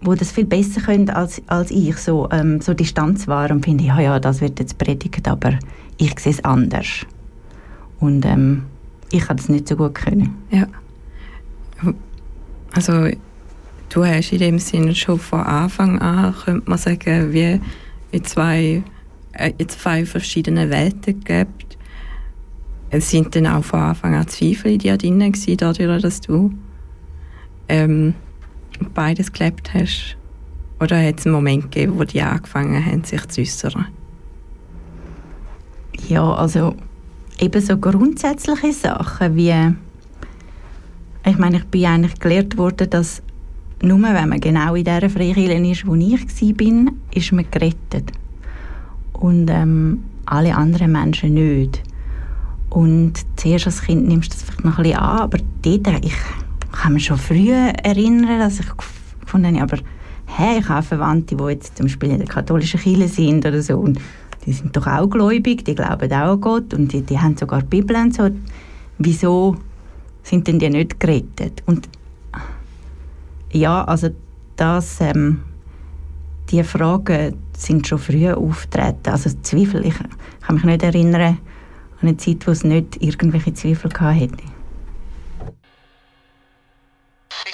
wo 0.00 0.14
das 0.14 0.30
viel 0.30 0.44
besser 0.44 0.80
können 0.80 1.10
als, 1.10 1.42
als 1.46 1.70
ich, 1.70 1.96
so, 1.96 2.28
ähm, 2.30 2.60
so 2.60 2.74
Distanz 2.74 3.26
wahren 3.26 3.56
und 3.56 3.64
finde, 3.64 3.84
ja, 3.84 4.00
ja, 4.00 4.20
das 4.20 4.40
wird 4.40 4.60
jetzt 4.60 4.78
predigt, 4.78 5.26
aber 5.26 5.58
ich 5.96 6.18
sehe 6.20 6.32
es 6.32 6.44
anders. 6.44 7.06
Und 7.98 8.24
ähm, 8.24 8.64
ich 9.10 9.22
habe 9.24 9.36
das 9.36 9.48
nicht 9.48 9.68
so 9.68 9.76
gut 9.76 9.94
können. 9.94 10.34
Ja. 10.50 10.66
Also 12.72 13.08
du 13.88 14.04
hast 14.04 14.32
in 14.32 14.38
dem 14.38 14.58
Sinne 14.58 14.94
schon 14.94 15.18
von 15.18 15.40
Anfang 15.40 15.98
an, 16.00 16.34
könnte 16.34 16.68
man 16.68 16.78
sagen, 16.78 17.32
wie 17.32 17.60
in 18.10 18.24
zwei, 18.24 18.82
äh, 19.32 19.52
in 19.58 19.68
zwei 19.68 20.04
verschiedenen 20.04 20.70
Welten 20.70 21.20
gibt. 21.20 21.78
Es 22.90 23.10
sind 23.10 23.34
dann 23.34 23.46
auch 23.46 23.64
von 23.64 23.80
Anfang 23.80 24.14
an 24.14 24.28
Zweifel 24.28 24.72
in 24.72 24.78
dir 24.78 24.96
drin 24.96 25.18
gewesen, 25.18 25.56
dadurch, 25.56 26.02
dass 26.02 26.20
du 26.20 26.52
ähm, 27.68 28.14
beides 28.94 29.32
gelebt 29.32 29.72
hast? 29.74 30.16
Oder 30.80 31.02
hat 31.04 31.18
es 31.18 31.26
einen 31.26 31.34
Moment 31.34 31.64
gegeben, 31.64 31.98
wo 31.98 32.04
die 32.04 32.22
angefangen 32.22 32.84
haben, 32.84 33.04
sich 33.04 33.26
zu 33.28 33.40
äußern? 33.40 33.86
Ja, 36.08 36.32
also 36.34 36.76
eben 37.40 37.60
so 37.60 37.76
grundsätzliche 37.76 38.72
Sachen 38.72 39.36
wie 39.36 39.74
ich 41.26 41.36
meine, 41.36 41.58
ich 41.58 41.64
bin 41.64 41.84
eigentlich 41.84 42.18
gelehrt 42.20 42.56
worden, 42.56 42.88
dass 42.88 43.22
nur 43.82 44.00
wenn 44.02 44.28
man 44.28 44.40
genau 44.40 44.74
in 44.74 44.84
dieser 44.84 45.10
Freikirche 45.10 45.54
ist, 45.54 45.86
wo 45.86 45.94
ich 45.94 46.22
war, 46.22 46.92
ist 47.14 47.32
man 47.32 47.44
gerettet. 47.50 48.12
Und 49.12 49.50
ähm, 49.50 50.04
alle 50.24 50.56
anderen 50.56 50.92
Menschen 50.92 51.34
nicht. 51.34 51.82
Und 52.70 53.14
zuerst 53.36 53.66
als 53.66 53.82
Kind 53.82 54.08
nimmst 54.08 54.32
du 54.32 54.36
das 54.36 54.42
vielleicht 54.42 54.64
noch 54.64 54.78
ein 54.78 54.82
bisschen 54.82 54.98
an, 54.98 55.18
aber 55.18 55.38
dort, 55.62 56.04
ich 56.04 56.14
kann 56.72 56.92
mich 56.92 57.06
schon 57.06 57.18
früh 57.18 57.50
erinnern, 57.50 58.38
dass 58.38 58.60
ich 58.60 58.66
gefunden 59.20 59.60
habe, 59.60 59.72
aber 59.72 59.82
hey, 60.26 60.58
ich 60.60 60.68
habe 60.68 60.82
Verwandte, 60.82 61.36
die 61.36 61.44
jetzt 61.44 61.76
zum 61.76 61.86
Beispiel 61.86 62.10
in 62.10 62.18
der 62.18 62.28
katholischen 62.28 62.80
Kirche 62.80 63.08
sind 63.08 63.46
oder 63.46 63.62
so, 63.62 63.78
und 63.78 63.98
die 64.48 64.54
sind 64.54 64.74
doch 64.74 64.86
auch 64.86 65.10
gläubig, 65.10 65.62
die 65.66 65.74
glauben 65.74 66.10
auch 66.10 66.32
an 66.32 66.40
Gott 66.40 66.72
und 66.72 66.90
die, 66.90 67.02
die 67.02 67.18
haben 67.18 67.36
sogar 67.36 67.60
die 67.60 67.66
Bibel 67.66 67.94
und 67.96 68.14
so. 68.14 68.30
Wieso 68.96 69.56
sind 70.22 70.46
denn 70.46 70.58
die 70.58 70.70
nicht 70.70 70.98
gerettet? 70.98 71.62
Und 71.66 71.86
ja, 73.52 73.84
also 73.84 74.08
das, 74.56 75.02
ähm, 75.02 75.40
die 76.50 76.64
Fragen 76.64 77.36
sind 77.54 77.86
schon 77.86 77.98
früh 77.98 78.30
auftreten. 78.30 79.10
Also 79.10 79.28
Zweifel, 79.42 79.84
ich 79.84 79.96
kann 80.40 80.54
mich 80.54 80.64
nicht 80.64 80.82
erinnern 80.82 81.36
an 82.00 82.00
eine 82.00 82.16
Zeit, 82.16 82.46
wo 82.46 82.52
es 82.52 82.64
nicht 82.64 83.02
irgendwelche 83.02 83.52
Zweifel 83.52 83.90
hätte. 84.14 84.44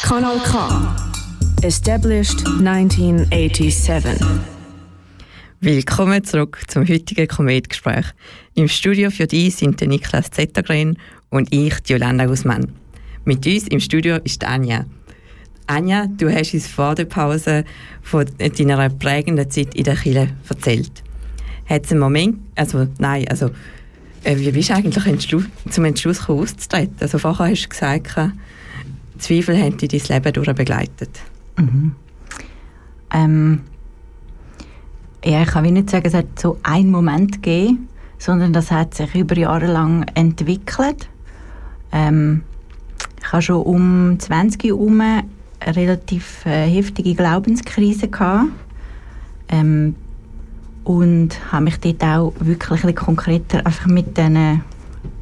Kanal 0.01 0.39
K. 0.45 0.95
Established 1.61 2.47
1987. 2.47 4.54
Willkommen 5.65 6.23
zurück 6.23 6.61
zum 6.69 6.87
heutigen 6.87 7.27
Kometgespräch. 7.27 8.05
Im 8.55 8.69
Studio 8.69 9.11
für 9.11 9.27
dich 9.27 9.57
sind 9.57 9.81
der 9.81 9.89
Niklas 9.89 10.31
Zettergren 10.31 10.99
und 11.31 11.55
ich, 11.55 11.81
die 11.81 11.95
Jolanda 11.95 12.27
Guzman. 12.27 12.71
Mit 13.25 13.47
uns 13.47 13.69
im 13.69 13.81
Studio 13.81 14.17
ist 14.25 14.45
Anja. 14.45 14.85
Anja, 15.67 16.07
du 16.07 16.31
hast 16.31 16.53
uns 16.53 16.67
vor 16.67 16.95
der 16.95 17.07
Pause 17.07 17.65
von 18.03 18.27
deiner 18.39 18.91
prägenden 18.91 19.51
Zeit 19.51 19.75
in 19.75 19.85
der 19.85 19.97
Kirche 19.97 20.29
erzählt. 20.47 21.03
Hat 21.65 21.87
es 21.87 21.93
einen 21.93 22.01
Moment, 22.01 22.41
also 22.57 22.87
nein, 22.99 23.27
also 23.29 23.51
äh, 24.23 24.37
wie 24.37 24.51
bist 24.51 24.69
du 24.69 24.75
eigentlich 24.75 25.03
zum 25.71 25.87
Entschluss 25.87 26.19
gekommen, 26.19 26.41
auszutreten? 26.41 26.97
Also 27.01 27.17
vorher 27.17 27.53
hast 27.53 27.65
du 27.65 27.69
gesagt, 27.71 28.15
Zweifel 29.19 29.59
haben 29.59 29.79
dich 29.79 30.03
dein 30.03 30.23
Leben 30.23 30.33
durch 30.35 30.55
begleitet. 30.55 31.21
Mhm. 31.57 31.95
Ähm, 33.15 33.61
ja, 35.25 35.43
ich 35.43 35.49
kann 35.49 35.65
nicht 35.65 35.91
sagen, 35.91 36.07
es 36.07 36.15
hat 36.15 36.39
so 36.39 36.59
einen 36.63 36.91
Moment 36.91 37.43
gegeben, 37.43 37.89
sondern 38.19 38.53
das 38.53 38.71
hat 38.71 38.95
sich 38.95 39.15
über 39.15 39.37
Jahre 39.37 39.67
lang 39.67 40.05
entwickelt. 40.15 41.09
Ähm, 41.93 42.43
ich 43.21 43.33
habe 43.33 43.43
schon 43.43 43.63
um 43.63 44.19
20 44.19 44.65
herum 44.65 45.01
eine 45.01 45.25
relativ 45.63 46.45
äh, 46.45 46.67
heftige 46.69 47.15
Glaubenskrise 47.15 48.09
gehabt. 48.09 48.49
Ähm, 49.49 49.95
und 50.85 51.31
habe 51.51 51.65
mich 51.65 51.81
dort 51.81 52.03
auch 52.05 52.33
wirklich 52.41 52.85
ein 52.85 52.95
konkreter 52.95 53.65
einfach 53.67 53.87
mit 53.87 54.17
diesen 54.19 54.63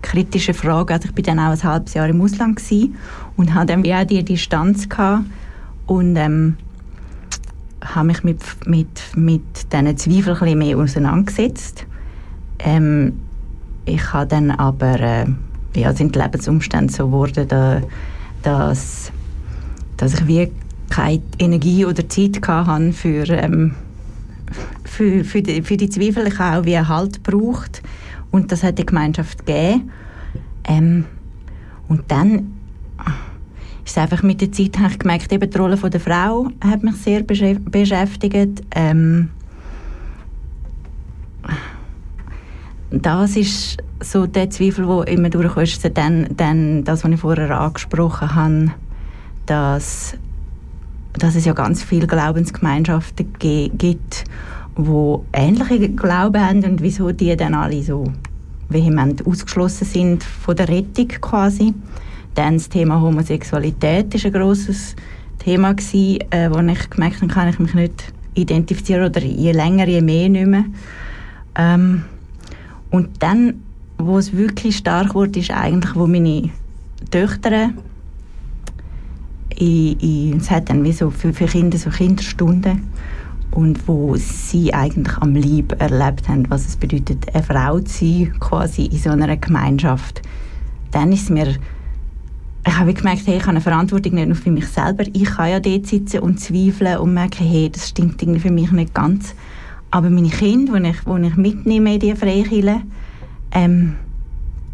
kritischen 0.03 0.55
Fragen, 0.55 0.93
also 0.93 1.09
ich 1.09 1.15
bin 1.15 1.25
dann 1.25 1.39
auch 1.39 1.53
ein 1.53 1.63
halbes 1.63 1.95
Jahr 1.95 2.09
im 2.09 2.21
Ausland 2.21 2.61
und 3.37 3.55
hatte 3.55 3.67
dann 3.69 3.87
auch 3.87 4.05
die 4.05 4.25
Distanz 4.25 4.89
gehabt 4.89 5.25
und 5.87 6.17
ähm, 6.17 6.57
habe 7.83 8.07
mich 8.09 8.25
mit, 8.25 8.41
mit, 8.67 9.17
mit 9.17 9.73
diesen 9.73 9.97
Zweifeln 9.97 10.49
ein 10.49 10.59
mehr 10.59 10.79
auseinandergesetzt. 10.79 11.87
Ähm, 12.59 13.21
ich 13.85 14.13
habe 14.13 14.27
dann 14.27 14.51
aber, 14.51 15.01
äh, 15.01 15.27
ja, 15.75 15.93
sind 15.93 16.15
die 16.15 16.21
Lebensumstände 16.21 16.93
so 16.93 17.07
geworden, 17.07 17.47
da, 17.49 17.83
dass, 18.43 19.11
dass 19.97 20.15
ich 20.15 20.27
wie 20.27 20.53
keine 20.91 21.23
Energie 21.39 21.85
oder 21.85 22.09
Zeit 22.09 22.47
hatte 22.47 22.93
für, 22.93 23.29
ähm, 23.29 23.75
für, 24.85 25.25
für, 25.25 25.43
die, 25.43 25.63
für 25.63 25.77
die 25.77 25.89
Zweifel. 25.89 26.29
Ich 26.29 26.39
habe 26.39 26.61
auch 26.61 26.65
wie 26.65 26.79
Halt 26.79 27.25
gebraucht 27.25 27.83
und 28.31 28.53
das 28.53 28.63
hat 28.63 28.79
die 28.79 28.87
Gemeinschaft 28.87 29.47
gegeben. 29.47 29.91
Ähm, 30.65 31.05
und 31.89 32.03
dann 32.09 32.53
ist 33.85 33.99
einfach 33.99 34.23
mit 34.23 34.41
der 34.41 34.53
Zeit 34.53 34.79
habe 34.79 34.93
ich 34.93 34.99
gemerkt, 34.99 35.33
eben 35.33 35.51
die 35.51 35.59
Rolle 35.59 35.77
von 35.77 35.91
der 35.91 36.01
Frau 36.01 36.49
hat 36.65 36.83
mich 36.83 36.97
sehr 36.97 37.23
beschäftigt. 37.23 38.63
Ähm, 38.75 39.31
das 42.91 43.37
ist 43.37 43.79
so 44.01 44.27
der 44.27 44.51
Zweifel, 44.51 44.87
der 44.87 45.09
immer 45.09 45.31
durchkommt, 45.31 45.97
dann, 45.97 46.27
dann 46.37 46.85
das, 46.85 47.05
was 47.05 47.11
ich 47.11 47.21
vorher 47.21 47.59
angesprochen 47.59 48.35
habe, 48.35 48.73
dass, 49.47 50.17
dass 51.15 51.35
es 51.35 51.45
ja 51.45 51.53
ganz 51.53 51.83
viele 51.83 52.07
Glaubensgemeinschaften 52.07 53.33
gibt, 53.39 54.25
wo 54.77 55.25
ähnliche 55.33 55.89
Glauben 55.91 56.41
haben 56.41 56.65
und 56.65 56.83
wieso 56.83 57.13
die 57.13 57.37
dann 57.37 57.55
alle 57.55 57.83
so 57.83 58.05
vehement 58.69 59.27
ausgeschlossen 59.27 59.87
sind 59.87 60.25
von 60.25 60.57
der 60.57 60.69
Rettung 60.69 61.09
quasi. 61.09 61.75
Dann 62.35 62.55
das 62.55 62.69
Thema 62.69 63.01
Homosexualität 63.01 64.15
ist 64.15 64.27
ein 64.27 64.33
grosses 64.33 64.97
Thema 65.39 65.75
gewesen, 65.75 66.21
äh, 66.31 66.51
wo 66.51 66.61
ich 66.61 66.91
gemerkt 66.91 67.21
habe, 67.21 67.33
kann 67.33 67.49
ich 67.49 67.59
mich 67.59 67.75
nicht 67.75 68.13
identifizieren 68.35 69.07
oder 69.07 69.21
je 69.21 69.53
länger, 69.53 69.87
je 69.87 70.01
mehr 70.01 70.29
nicht 70.29 70.47
mehr. 70.47 70.65
Ähm, 71.57 72.05
und 72.91 73.23
dann, 73.23 73.63
wo 73.99 74.19
es 74.19 74.33
wirklich 74.37 74.77
stark 74.77 75.15
wurde, 75.15 75.41
ist 75.41 75.51
eigentlich, 75.51 75.95
wo 75.95 76.07
meine 76.07 76.51
Töchter 77.11 77.71
es 79.65 80.51
hat 80.51 80.71
dann 80.71 80.83
wie 80.83 80.93
so 80.93 81.11
für, 81.11 81.33
für 81.33 81.47
Kinder 81.47 81.79
so 81.79 81.91
Kinderstunden 81.91 82.89
und 83.53 83.87
wo 83.87 84.17
sie 84.17 84.73
eigentlich 84.75 85.17
am 85.19 85.35
Lieb 85.35 85.81
erlebt 85.81 86.29
haben, 86.29 86.51
was 86.51 86.67
es 86.67 86.77
bedeutet, 86.77 87.33
eine 87.33 87.43
Frau 87.45 87.79
zu 87.81 88.05
sein, 88.05 88.35
quasi 88.41 88.87
in 88.87 88.99
so 88.99 89.11
einer 89.11 89.37
Gemeinschaft. 89.37 90.23
Dann 90.91 91.13
ist 91.13 91.31
mir 91.31 91.55
ich 92.65 92.79
habe 92.79 92.95
gemerkt, 92.95 93.27
hey, 93.27 93.37
ich 93.37 93.43
habe 93.43 93.51
eine 93.51 93.61
Verantwortung 93.61 94.15
nicht 94.15 94.29
nur 94.29 94.37
für 94.37 94.51
mich 94.51 94.69
selber. 94.69 95.05
Ich 95.13 95.25
kann 95.25 95.51
ja 95.51 95.61
dort 95.61 95.87
sitzen 95.87 96.21
und 96.21 96.39
zweifeln 96.39 96.99
und 96.99 97.13
merken, 97.13 97.45
hey, 97.45 97.69
das 97.71 97.89
stimmt 97.89 98.23
irgendwie 98.23 98.41
für 98.41 98.53
mich 98.53 98.71
nicht 98.71 98.95
ganz. 98.95 99.35
Aber 99.91 100.09
meine 100.11 100.29
Kinder, 100.29 100.79
die 100.79 100.89
ich, 100.91 101.01
die 101.01 101.27
ich 101.27 101.37
mitnehme 101.37 101.95
in 101.95 102.01
diese 102.01 102.17
Freikirche, 102.17 102.83
ähm, 103.51 103.97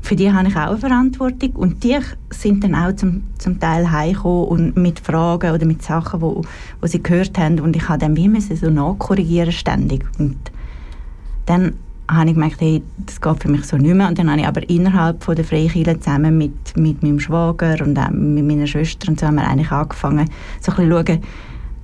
für 0.03 0.17
die 0.17 0.33
habe 0.33 0.49
ich 0.49 0.57
auch 0.57 0.69
eine 0.69 0.79
Verantwortung. 0.79 1.53
Und 1.57 1.83
die 1.83 1.99
sind 2.31 2.63
dann 2.63 2.75
auch 2.75 2.95
zum, 2.95 3.23
zum 3.39 3.59
Teil 3.59 3.91
heimgekommen 3.91 4.49
und 4.49 4.77
mit 4.77 5.01
Fragen 5.01 5.53
oder 5.53 5.67
mit 5.67 5.83
Sachen, 5.83 6.21
wo, 6.21 6.43
wo 6.81 6.87
sie 6.87 7.03
gehört 7.03 7.39
haben. 7.39 7.59
Und 7.59 7.75
ich 7.75 7.89
habe 7.89 7.99
dann 7.99 8.17
wie 8.17 8.29
müssen 8.29 8.57
so 8.57 8.71
nachkorrigieren 8.71 9.53
ständig. 9.53 10.05
Und 10.19 10.37
dann 11.47 11.73
habe 12.11 12.29
ich 12.29 12.35
gemerkt, 12.35 12.61
hey, 12.61 12.83
das 13.05 13.21
geht 13.21 13.43
für 13.43 13.49
mich 13.49 13.65
so 13.65 13.77
nicht 13.77 13.95
mehr. 13.95 14.09
Und 14.09 14.19
dann 14.19 14.31
habe 14.31 14.41
ich 14.41 14.47
aber 14.47 14.69
innerhalb 14.69 15.23
von 15.23 15.37
der 15.37 15.45
Freikirche 15.45 16.01
zusammen 16.01 16.39
mit, 16.39 16.77
mit 16.77 17.03
meinem 17.03 17.21
Schwager 17.21 17.77
und 17.85 17.99
auch 17.99 18.11
mit 18.11 18.45
meiner 18.45 18.67
Schwester 18.67 19.09
und 19.09 19.21
so 19.21 19.27
haben 19.27 19.37
wir 19.37 19.47
eigentlich 19.47 19.71
angefangen, 19.71 20.29
so 20.61 20.73
ein 20.73 20.77
bisschen 20.77 20.91
schauen, 20.91 21.23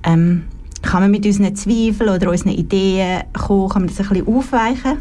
ähm, 0.03 0.43
kann 0.81 1.01
man 1.01 1.11
mit 1.11 1.25
unseren 1.25 1.55
Zweifeln 1.55 2.09
oder 2.09 2.29
unseren 2.29 2.51
Ideen 2.51 3.23
kommen, 3.33 3.69
kann 3.69 3.81
man 3.83 3.87
das 3.89 3.99
ein 3.99 4.09
bisschen 4.09 4.27
aufweichen. 4.27 4.97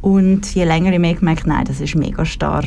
Und 0.00 0.54
je 0.54 0.64
länger 0.64 0.92
ich 0.92 0.98
mehr 0.98 1.14
gemerkt, 1.14 1.46
nein, 1.46 1.64
das 1.64 1.80
ist 1.80 1.94
mega 1.94 2.24
starr. 2.24 2.64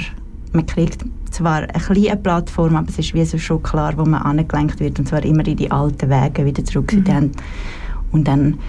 Man 0.52 0.66
kriegt 0.66 1.04
zwar 1.32 1.64
eine 1.64 1.72
kleine 1.72 2.18
Plattform, 2.18 2.76
aber 2.76 2.90
es 2.90 3.00
ist 3.00 3.14
wie 3.14 3.26
so 3.26 3.38
schon 3.38 3.64
klar, 3.64 3.94
wo 3.98 4.06
man 4.06 4.22
angelenkt 4.22 4.80
wird, 4.80 5.00
und 5.00 5.08
zwar 5.08 5.24
immer 5.26 5.46
in 5.48 5.58
die 5.58 5.72
alten 5.72 6.10
Wege 6.10 6.46
wieder 6.46 6.64
zurück. 6.64 6.94
Mhm. 6.94 7.32
Und 8.12 8.28
dann, 8.28 8.60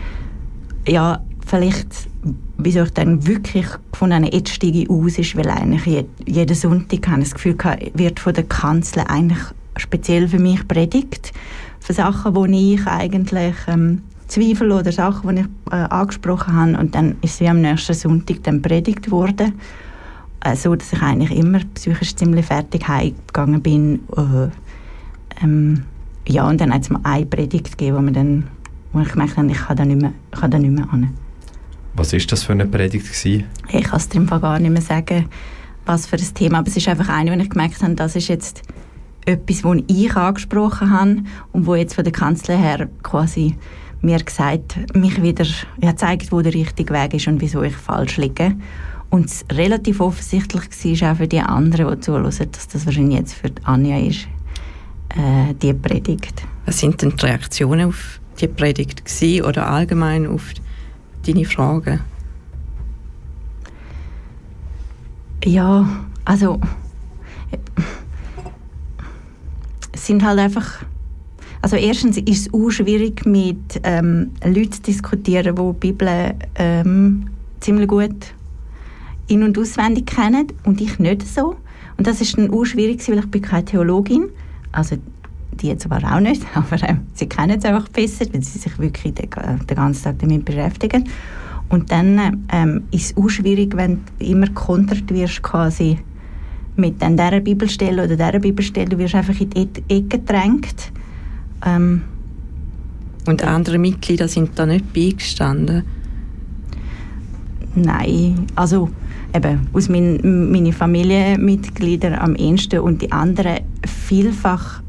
ja, 0.88 1.20
vielleicht 1.46 2.08
wieso 2.56 2.82
ich 2.82 2.90
dann 2.90 3.26
wirklich 3.26 3.66
von 3.92 4.12
einer 4.12 4.32
jetzt 4.32 4.50
steige 4.50 4.90
aus 4.90 5.18
ist, 5.18 5.36
weil 5.36 5.48
eigentlich 5.48 6.06
jeden 6.26 6.54
Sonntag 6.54 7.06
habe 7.08 7.20
ich 7.20 7.28
das 7.28 7.34
Gefühl 7.34 7.56
gehabt, 7.56 7.98
wird 7.98 8.20
von 8.20 8.34
der 8.34 8.44
Kanzel 8.44 9.04
eigentlich 9.06 9.42
speziell 9.76 10.28
für 10.28 10.38
mich 10.38 10.66
predigt. 10.66 11.32
Für 11.80 11.92
Sachen, 11.92 12.34
wo 12.34 12.46
ich 12.46 12.86
eigentlich 12.86 13.54
ähm, 13.66 14.02
Zweifel 14.28 14.72
oder 14.72 14.90
Sachen, 14.90 15.36
die 15.36 15.42
ich 15.42 15.46
äh, 15.70 15.76
angesprochen 15.76 16.54
habe. 16.54 16.78
Und 16.78 16.94
dann 16.94 17.16
ist 17.20 17.40
wie 17.40 17.48
am 17.48 17.60
nächsten 17.60 17.92
Sonntag 17.92 18.42
dann 18.44 18.62
predigt 18.62 19.10
worden. 19.10 19.52
Äh, 20.40 20.56
so, 20.56 20.74
dass 20.74 20.92
ich 20.92 21.02
eigentlich 21.02 21.36
immer 21.36 21.60
psychisch 21.74 22.16
ziemlich 22.16 22.46
fertig 22.46 22.88
heimgegangen 22.88 23.60
bin. 23.60 24.00
Äh, 24.16 25.42
ähm, 25.42 25.84
ja, 26.26 26.48
und 26.48 26.60
dann 26.60 26.72
hat 26.72 26.82
es 26.82 26.90
mal 26.90 27.00
eine 27.02 27.26
Predigt 27.26 27.76
gegeben, 27.76 27.98
wo, 27.98 28.00
man 28.00 28.14
dann, 28.14 28.46
wo 28.92 29.00
ich 29.00 29.12
gemerkt 29.12 29.36
habe, 29.36 29.50
ich 29.50 29.58
kann 29.58 29.76
da 29.76 29.84
nicht 29.84 30.00
mehr, 30.00 30.12
ich 30.32 30.40
kann 30.40 30.50
da 30.50 30.58
nicht 30.58 30.72
mehr 30.72 30.90
hin. 30.90 31.10
Was 31.96 32.12
ist 32.12 32.30
das 32.32 32.42
für 32.42 32.52
eine 32.52 32.66
Predigt 32.66 33.06
gewesen? 33.06 33.44
Ich 33.68 33.84
kann 33.84 33.98
es 33.98 34.08
dir 34.08 34.20
gar 34.24 34.58
nicht 34.58 34.72
mehr 34.72 34.82
sagen, 34.82 35.28
was 35.86 36.06
für 36.06 36.16
ein 36.16 36.34
Thema, 36.34 36.58
aber 36.58 36.68
es 36.68 36.76
ist 36.76 36.88
einfach 36.88 37.08
eine, 37.08 37.30
wo 37.30 37.40
ich 37.40 37.50
gemerkt 37.50 37.82
habe, 37.82 37.94
das 37.94 38.16
ist 38.16 38.28
jetzt 38.28 38.62
etwas, 39.26 39.62
das 39.62 39.76
ich 39.86 40.16
angesprochen 40.16 40.90
habe 40.90 41.16
und 41.52 41.66
wo 41.66 41.74
jetzt 41.76 41.94
von 41.94 42.04
der 42.04 42.12
Kanzler 42.12 42.56
her 42.56 42.88
quasi 43.02 43.56
mir 44.00 44.18
gesagt, 44.18 44.76
mich 44.94 45.22
wieder 45.22 45.46
ja, 45.80 45.94
zeigt, 45.94 46.32
wo 46.32 46.42
der 46.42 46.52
richtige 46.52 46.92
Weg 46.92 47.14
ist 47.14 47.28
und 47.28 47.40
wieso 47.40 47.62
ich 47.62 47.76
falsch 47.76 48.16
liege. 48.16 48.54
Und 49.08 49.26
es 49.26 49.44
relativ 49.52 50.00
offensichtlich 50.00 51.00
war 51.00 51.12
auch 51.12 51.16
für 51.16 51.28
die 51.28 51.40
anderen, 51.40 51.94
die 51.94 52.00
zuhören, 52.00 52.24
dass 52.24 52.68
das 52.68 52.86
wahrscheinlich 52.86 53.18
jetzt 53.20 53.34
für 53.34 53.50
Anja 53.62 53.98
ist, 53.98 54.26
äh, 55.10 55.54
die 55.62 55.72
Predigt. 55.72 56.42
Was 56.66 56.80
sind 56.80 57.00
denn 57.00 57.16
die 57.16 57.24
Reaktionen 57.24 57.88
auf 57.88 58.20
die 58.40 58.48
Predigt 58.48 59.04
gewesen, 59.04 59.44
oder 59.44 59.70
allgemein 59.70 60.26
auf 60.26 60.52
die 60.54 60.60
deine 61.26 61.44
Fragen? 61.44 62.00
Ja, 65.44 65.86
also 66.24 66.60
es 69.92 70.06
sind 70.06 70.24
halt 70.24 70.38
einfach 70.38 70.84
also 71.64 71.76
erstens 71.76 72.18
ist 72.18 72.28
es 72.28 72.52
auch 72.52 72.68
schwierig 72.68 73.24
mit 73.24 73.80
ähm, 73.84 74.32
Leuten 74.44 74.72
zu 74.72 74.82
diskutieren, 74.82 75.56
die 75.56 75.62
die 75.62 75.72
Bibel 75.80 76.34
ähm, 76.56 77.28
ziemlich 77.60 77.88
gut 77.88 78.34
in- 79.28 79.42
und 79.42 79.58
auswendig 79.58 80.04
kennen 80.04 80.48
und 80.64 80.82
ich 80.82 80.98
nicht 80.98 81.26
so. 81.26 81.56
Und 81.96 82.06
das 82.06 82.20
ist 82.20 82.36
dann 82.36 82.50
auch 82.50 82.66
schwierig, 82.66 83.08
weil 83.08 83.20
ich 83.20 83.30
bin 83.30 83.40
keine 83.40 83.64
Theologin. 83.64 84.26
Also 84.72 84.96
die 85.54 85.68
jetzt 85.68 85.86
aber 85.90 85.98
auch 86.14 86.20
nicht, 86.20 86.44
aber 86.54 86.82
äh, 86.82 86.96
sie 87.14 87.26
kennen 87.26 87.58
es 87.58 87.64
einfach 87.64 87.88
besser, 87.88 88.26
weil 88.32 88.42
sie 88.42 88.58
sich 88.58 88.78
wirklich 88.78 89.14
den, 89.14 89.28
den 89.30 89.76
ganzen 89.76 90.04
Tag 90.04 90.18
damit 90.18 90.44
beschäftigen. 90.44 91.04
Und 91.68 91.90
dann 91.90 92.44
ähm, 92.52 92.84
ist 92.90 93.12
es 93.12 93.16
auch 93.16 93.28
schwierig, 93.28 93.76
wenn 93.76 94.00
du 94.18 94.26
immer 94.26 94.48
kontert 94.48 95.10
wirst 95.12 95.42
quasi 95.42 95.98
mit 96.76 97.00
dann 97.00 97.16
dieser 97.16 97.40
Bibelstelle 97.40 98.04
oder 98.04 98.16
dieser 98.16 98.38
Bibelstelle, 98.38 98.88
du 98.88 98.98
wirst 98.98 99.14
einfach 99.14 99.40
in 99.40 99.50
die 99.50 99.68
Ecke 99.88 100.18
gedrängt. 100.18 100.92
Ähm, 101.64 102.02
Und 103.26 103.42
andere 103.42 103.78
Mitglieder 103.78 104.28
sind 104.28 104.50
da 104.58 104.66
nicht 104.66 104.92
beigestanden? 104.92 105.84
Nein, 107.74 108.46
also 108.54 108.90
eben 109.34 109.66
aus 109.72 109.88
meinen 109.88 110.52
meine 110.52 110.72
Familienmitgliedern 110.72 112.14
am 112.14 112.36
ehesten 112.36 112.80
und 112.80 113.02
die 113.02 113.10
anderen 113.10 113.60
vielfach. 113.86 114.83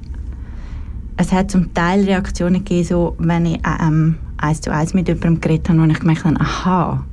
Es 1.17 1.32
hat 1.32 1.49
zum 1.49 1.73
Teil 1.73 2.04
Reaktionen 2.04 2.65
gegeben, 2.65 2.88
so, 2.88 3.15
wenn 3.19 3.45
ich 3.45 3.60
ähm, 3.82 4.15
eins 4.38 4.62
zu 4.62 4.71
eins 4.71 4.93
mit 4.93 5.08
jemandem 5.08 5.39
geredet 5.39 5.69
habe, 5.69 5.80
wo 5.80 5.86
ich 5.86 5.99
gemerkt 5.99 6.25
habe, 6.25 6.39
aha, 6.39 7.06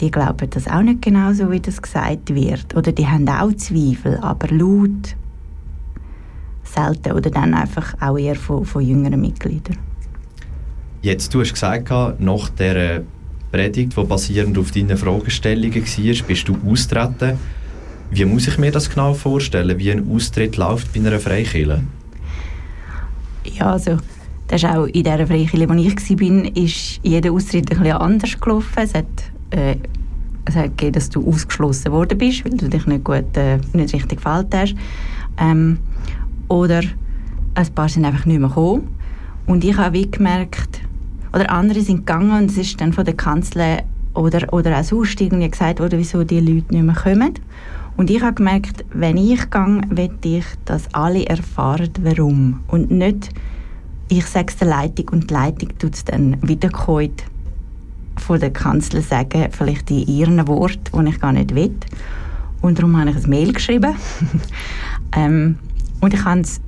die 0.00 0.10
glauben 0.10 0.48
das 0.50 0.68
auch 0.68 0.82
nicht 0.82 1.02
genau 1.02 1.32
so, 1.32 1.50
wie 1.50 1.60
das 1.60 1.82
gesagt 1.82 2.34
wird. 2.34 2.74
Oder 2.76 2.92
die 2.92 3.06
haben 3.06 3.28
auch 3.28 3.52
Zweifel, 3.54 4.18
aber 4.18 4.48
laut 4.48 5.16
selten. 6.62 7.12
Oder 7.12 7.30
dann 7.30 7.54
einfach 7.54 7.94
auch 8.00 8.16
eher 8.16 8.36
von, 8.36 8.64
von 8.64 8.82
jüngeren 8.82 9.20
Mitgliedern. 9.20 9.78
Jetzt, 11.02 11.34
du 11.34 11.40
hast 11.40 11.52
gesagt, 11.52 11.90
nach 11.90 12.48
dieser 12.50 13.02
Predigt, 13.52 13.96
die 13.96 14.04
basierend 14.04 14.56
auf 14.56 14.70
deinen 14.70 14.96
Fragestellungen 14.96 15.74
war, 15.74 16.26
bist 16.26 16.48
du 16.48 16.56
austreten. 16.66 17.38
Wie 18.10 18.24
muss 18.24 18.48
ich 18.48 18.58
mir 18.58 18.70
das 18.70 18.88
genau 18.88 19.14
vorstellen, 19.14 19.78
wie 19.78 19.90
ein 19.90 20.08
Austritt 20.10 20.56
läuft 20.56 20.92
bei 20.92 21.00
einer 21.00 21.18
Freikirche? 21.18 21.82
Ja, 23.44 23.72
also 23.72 23.98
das 24.48 24.62
ist 24.62 24.68
auch 24.68 24.86
in 24.86 25.04
dieser 25.04 25.26
Freikirche, 25.26 25.68
wo 25.68 25.74
ich 25.74 26.20
war, 26.20 26.56
ist 26.56 27.00
jeder 27.02 27.32
Austritt 27.32 27.70
ein 27.70 27.78
bisschen 27.78 27.96
anders 27.96 28.40
gelaufen. 28.40 28.82
Es 28.82 28.94
hat, 28.94 29.06
äh, 29.50 29.76
es 30.44 30.56
hat 30.56 30.76
gegeben, 30.76 30.92
dass 30.92 31.10
du 31.10 31.26
ausgeschlossen 31.26 31.92
worden 31.92 32.18
bist, 32.18 32.44
weil 32.44 32.56
du 32.56 32.68
dich 32.68 32.86
nicht 32.86 33.04
gut, 33.04 33.36
äh, 33.36 33.58
nicht 33.72 33.94
richtig 33.94 34.22
gefällt 34.22 34.54
hast. 34.54 34.74
Ähm, 35.38 35.78
oder 36.48 36.82
ein 37.54 37.74
paar 37.74 37.88
sind 37.88 38.04
einfach 38.04 38.26
nicht 38.26 38.38
mehr 38.38 38.48
gekommen. 38.48 38.88
Und 39.46 39.64
ich 39.64 39.76
habe 39.76 39.94
wie 39.94 40.10
gemerkt, 40.10 40.80
oder 41.32 41.50
andere 41.50 41.80
sind 41.80 42.06
gegangen 42.06 42.30
und 42.30 42.50
es 42.50 42.56
ist 42.56 42.80
dann 42.80 42.92
von 42.92 43.04
der 43.04 43.14
Kanzler 43.14 43.82
oder, 44.14 44.52
oder 44.52 44.78
auch 44.78 44.84
sonst 44.84 45.20
irgendwie 45.20 45.50
gesagt 45.50 45.80
worden, 45.80 45.98
wieso 45.98 46.22
die 46.24 46.40
Leute 46.40 46.72
nicht 46.72 46.84
mehr 46.84 46.94
kommen. 46.94 47.34
Und 47.96 48.10
ich 48.10 48.22
habe 48.22 48.34
gemerkt, 48.34 48.84
wenn 48.92 49.16
ich 49.16 49.50
gehe, 49.50 49.80
will 49.88 50.10
ich, 50.24 50.44
dass 50.64 50.92
alle 50.94 51.26
erfahren, 51.26 51.90
warum. 52.02 52.60
Und 52.66 52.90
nicht, 52.90 53.30
ich 54.08 54.26
sage 54.26 54.46
es 54.48 54.56
der 54.56 54.68
Leitung 54.68 55.08
und 55.10 55.30
die 55.30 55.34
Leitung 55.34 55.78
tut 55.78 55.94
es 55.94 56.04
dann 56.04 56.36
wiederkommen 56.42 57.12
von 58.16 58.40
der 58.40 58.52
Kanzler 58.52 59.00
sagen, 59.02 59.48
vielleicht 59.50 59.90
in 59.90 60.06
ihren 60.06 60.46
Worten, 60.46 61.04
die 61.04 61.10
ich 61.10 61.20
gar 61.20 61.32
nicht 61.32 61.54
will. 61.54 61.74
Und 62.60 62.78
darum 62.78 62.96
habe 62.96 63.10
ich 63.10 63.16
ein 63.16 63.30
Mail 63.30 63.52
geschrieben. 63.52 63.94
ähm, 65.16 65.58
und 66.00 66.14
ich 66.14 66.24
habe 66.24 66.40
es 66.40 66.60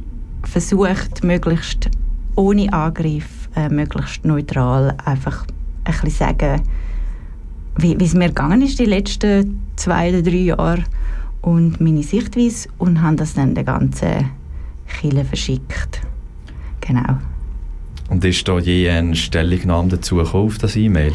versucht, 0.44 1.24
möglichst 1.24 1.90
ohne 2.36 2.72
Angriff 2.72 3.48
äh, 3.56 3.68
möglichst 3.68 4.24
neutral 4.24 4.94
einfach 5.04 5.46
ein 5.84 5.92
bisschen 5.92 6.10
sagen, 6.10 6.62
wie, 7.78 7.98
wie 7.98 8.04
es 8.04 8.14
mir 8.14 8.28
gegangen 8.28 8.62
ist 8.62 8.78
die 8.78 8.84
letzten 8.84 9.65
zwei 9.76 10.10
oder 10.10 10.22
drei 10.22 10.36
Jahre 10.36 10.84
und 11.42 11.80
meine 11.80 12.02
Sichtweise 12.02 12.68
und 12.78 13.02
haben 13.02 13.16
das 13.16 13.34
dann 13.34 13.54
der 13.54 13.64
ganzen 13.64 14.30
Kille 15.00 15.24
verschickt. 15.24 16.00
Genau. 16.80 17.18
Und 18.08 18.24
ist 18.24 18.46
da 18.46 18.58
je 18.58 18.88
eine 18.88 19.16
Stellungnahme 19.16 19.88
dazu 19.88 20.20
auf 20.20 20.58
das 20.58 20.76
E-Mail? 20.76 21.12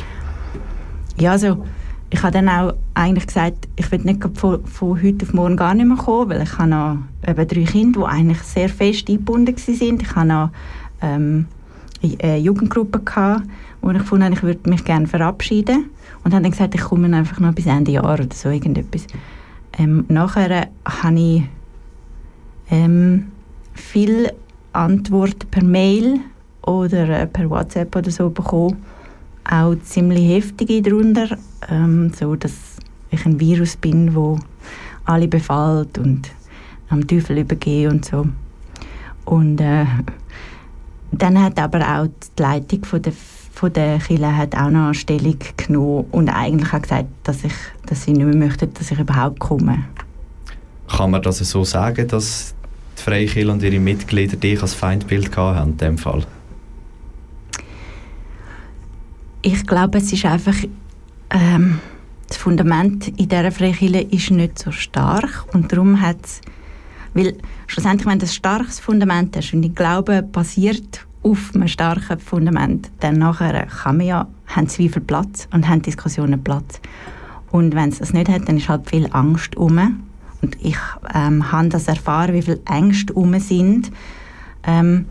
Ja, 1.18 1.32
also 1.32 1.64
ich 2.10 2.22
habe 2.24 2.34
dann 2.34 2.50
auch 2.50 2.74
eigentlich 2.94 3.28
gesagt, 3.28 3.70
ich 3.78 3.90
will 3.92 4.00
nicht 4.00 4.22
von, 4.34 4.66
von 4.66 5.02
heute 5.02 5.26
auf 5.26 5.34
morgen 5.34 5.56
gar 5.56 5.74
nicht 5.74 5.88
mehr 5.88 5.98
kommen, 5.98 6.30
weil 6.30 6.42
ich 6.42 6.58
habe 6.58 6.70
noch 6.70 6.98
eben 7.26 7.48
drei 7.48 7.64
Kinder, 7.64 8.02
die 8.02 8.06
eigentlich 8.06 8.40
sehr 8.40 8.68
fest 8.68 9.10
eingebunden 9.10 9.56
waren. 9.56 10.00
Ich 10.02 10.16
habe 10.16 10.28
noch 10.28 10.50
ähm, 11.02 11.46
eine 12.04 12.38
Jugendgruppe 12.38 13.00
gehabt, 13.00 13.44
wo 13.82 13.92
ich 13.92 14.12
habe, 14.12 14.34
ich 14.34 14.44
würde 14.44 14.70
mich 14.70 14.84
gerne 14.84 15.08
verabschieden 15.08 15.90
und 16.24 16.34
habe 16.34 16.44
dann 16.44 16.52
gesagt, 16.52 16.76
ich 16.76 16.82
komme 16.82 17.16
einfach 17.16 17.40
noch 17.40 17.54
bis 17.54 17.66
Ende 17.66 17.92
Jahr 17.92 18.14
oder 18.14 18.28
so 18.34 18.50
irgendetwas. 18.50 19.08
Ähm, 19.78 20.06
nachher 20.08 20.68
habe 20.86 21.20
ich 21.20 21.44
ähm, 22.70 23.32
viele 23.74 24.34
Antworten 24.74 25.48
per 25.50 25.64
Mail 25.64 26.20
oder 26.64 27.22
äh, 27.22 27.28
per 27.28 27.50
WhatsApp 27.50 27.96
oder 27.96 28.12
so 28.12 28.30
bekommen, 28.30 28.78
auch 29.50 29.76
ziemlich 29.84 30.30
heftige 30.30 30.82
darunter, 30.82 31.38
ähm, 31.70 32.12
so 32.14 32.36
dass 32.36 32.78
ich 33.10 33.26
ein 33.26 33.40
Virus 33.40 33.76
bin, 33.76 34.16
wo 34.16 34.40
alle 35.06 35.28
befällt 35.28 35.98
und 35.98 36.30
am 36.90 37.08
Teufel 37.08 37.40
übergehe 37.40 37.90
und 37.90 38.06
so. 38.06 38.28
Und 39.26 39.60
äh, 39.62 39.86
dann 41.12 41.42
hat 41.42 41.60
aber 41.60 41.80
auch 41.80 42.08
die 42.08 42.42
Leitung 42.42 42.86
von 42.86 43.02
der, 43.02 43.14
von 43.54 43.74
der 43.74 44.00
Kirche 44.00 44.36
hat 44.36 44.56
auch 44.56 44.70
noch 44.70 44.94
Stellung 44.94 45.38
genommen 45.58 46.06
und 46.12 46.30
eigentlich 46.30 46.74
auch 46.74 46.82
gesagt, 46.82 47.08
dass, 47.24 47.44
ich, 47.44 47.54
dass 47.86 48.04
sie 48.04 48.14
nicht 48.14 48.26
mehr 48.26 48.36
möchten, 48.36 48.74
dass 48.74 48.92
ich 48.92 49.00
überhaupt 49.00 49.40
komme. 49.40 49.84
Kann 50.88 51.12
man 51.12 51.22
das 51.22 51.40
so 51.40 51.64
sagen, 51.64 52.08
dass 52.08 52.56
die 52.98 53.04
Freikirche 53.04 53.52
und 53.52 53.64
ihre 53.64 53.80
Mitglieder 53.80 54.38
dich 54.38 54.62
als 54.62 54.74
Feindbild 54.74 55.36
haben 55.36 55.72
in 55.72 55.78
dem 55.78 55.98
Fall? 55.98 56.26
Ich 59.42 59.66
glaube, 59.66 59.98
es 59.98 60.12
ist 60.12 60.26
einfach 60.26 60.56
ähm, 61.30 61.80
das 62.28 62.38
Fundament 62.38 63.08
in 63.08 63.28
dieser 63.28 63.52
Freikirche 63.52 64.02
ist 64.02 64.32
nicht 64.32 64.60
so 64.60 64.72
stark 64.72 65.46
und 65.54 65.72
darum 65.72 66.00
hat 66.00 66.18
es 66.24 66.42
weil 67.14 67.36
schlussendlich, 67.68 68.08
wenn 68.08 68.20
du 68.20 68.26
ein 68.26 68.30
starkes 68.30 68.80
Fundament 68.80 69.36
hast 69.36 69.54
und 69.54 69.64
ich 69.64 69.76
glaube, 69.76 70.24
basiert 70.24 71.06
auf 71.24 71.52
einem 71.54 71.68
starken 71.68 72.20
Fundament, 72.20 72.90
dann 73.00 73.20
nachher 73.20 73.68
kann 73.68 73.98
man 73.98 74.06
ja, 74.06 74.28
haben 74.48 74.68
Zweifel 74.68 75.02
Platz 75.02 75.48
und 75.54 75.68
haben 75.68 75.82
Diskussionen 75.82 76.44
Platz. 76.44 76.82
Und 77.52 77.76
wenn 77.76 77.90
es 77.90 78.00
das 78.00 78.14
nicht 78.14 78.30
hat, 78.30 78.48
dann 78.48 78.58
ist 78.58 78.70
halt 78.70 78.90
viel 78.90 79.08
Angst 79.12 79.56
um. 79.58 80.04
Und 80.42 80.58
ich 80.62 80.78
ähm, 81.14 81.52
habe 81.52 81.70
das 81.70 81.88
erfahren, 81.88 82.34
wie 82.34 82.42
viele 82.42 82.62
Ängste 82.66 83.14
um 83.14 83.38
sind, 83.40 83.92
ähm, 84.64 85.06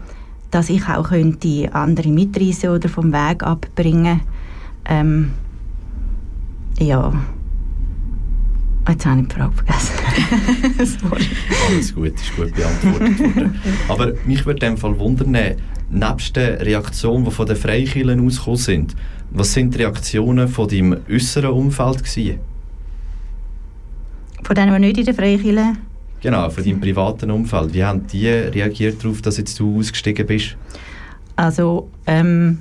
dass 0.50 0.68
ich 0.68 0.88
auch 0.88 1.10
könnte 1.10 1.72
andere 1.72 2.08
mitreißen 2.08 2.70
oder 2.70 2.88
vom 2.88 3.12
Weg 3.12 3.44
abbringen. 3.44 4.20
Ähm, 4.86 5.30
ja, 6.80 7.12
Jetzt 8.88 9.06
habe 9.06 9.20
ich 9.20 9.28
die 9.28 9.34
Frage 9.34 9.52
vergessen. 9.52 10.98
Sorry. 11.00 11.26
Alles 11.68 11.94
gut, 11.94 12.14
ist 12.14 12.34
gut 12.36 12.54
beantwortet 12.54 13.18
worden. 13.20 13.60
Aber 13.88 14.12
mich 14.24 14.44
würde 14.46 14.66
in 14.66 14.72
dem 14.72 14.78
Fall 14.78 14.98
wundern, 14.98 15.34
nebst 15.90 16.36
der 16.36 16.64
Reaktion, 16.64 17.24
die 17.24 17.30
von 17.30 17.46
den 17.46 17.56
Freikirchen 17.56 18.24
ausgekommen 18.24 18.58
sind, 18.58 18.96
was 19.30 19.52
sind 19.52 19.74
die 19.74 19.78
Reaktionen 19.78 20.48
von 20.48 20.68
deinem 20.68 20.98
äußeren 21.10 21.50
Umfeld 21.50 21.98
gewesen? 21.98 22.40
Von 24.42 24.56
denen, 24.56 24.74
die 24.74 24.80
nicht 24.80 24.98
in 24.98 25.04
der 25.04 25.14
Freikirche? 25.14 25.72
Genau, 26.20 26.50
von 26.50 26.64
deinem 26.64 26.80
privaten 26.80 27.30
Umfeld. 27.30 27.72
Wie 27.72 27.84
haben 27.84 28.06
die 28.06 28.28
reagiert 28.28 29.02
darauf, 29.02 29.22
dass 29.22 29.38
jetzt 29.38 29.58
du 29.58 29.78
ausgestiegen 29.78 30.26
bist? 30.26 30.56
Also, 31.36 31.88
ähm, 32.06 32.58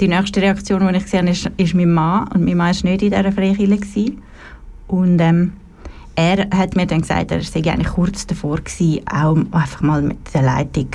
die 0.00 0.08
nächste 0.08 0.40
Reaktion, 0.40 0.86
die 0.86 0.96
ich 0.96 1.04
gesehen 1.04 1.20
habe, 1.20 1.30
ist, 1.30 1.50
ist 1.56 1.74
mein 1.74 1.92
Mann. 1.92 2.28
Und 2.28 2.44
mein 2.44 2.56
Mann 2.56 2.74
war 2.74 2.90
nicht 2.90 3.02
in 3.02 3.10
dieser 3.10 3.32
Freikirche. 3.32 4.12
Und 4.86 5.20
ähm, 5.20 5.52
er 6.16 6.48
hat 6.50 6.76
mir 6.76 6.86
dann 6.86 7.00
gesagt, 7.00 7.30
er 7.32 7.42
sei 7.42 7.58
eigentlich 7.60 7.88
kurz 7.88 8.26
davor 8.26 8.58
gewesen, 8.58 9.00
auch 9.06 9.36
einfach 9.50 9.80
mal 9.80 10.02
mit 10.02 10.18
der 10.32 10.42
Leitung 10.42 10.88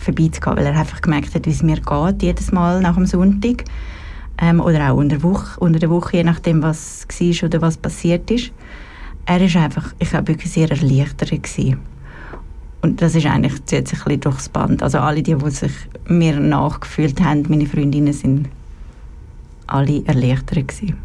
vorbeizugehen, 0.00 0.56
weil 0.56 0.66
er 0.66 0.78
einfach 0.78 1.00
gemerkt 1.00 1.34
hat, 1.34 1.46
wie 1.46 1.50
es 1.50 1.62
mir 1.62 1.76
geht, 1.76 2.22
jedes 2.22 2.50
Mal 2.52 2.80
nach 2.80 2.94
dem 2.94 3.06
Sonntag. 3.06 3.64
Ähm, 4.40 4.60
oder 4.60 4.90
auch 4.90 4.96
unter 4.96 5.22
Woche, 5.22 5.60
unter 5.60 5.78
der 5.78 5.90
Woche, 5.90 6.16
je 6.16 6.24
nachdem, 6.24 6.62
was 6.62 7.06
war 7.06 7.46
oder 7.46 7.60
was 7.60 7.76
passiert 7.76 8.30
ist. 8.30 8.52
Er 9.26 9.40
ist 9.40 9.56
einfach, 9.56 9.92
ich 9.98 10.10
glaube, 10.10 10.28
wirklich 10.28 10.50
sehr 10.50 10.70
erleichtert 10.70 11.30
gewesen. 11.30 11.78
Und 12.82 13.02
das 13.02 13.14
ist 13.14 13.26
eigentlich, 13.26 13.62
zieht 13.66 13.88
sich 13.88 13.98
ein 13.98 14.04
bisschen 14.04 14.20
durchs 14.22 14.48
Band. 14.48 14.82
Also 14.82 14.98
alle, 14.98 15.22
die, 15.22 15.34
die 15.34 15.50
sich 15.50 15.72
mir 16.08 16.40
nachgefühlt 16.40 17.20
haben, 17.20 17.44
meine 17.48 17.66
Freundinnen, 17.66 18.14
sind 18.14 18.48
alle 19.66 20.04
erleichtert 20.06 20.68
gewesen. 20.68 20.96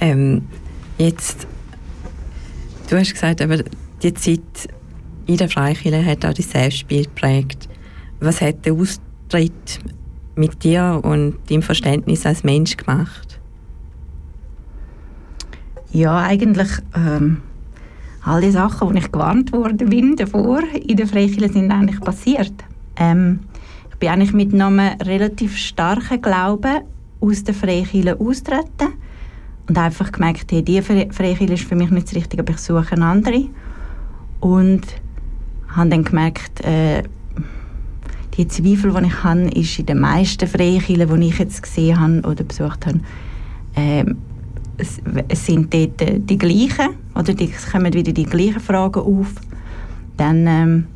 Ähm, 0.00 0.42
jetzt, 0.96 1.46
du 2.88 2.98
hast 2.98 3.12
gesagt, 3.12 3.42
aber 3.42 3.58
die 4.02 4.14
Zeit 4.14 4.40
in 5.26 5.36
der 5.36 5.48
Freikirche 5.48 6.04
hat 6.04 6.24
auch 6.24 6.32
dein 6.32 6.44
Selbstbild 6.44 7.14
geprägt. 7.14 7.68
Was 8.20 8.40
hat 8.40 8.64
der 8.64 8.72
Austritt 8.72 9.80
mit 10.36 10.62
dir 10.62 11.00
und 11.02 11.36
deinem 11.50 11.62
Verständnis 11.62 12.24
als 12.24 12.44
Mensch 12.44 12.76
gemacht? 12.76 13.40
Ja, 15.92 16.18
eigentlich 16.18 16.68
ähm, 16.94 17.38
all 18.22 18.40
die 18.40 18.50
Sachen, 18.50 18.92
die 18.92 18.98
ich 18.98 19.10
gewarnt 19.10 19.52
worden 19.52 19.88
bin 19.88 20.16
davor 20.16 20.62
in 20.74 20.96
der 20.96 21.06
Freikirche, 21.06 21.52
sind 21.52 21.70
eigentlich 21.70 22.00
passiert. 22.00 22.52
Ähm, 22.96 23.40
ich 23.90 23.96
bin 23.96 24.10
eigentlich 24.10 24.32
mit 24.32 24.52
einem 24.52 24.78
relativ 24.78 25.56
starken 25.56 26.20
Glauben 26.20 26.82
aus 27.20 27.44
der 27.44 27.54
Freikirche 27.54 28.18
austreten 28.20 28.92
und 29.68 29.78
einfach 29.78 30.12
gemerkt, 30.12 30.52
hey, 30.52 30.62
die 30.62 30.82
Freikirche 30.82 31.54
ist 31.54 31.64
für 31.64 31.76
mich 31.76 31.90
nicht 31.90 32.08
das 32.08 32.14
Richtige, 32.14 32.42
aber 32.42 32.52
ich 32.52 32.58
suche 32.58 32.92
eine 32.92 33.06
andere. 33.06 33.46
Und 34.40 34.82
habe 35.76 35.90
dann 35.90 36.04
gemerkt, 36.04 36.64
äh, 36.64 37.02
die 38.36 38.48
Zweifel, 38.48 38.92
die 38.92 39.06
ich 39.06 39.24
habe, 39.24 39.48
ist 39.48 39.78
in 39.78 39.86
den 39.86 40.00
meisten 40.00 40.46
Freikirchen, 40.46 41.20
die 41.20 41.28
ich 41.28 41.38
jetzt 41.38 41.62
gesehen 41.62 41.98
habe 41.98 42.20
oder 42.28 42.44
besucht 42.44 42.86
habe, 42.86 43.00
ähm, 43.74 44.16
es, 44.78 45.00
es, 45.28 45.46
sind 45.46 45.72
dort 45.72 46.02
äh, 46.02 46.18
die 46.18 46.36
gleichen, 46.36 46.96
oder 47.14 47.32
die, 47.32 47.50
es 47.50 47.70
kommen 47.70 47.92
wieder 47.94 48.12
die 48.12 48.24
gleichen 48.24 48.60
Fragen 48.60 49.00
auf. 49.00 49.32
Dann 50.16 50.46
ähm, 50.46 50.86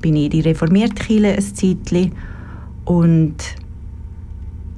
bin 0.00 0.16
ich 0.16 0.24
in 0.24 0.30
die 0.30 0.40
reformierte 0.40 1.02
Kirche 1.02 1.34
ein 1.34 1.42
Zeitchen 1.42 2.12
und 2.84 3.36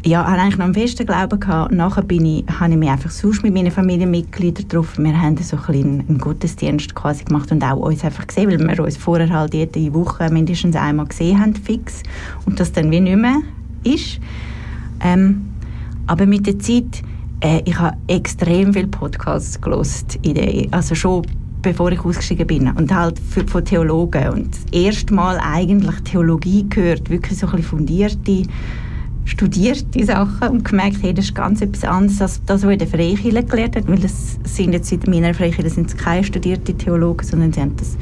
ja, 0.05 0.27
hatte 0.27 0.43
eigentlich 0.43 0.59
noch 0.59 0.67
einen 0.67 0.75
festen 0.75 1.07
Glauben 1.07 1.41
gehabt. 1.41 1.73
Nachher 1.73 2.03
bin 2.03 2.27
ich, 2.27 2.45
habe 2.61 2.73
ich 2.73 2.77
mich 2.77 2.91
einfach 2.91 3.11
sonst 3.11 3.43
mit 3.43 3.55
meinen 3.55 3.71
Familienmitgliedern 3.71 4.69
getroffen. 4.69 5.05
Wir 5.05 5.19
haben 5.19 5.37
so 5.39 5.57
ein 5.57 6.05
einen 6.07 6.19
Gottesdienst 6.19 6.95
quasi 6.95 7.25
gemacht 7.25 7.51
und 7.51 7.65
auch 7.65 7.79
uns 7.79 8.05
einfach 8.05 8.27
gesehen, 8.27 8.51
weil 8.51 8.59
wir 8.59 8.85
uns 8.85 8.99
vorher 8.99 9.31
halt 9.31 9.55
jede 9.55 9.95
Woche 9.95 10.31
mindestens 10.31 10.77
einmal 10.77 11.07
gesehen 11.07 11.41
haben, 11.41 11.55
fix. 11.55 12.03
Und 12.45 12.61
das 12.61 12.73
dann 12.73 12.91
wie 12.91 13.01
nicht 13.01 13.17
mehr 13.17 13.41
ist. 13.83 14.21
Ähm, 15.01 15.47
aber 16.07 16.27
mit 16.27 16.47
der 16.47 16.59
Zeit, 16.59 17.03
äh, 17.41 17.63
ich 17.65 17.79
habe 17.79 17.97
extrem 18.09 18.75
viele 18.75 18.89
Podcasts 18.89 19.59
gelost, 19.59 20.19
also 20.71 20.95
schon 20.95 21.23
bevor 21.63 21.91
ich 21.93 22.05
ausgestiegen 22.05 22.47
bin 22.47 22.71
und 22.73 22.95
halt 22.95 23.19
für, 23.19 23.47
von 23.47 23.65
Theologen 23.65 24.29
und 24.29 24.55
das 24.55 24.65
erste 24.71 25.15
Mal 25.15 25.41
eigentlich 25.43 25.99
Theologie 26.01 26.67
gehört, 26.69 27.09
wirklich 27.09 27.39
so 27.39 27.47
ein 27.47 27.53
bisschen 27.53 27.79
fundierte 27.79 28.43
studiert 29.25 29.95
die 29.95 30.05
Sachen 30.05 30.49
und 30.49 30.65
gemerkt, 30.65 30.99
hey, 31.03 31.15
das 31.15 31.27
ist 31.27 31.35
ganz 31.35 31.61
etwas 31.61 31.85
anderes 31.85 32.21
als 32.21 32.45
das, 32.45 32.63
was 32.63 32.73
in 32.73 32.79
der 32.79 32.89
Freikirche 32.89 33.43
gelernt 33.43 33.77
hat, 33.77 33.89
weil 33.89 34.05
es 34.05 34.39
sind 34.45 34.73
jetzt 34.73 34.93
in 34.93 35.01
meiner 35.09 35.35
Freikirche 35.35 35.71
sind 35.71 35.97
keine 35.97 36.25
studierten 36.25 36.77
Theologen, 36.77 37.27
sondern 37.27 37.53
sie 37.53 37.61
haben 37.61 37.77
das 37.77 37.97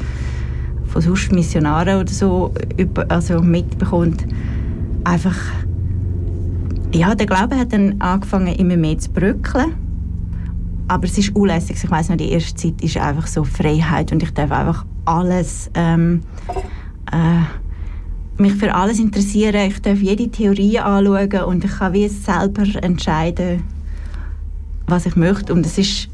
von 0.86 1.00
sonst 1.00 1.32
Missionaren 1.32 2.00
oder 2.00 2.12
so 2.12 2.52
also 3.08 3.40
mitbekommen. 3.40 4.16
Einfach, 5.04 5.36
ja, 6.92 7.14
der 7.14 7.26
Glaube 7.26 7.56
hat 7.56 7.72
dann 7.72 8.00
angefangen 8.00 8.54
immer 8.54 8.76
mehr 8.76 8.98
zu 8.98 9.10
bröckeln, 9.10 9.74
aber 10.88 11.04
es 11.04 11.16
ist 11.16 11.34
unlässig. 11.34 11.76
Ich 11.82 11.90
weiß 11.90 12.10
noch, 12.10 12.16
die 12.16 12.30
erste 12.30 12.54
Zeit 12.54 12.82
ist 12.82 12.96
einfach 12.98 13.26
so 13.26 13.44
Freiheit 13.44 14.12
und 14.12 14.22
ich 14.22 14.34
darf 14.34 14.50
einfach 14.50 14.84
alles 15.04 15.70
ähm, 15.74 16.20
äh, 17.10 17.42
mich 18.38 18.54
für 18.54 18.74
alles 18.74 18.98
interessieren. 18.98 19.68
Ich 19.68 19.80
darf 19.82 19.98
jede 19.98 20.28
Theorie 20.28 20.78
anschauen 20.78 21.44
und 21.44 21.64
ich 21.64 21.70
kann 21.70 21.92
wie 21.92 22.08
selber 22.08 22.64
entscheiden, 22.82 23.62
was 24.86 25.06
ich 25.06 25.16
möchte. 25.16 25.52
Und 25.52 25.66
es 25.66 25.78
ist, 25.78 26.08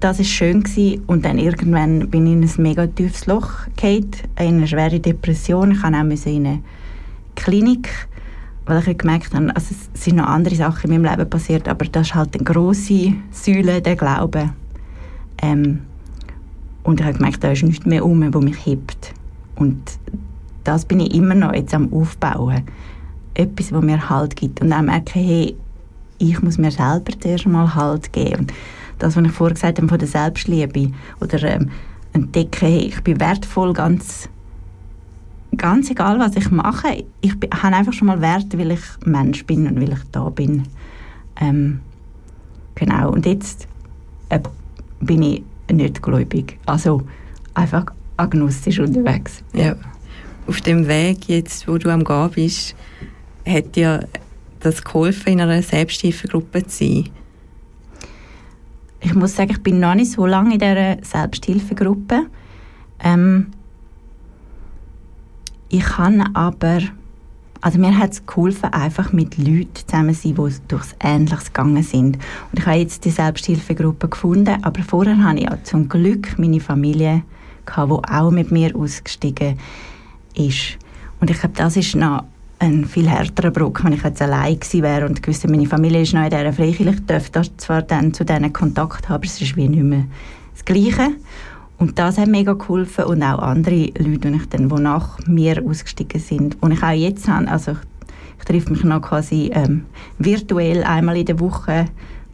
das 0.00 0.20
ist 0.20 0.30
schön 0.30 0.62
gewesen. 0.62 1.02
Und 1.06 1.24
dann 1.24 1.38
irgendwann 1.38 2.08
bin 2.10 2.26
ich 2.26 2.32
in 2.32 2.42
ein 2.42 2.62
mega 2.62 2.86
tiefes 2.86 3.26
Loch 3.26 3.50
gefallen, 3.76 4.10
in 4.38 4.46
eine 4.56 4.68
schwere 4.68 5.00
Depression. 5.00 5.72
Ich 5.72 5.82
musste 5.82 6.30
auch 6.30 6.32
in 6.32 6.46
eine 6.46 6.62
Klinik, 7.34 7.90
weil 8.66 8.86
ich 8.88 8.98
gemerkt 8.98 9.34
habe, 9.34 9.54
also 9.54 9.74
es 9.74 10.02
sind 10.02 10.16
noch 10.16 10.26
andere 10.26 10.54
Sachen 10.54 10.90
in 10.90 11.02
meinem 11.02 11.10
Leben 11.10 11.28
passiert, 11.28 11.68
aber 11.68 11.84
das 11.86 12.08
ist 12.08 12.14
halt 12.14 12.34
eine 12.34 12.44
grosse 12.44 13.14
Säule, 13.30 13.82
der 13.82 13.96
Glaube. 13.96 14.50
Ähm, 15.42 15.80
und 16.82 17.00
ich 17.00 17.06
habe 17.06 17.16
gemerkt, 17.16 17.42
da 17.42 17.50
ist 17.50 17.62
nichts 17.62 17.86
mehr 17.86 18.04
um, 18.04 18.32
wo 18.32 18.40
mich 18.40 18.64
hebt. 18.64 19.12
Und 19.56 19.98
das 20.64 20.86
bin 20.86 21.00
ich 21.00 21.14
immer 21.14 21.34
noch 21.34 21.52
jetzt 21.52 21.74
am 21.74 21.92
Aufbauen. 21.92 22.62
Etwas, 23.34 23.72
was 23.72 23.84
mir 23.84 24.08
Halt 24.08 24.36
gibt. 24.36 24.60
Und 24.60 24.72
auch 24.72 24.82
merke, 24.82 25.18
hey, 25.18 25.56
ich 26.18 26.42
muss 26.42 26.58
mir 26.58 26.70
selber 26.70 27.12
zuerst 27.20 27.46
mal 27.46 27.74
Halt 27.74 28.12
geben. 28.12 28.40
Und 28.40 28.52
das, 28.98 29.16
was 29.16 29.24
ich 29.24 29.32
vorher 29.32 29.54
gesagt 29.54 29.78
habe 29.78 29.88
von 29.88 29.98
der 29.98 30.08
Selbstliebe 30.08 30.90
oder 31.20 31.42
ähm, 31.42 31.70
entdecken, 32.12 32.66
hey, 32.66 32.78
ich 32.78 33.02
bin 33.02 33.20
wertvoll, 33.20 33.72
ganz, 33.72 34.28
ganz 35.56 35.90
egal, 35.90 36.18
was 36.18 36.36
ich 36.36 36.50
mache. 36.50 37.04
Ich 37.20 37.32
habe 37.32 37.76
einfach 37.76 37.92
schon 37.92 38.06
mal 38.06 38.20
Wert, 38.20 38.56
weil 38.56 38.72
ich 38.72 38.82
Mensch 39.04 39.44
bin 39.44 39.66
und 39.66 39.80
weil 39.80 39.92
ich 39.92 40.04
da 40.12 40.28
bin. 40.30 40.62
Ähm, 41.40 41.80
genau, 42.74 43.10
und 43.10 43.26
jetzt 43.26 43.68
äh, 44.28 44.40
bin 45.00 45.22
ich 45.22 45.42
nicht 45.70 46.00
gläubig. 46.00 46.58
Also 46.66 47.02
einfach 47.54 47.86
agnostisch 48.16 48.78
unterwegs. 48.78 49.42
Ja 49.52 49.74
auf 50.46 50.60
dem 50.60 50.86
Weg 50.88 51.28
jetzt, 51.28 51.66
wo 51.68 51.78
du 51.78 51.90
am 51.90 52.04
Gehen 52.04 52.30
bist, 52.30 52.74
hat 53.46 53.76
dir 53.76 54.06
das 54.60 54.82
geholfen, 54.82 55.34
in 55.34 55.40
einer 55.40 55.62
Selbsthilfegruppe 55.62 56.66
zu 56.66 56.84
sein? 56.84 57.10
Ich 59.00 59.14
muss 59.14 59.36
sagen, 59.36 59.50
ich 59.50 59.62
bin 59.62 59.80
noch 59.80 59.94
nicht 59.94 60.12
so 60.12 60.24
lange 60.24 60.54
in 60.54 60.58
dieser 60.58 60.96
Selbsthilfegruppe. 61.02 62.26
Ähm, 63.00 63.48
ich 65.68 65.84
kann 65.84 66.34
aber, 66.34 66.78
also 67.60 67.78
mir 67.78 67.98
hat 67.98 68.12
es 68.12 68.24
geholfen, 68.24 68.72
einfach 68.72 69.12
mit 69.12 69.36
Leuten 69.36 69.68
zusammen 69.74 70.14
zu 70.14 70.34
sein, 70.34 70.48
die 70.48 70.68
durchs 70.68 70.94
Ähnliches 71.00 71.46
gegangen 71.46 71.82
sind. 71.82 72.16
Und 72.50 72.58
ich 72.58 72.66
habe 72.66 72.78
jetzt 72.78 73.04
die 73.04 73.10
Selbsthilfegruppe 73.10 74.08
gefunden, 74.08 74.62
aber 74.62 74.82
vorher 74.82 75.22
hatte 75.22 75.38
ich 75.38 75.44
ja 75.44 75.62
zum 75.64 75.88
Glück 75.88 76.38
meine 76.38 76.60
Familie, 76.60 77.24
gehabt, 77.66 77.90
die 77.90 78.12
auch 78.12 78.30
mit 78.30 78.50
mir 78.50 78.74
ausgestiegen 78.74 79.56
ist. 79.56 79.60
Und 80.36 81.30
ich 81.30 81.38
glaube, 81.38 81.54
das 81.56 81.76
ist 81.76 81.94
noch 81.94 82.24
ein 82.58 82.84
viel 82.86 83.08
härterer 83.08 83.50
Bruch, 83.50 83.82
wenn 83.82 83.92
ich 83.92 84.02
jetzt 84.02 84.22
allein 84.22 84.58
gewesen 84.58 84.82
wäre 84.82 85.06
und 85.06 85.22
gewusst, 85.22 85.48
meine 85.48 85.66
Familie 85.66 86.02
ist 86.02 86.14
noch 86.14 86.24
in 86.24 86.30
dieser 86.30 86.52
Freikirche. 86.52 86.90
Ich 86.90 87.06
dürfte 87.06 87.42
zwar 87.56 87.82
dann 87.82 88.14
zu 88.14 88.24
denen 88.24 88.52
Kontakt 88.52 89.08
haben, 89.08 89.16
aber 89.16 89.24
es 89.24 89.40
ist 89.40 89.56
wie 89.56 89.68
nicht 89.68 89.82
mehr 89.82 90.04
das 90.52 90.64
Gleiche. 90.64 91.10
Und 91.78 91.98
das 91.98 92.18
hat 92.18 92.28
mega 92.28 92.52
geholfen 92.52 93.04
und 93.04 93.22
auch 93.22 93.40
andere 93.40 93.86
Leute, 93.98 94.30
die, 94.30 94.36
ich 94.36 94.48
dann, 94.48 94.68
die 94.68 94.80
nach 94.80 95.18
mir 95.26 95.62
ausgestiegen 95.64 96.20
sind. 96.20 96.62
Und 96.62 96.72
ich 96.72 96.82
auch 96.82 96.90
jetzt 96.90 97.28
habe, 97.28 97.48
also 97.48 97.72
ich, 97.72 97.78
ich 98.38 98.44
treffe 98.44 98.70
mich 98.72 98.84
noch 98.84 99.02
quasi 99.02 99.50
ähm, 99.52 99.84
virtuell 100.18 100.84
einmal 100.84 101.16
in 101.16 101.26
der 101.26 101.40
Woche 101.40 101.86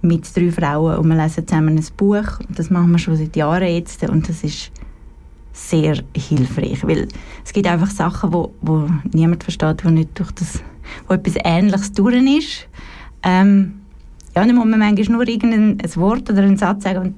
mit 0.03 0.35
drei 0.37 0.51
Frauen 0.51 0.99
und 0.99 1.09
wir 1.09 1.17
lesen 1.17 1.47
zusammen 1.47 1.77
ein 1.77 1.87
Buch. 1.97 2.39
Das 2.49 2.71
machen 2.71 2.93
wir 2.93 2.99
schon 2.99 3.17
seit 3.17 3.35
Jahren 3.37 3.69
jetzt 3.69 4.03
und 4.09 4.29
das 4.29 4.45
ist 4.45 4.71
sehr 5.69 6.03
hilfreich, 6.17 6.87
weil 6.87 7.09
es 7.45 7.53
gibt 7.53 7.67
einfach 7.67 7.91
Sachen, 7.91 8.33
wo, 8.33 8.53
wo 8.61 8.89
niemand 9.13 9.43
versteht, 9.43 9.85
wo 9.85 9.91
nicht 9.91 10.19
durch 10.19 10.33
das, 10.33 10.63
wo 11.07 11.15
etwas 11.15 11.35
Ähnliches 11.45 11.93
durch 11.93 12.17
ist. 12.17 12.69
Ähm, 13.23 13.81
ja, 14.35 14.45
dann 14.45 14.55
muss 14.55 14.67
man 14.67 14.79
manchmal 14.79 15.17
nur 15.17 15.29
irgendein 15.29 15.79
Wort 15.97 16.31
oder 16.31 16.43
einen 16.43 16.57
Satz 16.57 16.85
sagen 16.85 16.99
und 16.99 17.15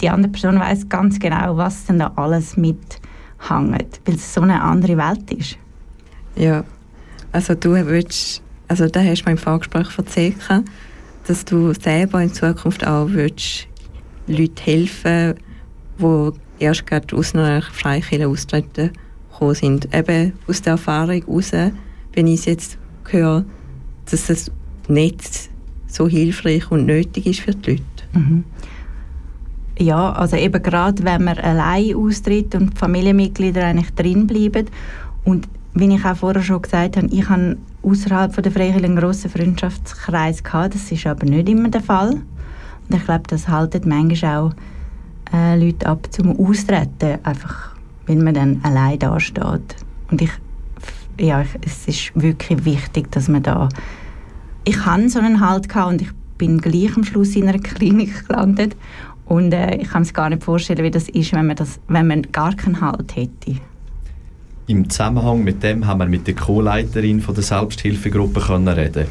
die 0.00 0.08
andere 0.08 0.32
Person 0.32 0.58
weiß 0.58 0.88
ganz 0.88 1.18
genau, 1.18 1.56
was 1.56 1.84
denn 1.86 1.98
da 1.98 2.12
alles 2.16 2.56
mithängt, 2.56 4.00
weil 4.04 4.14
es 4.14 4.34
so 4.34 4.40
eine 4.40 4.62
andere 4.62 4.96
Welt 4.96 5.30
ist. 5.32 5.58
Ja, 6.36 6.64
also 7.32 7.54
du 7.54 7.72
willst, 7.72 8.42
also 8.68 8.86
da 8.86 9.02
hast 9.02 9.22
du 9.22 9.24
mir 9.26 9.32
im 9.32 9.38
Vorgespräch 9.38 9.86
erzählt, 9.98 10.36
dass 11.26 11.44
du 11.44 11.74
selber 11.74 12.22
in 12.22 12.32
Zukunft 12.32 12.86
auch 12.86 13.08
willst, 13.10 13.66
Leute 14.26 14.62
helfen, 14.62 15.34
die 15.98 16.32
erst 16.60 16.86
gerade 16.86 17.16
aus 17.16 17.34
einer 17.34 17.62
Freikirche 17.62 18.28
austreten 18.28 18.90
gekommen 19.30 19.54
sind. 19.54 19.94
Eben 19.94 20.32
aus 20.46 20.62
der 20.62 20.72
Erfahrung 20.72 21.22
heraus, 21.22 21.52
wenn 22.12 22.26
ich 22.26 22.40
es 22.40 22.44
jetzt 22.44 22.78
höre, 23.08 23.44
dass 24.10 24.30
es 24.30 24.50
nicht 24.88 25.50
so 25.86 26.08
hilfreich 26.08 26.70
und 26.70 26.86
nötig 26.86 27.26
ist 27.26 27.40
für 27.40 27.54
die 27.54 27.70
Leute. 27.70 27.82
Mhm. 28.12 28.44
Ja, 29.78 30.12
also 30.12 30.36
eben 30.36 30.62
gerade, 30.62 31.02
wenn 31.04 31.24
man 31.24 31.38
allein 31.38 31.94
austritt 31.94 32.54
und 32.54 32.74
die 32.74 32.76
Familienmitglieder 32.76 33.64
eigentlich 33.64 33.94
drin 33.94 34.26
bleiben 34.26 34.66
und 35.24 35.48
wie 35.72 35.94
ich 35.94 36.04
auch 36.04 36.16
vorher 36.16 36.42
schon 36.42 36.62
gesagt 36.62 36.96
habe, 36.96 37.06
ich 37.06 37.28
habe 37.28 37.56
außerhalb 37.82 38.42
der 38.42 38.52
Freikirche 38.52 38.84
einen 38.84 38.96
grossen 38.96 39.30
Freundschaftskreis 39.30 40.42
gehabt, 40.42 40.74
das 40.74 40.92
ist 40.92 41.06
aber 41.06 41.24
nicht 41.24 41.48
immer 41.48 41.68
der 41.70 41.80
Fall. 41.80 42.10
Und 42.10 42.96
ich 42.96 43.04
glaube, 43.04 43.22
das 43.28 43.48
haltet 43.48 43.86
manchmal 43.86 44.36
auch 44.36 44.52
äh, 45.32 45.56
Leute 45.56 45.86
ab 45.86 46.08
zum 46.10 46.38
Austreten, 46.38 47.18
einfach 47.22 47.70
weil 48.06 48.16
man 48.16 48.34
dann 48.34 48.60
allein 48.62 48.98
da 48.98 49.20
steht. 49.20 49.76
Und 50.10 50.20
ich, 50.20 50.30
ja, 51.18 51.42
ich, 51.42 51.48
es 51.64 51.86
ist 51.86 52.12
wirklich 52.14 52.64
wichtig, 52.64 53.10
dass 53.12 53.28
man 53.28 53.42
da... 53.42 53.68
Ich 54.64 54.84
hatte 54.84 55.08
so 55.08 55.20
einen 55.20 55.40
Halt 55.40 55.74
und 55.76 56.02
ich 56.02 56.10
bin 56.36 56.58
gleich 56.58 56.96
am 56.96 57.04
Schluss 57.04 57.36
in 57.36 57.48
einer 57.48 57.58
Klinik 57.62 58.26
gelandet 58.26 58.76
und 59.26 59.52
äh, 59.52 59.76
ich 59.76 59.88
kann 59.88 60.02
mir 60.02 60.12
gar 60.12 60.28
nicht 60.28 60.42
vorstellen, 60.42 60.82
wie 60.82 60.90
das 60.90 61.08
ist, 61.08 61.32
wenn 61.32 61.46
man, 61.46 61.56
das, 61.56 61.78
wenn 61.86 62.08
man 62.08 62.22
gar 62.32 62.54
keinen 62.54 62.80
Halt 62.80 63.14
hätte. 63.14 63.60
Im 64.66 64.88
Zusammenhang 64.90 65.44
mit 65.44 65.62
dem 65.62 65.86
haben 65.86 66.00
wir 66.00 66.06
mit 66.06 66.26
der 66.26 66.34
Co-Leiterin 66.34 67.22
der 67.24 67.42
Selbsthilfegruppe 67.42 68.40
können 68.40 68.68
reden. 68.68 69.06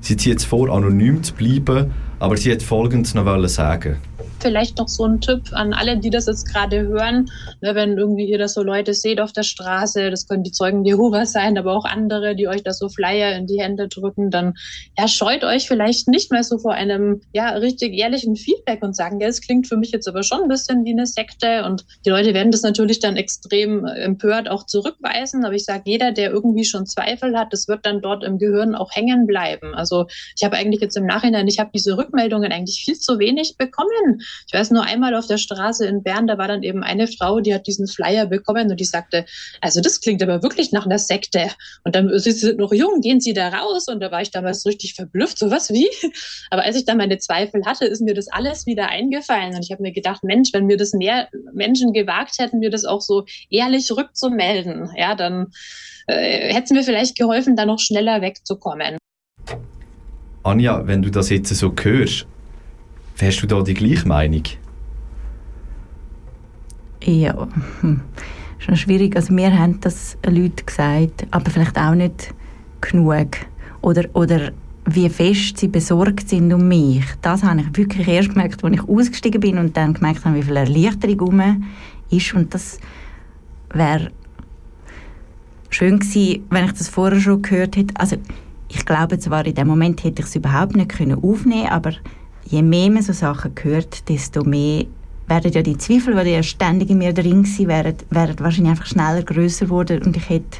Sie 0.00 0.16
zieht 0.16 0.38
es 0.38 0.44
vor, 0.44 0.70
anonym 0.70 1.22
zu 1.22 1.34
bleiben, 1.34 1.90
aber 2.18 2.36
sie 2.36 2.52
hat 2.52 2.62
Folgendes 2.62 3.14
noch 3.14 3.46
sagen. 3.48 3.96
Vielleicht 4.40 4.78
noch 4.78 4.88
so 4.88 5.04
ein 5.04 5.20
Tipp 5.20 5.42
an 5.52 5.72
alle, 5.72 5.98
die 5.98 6.10
das 6.10 6.26
jetzt 6.26 6.46
gerade 6.46 6.82
hören. 6.82 7.30
Ne, 7.60 7.74
wenn 7.74 7.98
irgendwie 7.98 8.24
ihr 8.24 8.38
das 8.38 8.54
so 8.54 8.62
Leute 8.62 8.94
seht 8.94 9.20
auf 9.20 9.32
der 9.32 9.42
Straße, 9.42 10.10
das 10.10 10.28
können 10.28 10.44
die 10.44 10.52
Zeugen 10.52 10.84
Jehovas 10.84 11.32
sein, 11.32 11.58
aber 11.58 11.72
auch 11.76 11.84
andere, 11.84 12.36
die 12.36 12.46
euch 12.48 12.62
da 12.62 12.72
so 12.72 12.88
Flyer 12.88 13.36
in 13.36 13.46
die 13.46 13.60
Hände 13.60 13.88
drücken, 13.88 14.30
dann 14.30 14.54
ja, 14.96 15.08
scheut 15.08 15.44
euch 15.44 15.66
vielleicht 15.66 16.08
nicht 16.08 16.30
mehr 16.30 16.44
so 16.44 16.58
vor 16.58 16.72
einem 16.72 17.20
ja, 17.32 17.50
richtig 17.50 17.94
ehrlichen 17.94 18.36
Feedback 18.36 18.82
und 18.82 18.94
sagen, 18.94 19.20
ja, 19.20 19.28
es 19.28 19.40
klingt 19.40 19.66
für 19.66 19.76
mich 19.76 19.90
jetzt 19.90 20.08
aber 20.08 20.22
schon 20.22 20.42
ein 20.42 20.48
bisschen 20.48 20.84
wie 20.84 20.92
eine 20.92 21.06
Sekte. 21.06 21.64
Und 21.64 21.84
die 22.04 22.10
Leute 22.10 22.34
werden 22.34 22.52
das 22.52 22.62
natürlich 22.62 23.00
dann 23.00 23.16
extrem 23.16 23.84
empört 23.84 24.48
auch 24.48 24.66
zurückweisen. 24.66 25.44
Aber 25.44 25.54
ich 25.54 25.64
sage, 25.64 25.82
jeder, 25.86 26.12
der 26.12 26.30
irgendwie 26.30 26.64
schon 26.64 26.86
Zweifel 26.86 27.36
hat, 27.36 27.52
das 27.52 27.68
wird 27.68 27.84
dann 27.84 28.00
dort 28.00 28.22
im 28.24 28.38
Gehirn 28.38 28.74
auch 28.74 28.94
hängen 28.94 29.26
bleiben. 29.26 29.74
Also 29.74 30.06
ich 30.36 30.44
habe 30.44 30.56
eigentlich 30.56 30.80
jetzt 30.80 30.96
im 30.96 31.06
Nachhinein, 31.06 31.48
ich 31.48 31.58
habe 31.58 31.70
diese 31.74 31.96
Rückmeldungen 31.96 32.52
eigentlich 32.52 32.82
viel 32.84 32.98
zu 32.98 33.18
wenig 33.18 33.56
bekommen. 33.56 34.20
Ich 34.46 34.54
weiß 34.54 34.70
nur 34.70 34.82
einmal 34.82 35.14
auf 35.14 35.26
der 35.26 35.38
Straße 35.38 35.86
in 35.86 36.02
Bern, 36.02 36.26
da 36.26 36.38
war 36.38 36.48
dann 36.48 36.62
eben 36.62 36.82
eine 36.82 37.06
Frau, 37.06 37.40
die 37.40 37.54
hat 37.54 37.66
diesen 37.66 37.86
Flyer 37.86 38.26
bekommen 38.26 38.70
und 38.70 38.78
die 38.78 38.84
sagte, 38.84 39.24
also 39.60 39.80
das 39.80 40.00
klingt 40.00 40.22
aber 40.22 40.42
wirklich 40.42 40.72
nach 40.72 40.86
einer 40.86 40.98
Sekte. 40.98 41.48
Und 41.84 41.94
dann, 41.94 42.18
Sie 42.18 42.32
sind 42.32 42.58
noch 42.58 42.72
jung, 42.72 43.00
gehen 43.00 43.20
Sie 43.20 43.32
da 43.32 43.48
raus? 43.48 43.88
Und 43.88 44.00
da 44.00 44.10
war 44.10 44.22
ich 44.22 44.30
damals 44.30 44.64
richtig 44.66 44.94
verblüfft, 44.94 45.38
so 45.38 45.50
was 45.50 45.70
wie? 45.70 45.88
Aber 46.50 46.62
als 46.62 46.76
ich 46.76 46.84
dann 46.84 46.98
meine 46.98 47.18
Zweifel 47.18 47.64
hatte, 47.64 47.86
ist 47.86 48.00
mir 48.00 48.14
das 48.14 48.28
alles 48.28 48.66
wieder 48.66 48.88
eingefallen. 48.88 49.54
Und 49.54 49.62
ich 49.62 49.70
habe 49.70 49.82
mir 49.82 49.92
gedacht, 49.92 50.24
Mensch, 50.24 50.50
wenn 50.52 50.66
mir 50.66 50.76
das 50.76 50.92
mehr 50.92 51.28
Menschen 51.52 51.92
gewagt 51.92 52.38
hätten, 52.38 52.58
mir 52.58 52.70
das 52.70 52.84
auch 52.84 53.00
so 53.00 53.24
ehrlich 53.50 53.90
rückzumelden, 53.90 54.90
ja, 54.96 55.14
dann 55.14 55.48
äh, 56.06 56.52
hätte 56.52 56.64
es 56.64 56.70
mir 56.70 56.82
vielleicht 56.82 57.16
geholfen, 57.16 57.56
da 57.56 57.66
noch 57.66 57.78
schneller 57.78 58.20
wegzukommen. 58.20 58.98
Anja, 60.42 60.86
wenn 60.86 61.02
du 61.02 61.10
das 61.10 61.30
jetzt 61.30 61.54
so 61.54 61.74
hörst, 61.82 62.26
Hast 63.20 63.42
du 63.42 63.46
da 63.46 63.62
die 63.62 63.74
gleiche 63.74 64.06
Meinung? 64.06 64.44
Ja, 67.02 67.48
hm. 67.80 68.00
schon 68.58 68.76
schwierig. 68.76 69.16
Also 69.16 69.32
mir 69.32 69.56
haben 69.58 69.80
das 69.80 70.16
Leute 70.24 70.64
gesagt, 70.64 71.26
aber 71.30 71.50
vielleicht 71.50 71.76
auch 71.78 71.94
nicht 71.94 72.32
genug. 72.80 73.28
Oder, 73.80 74.04
oder 74.12 74.52
wie 74.84 75.08
fest 75.08 75.58
sie 75.58 75.68
besorgt 75.68 76.28
sind 76.28 76.52
um 76.52 76.68
mich. 76.68 77.04
Das 77.20 77.42
habe 77.42 77.60
ich 77.60 77.76
wirklich 77.76 78.06
erst 78.06 78.30
gemerkt, 78.30 78.62
als 78.62 78.74
ich 78.74 78.88
ausgestiegen 78.88 79.40
bin 79.40 79.58
und 79.58 79.76
dann 79.76 79.94
gemerkt 79.94 80.24
habe, 80.24 80.36
wie 80.36 80.42
viel 80.42 80.56
Erleichterung 80.56 81.20
um 81.20 81.66
ist. 82.10 82.34
Und 82.34 82.54
das 82.54 82.78
wäre 83.72 84.10
schön 85.70 85.98
gewesen, 85.98 86.44
wenn 86.50 86.64
ich 86.66 86.72
das 86.72 86.88
vorher 86.88 87.20
schon 87.20 87.42
gehört 87.42 87.76
hätte. 87.76 87.94
Also 87.98 88.16
ich 88.68 88.84
glaube 88.86 89.18
zwar, 89.18 89.44
in 89.44 89.54
dem 89.54 89.66
Moment 89.66 90.04
hätte 90.04 90.22
ich 90.22 90.28
es 90.28 90.36
überhaupt 90.36 90.76
nicht 90.76 90.92
aufnehmen 91.00 91.22
können, 91.22 91.68
aber 91.68 91.92
je 92.48 92.62
mehr 92.62 92.90
man 92.90 93.02
so 93.02 93.12
Sachen 93.12 93.52
hört, 93.62 94.08
desto 94.08 94.42
mehr 94.42 94.86
werden 95.26 95.52
ja 95.52 95.62
die 95.62 95.76
Zweifel, 95.76 96.22
die 96.24 96.30
ja 96.30 96.42
ständig 96.42 96.88
in 96.88 96.98
mir 96.98 97.12
drin 97.12 97.44
waren, 97.44 97.68
werden, 97.68 97.96
werden 98.10 98.36
wahrscheinlich 98.40 98.70
einfach 98.70 98.86
schneller 98.86 99.22
größer 99.22 99.66
geworden 99.66 100.02
und 100.02 100.16
ich 100.16 100.28
hätte 100.28 100.58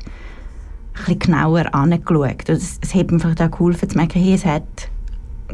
ein 0.95 1.05
bisschen 1.05 1.19
genauer 1.19 1.75
angeschaut. 1.75 2.49
Es, 2.49 2.79
es 2.83 2.95
hat 2.95 3.11
mir 3.11 3.19
vielleicht 3.19 3.41
auch 3.41 3.51
geholfen 3.51 3.89
zu 3.89 3.97
merken, 3.97 4.21
hey, 4.21 4.35
es 4.35 4.45
hat 4.45 4.91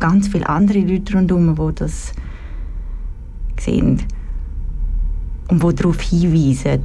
ganz 0.01 0.28
viele 0.28 0.49
andere 0.49 0.80
Leute 0.80 1.14
rundherum, 1.14 1.55
die 1.55 1.74
das 1.76 2.12
sehen 3.61 4.03
und 5.49 5.62
die 5.62 5.74
darauf 5.74 6.01
hinweisen. 6.01 6.82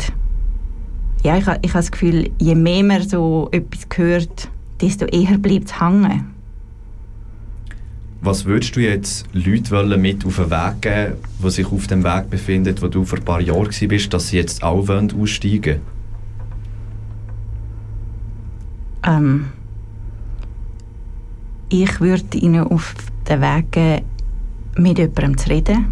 Ja, 1.23 1.37
ich, 1.37 1.43
ich 1.43 1.47
habe 1.47 1.61
das 1.73 1.91
Gefühl, 1.91 2.29
je 2.37 2.55
mehr 2.55 2.83
man 2.83 3.07
so 3.07 3.49
etwas 3.51 3.87
hört, 3.95 4.49
desto 4.79 5.05
eher 5.05 5.37
bleibt 5.39 5.69
es 5.69 5.81
hängen. 5.81 6.38
Was 8.21 8.43
würdest 8.43 8.75
du 8.75 8.81
jetzt 8.81 9.25
Leuten 9.31 10.01
mit 10.01 10.25
auf 10.25 10.35
den 10.35 10.51
Weg 10.51 10.81
geben, 10.81 11.13
die 11.41 11.49
sich 11.49 11.71
auf 11.71 11.87
dem 11.87 12.03
Weg 12.03 12.29
befinden, 12.29 12.75
wo 12.81 12.87
du 12.87 13.05
vor 13.05 13.19
ein 13.19 13.25
paar 13.25 13.39
Jahren 13.39 13.67
warst, 13.67 14.13
dass 14.13 14.27
sie 14.27 14.37
jetzt 14.37 14.61
auch 14.61 14.89
aussteigen 14.89 15.79
ähm, 19.03 19.45
Ich 21.69 22.01
würde 22.01 22.37
ihnen 22.37 22.67
auf 22.67 22.93
den 23.29 23.41
Weg 23.41 23.71
geben, 23.71 24.05
mit 24.75 24.97
jemandem 24.97 25.37
zu 25.37 25.49
reden. 25.49 25.85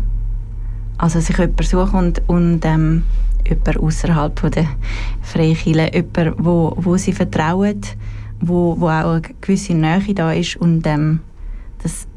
Also 0.97 1.21
sich 1.21 1.37
jemanden 1.37 1.63
suchen 1.63 1.99
und, 1.99 2.21
und 2.27 2.65
ähm, 2.65 3.03
jemanden 3.47 3.77
außerhalb 3.77 4.51
der 4.51 4.67
Freikirche, 5.21 5.91
jemanden, 5.93 6.43
wo, 6.43 6.73
wo 6.75 6.97
sie 6.97 7.13
vertrauen, 7.13 7.79
wo, 8.41 8.75
wo 8.77 8.87
auch 8.87 9.13
eine 9.13 9.21
gewisse 9.39 9.75
Nähe 9.75 10.13
da 10.13 10.33
ist 10.33 10.57
und 10.57 10.85
ähm, 10.85 11.21
das 11.81 12.07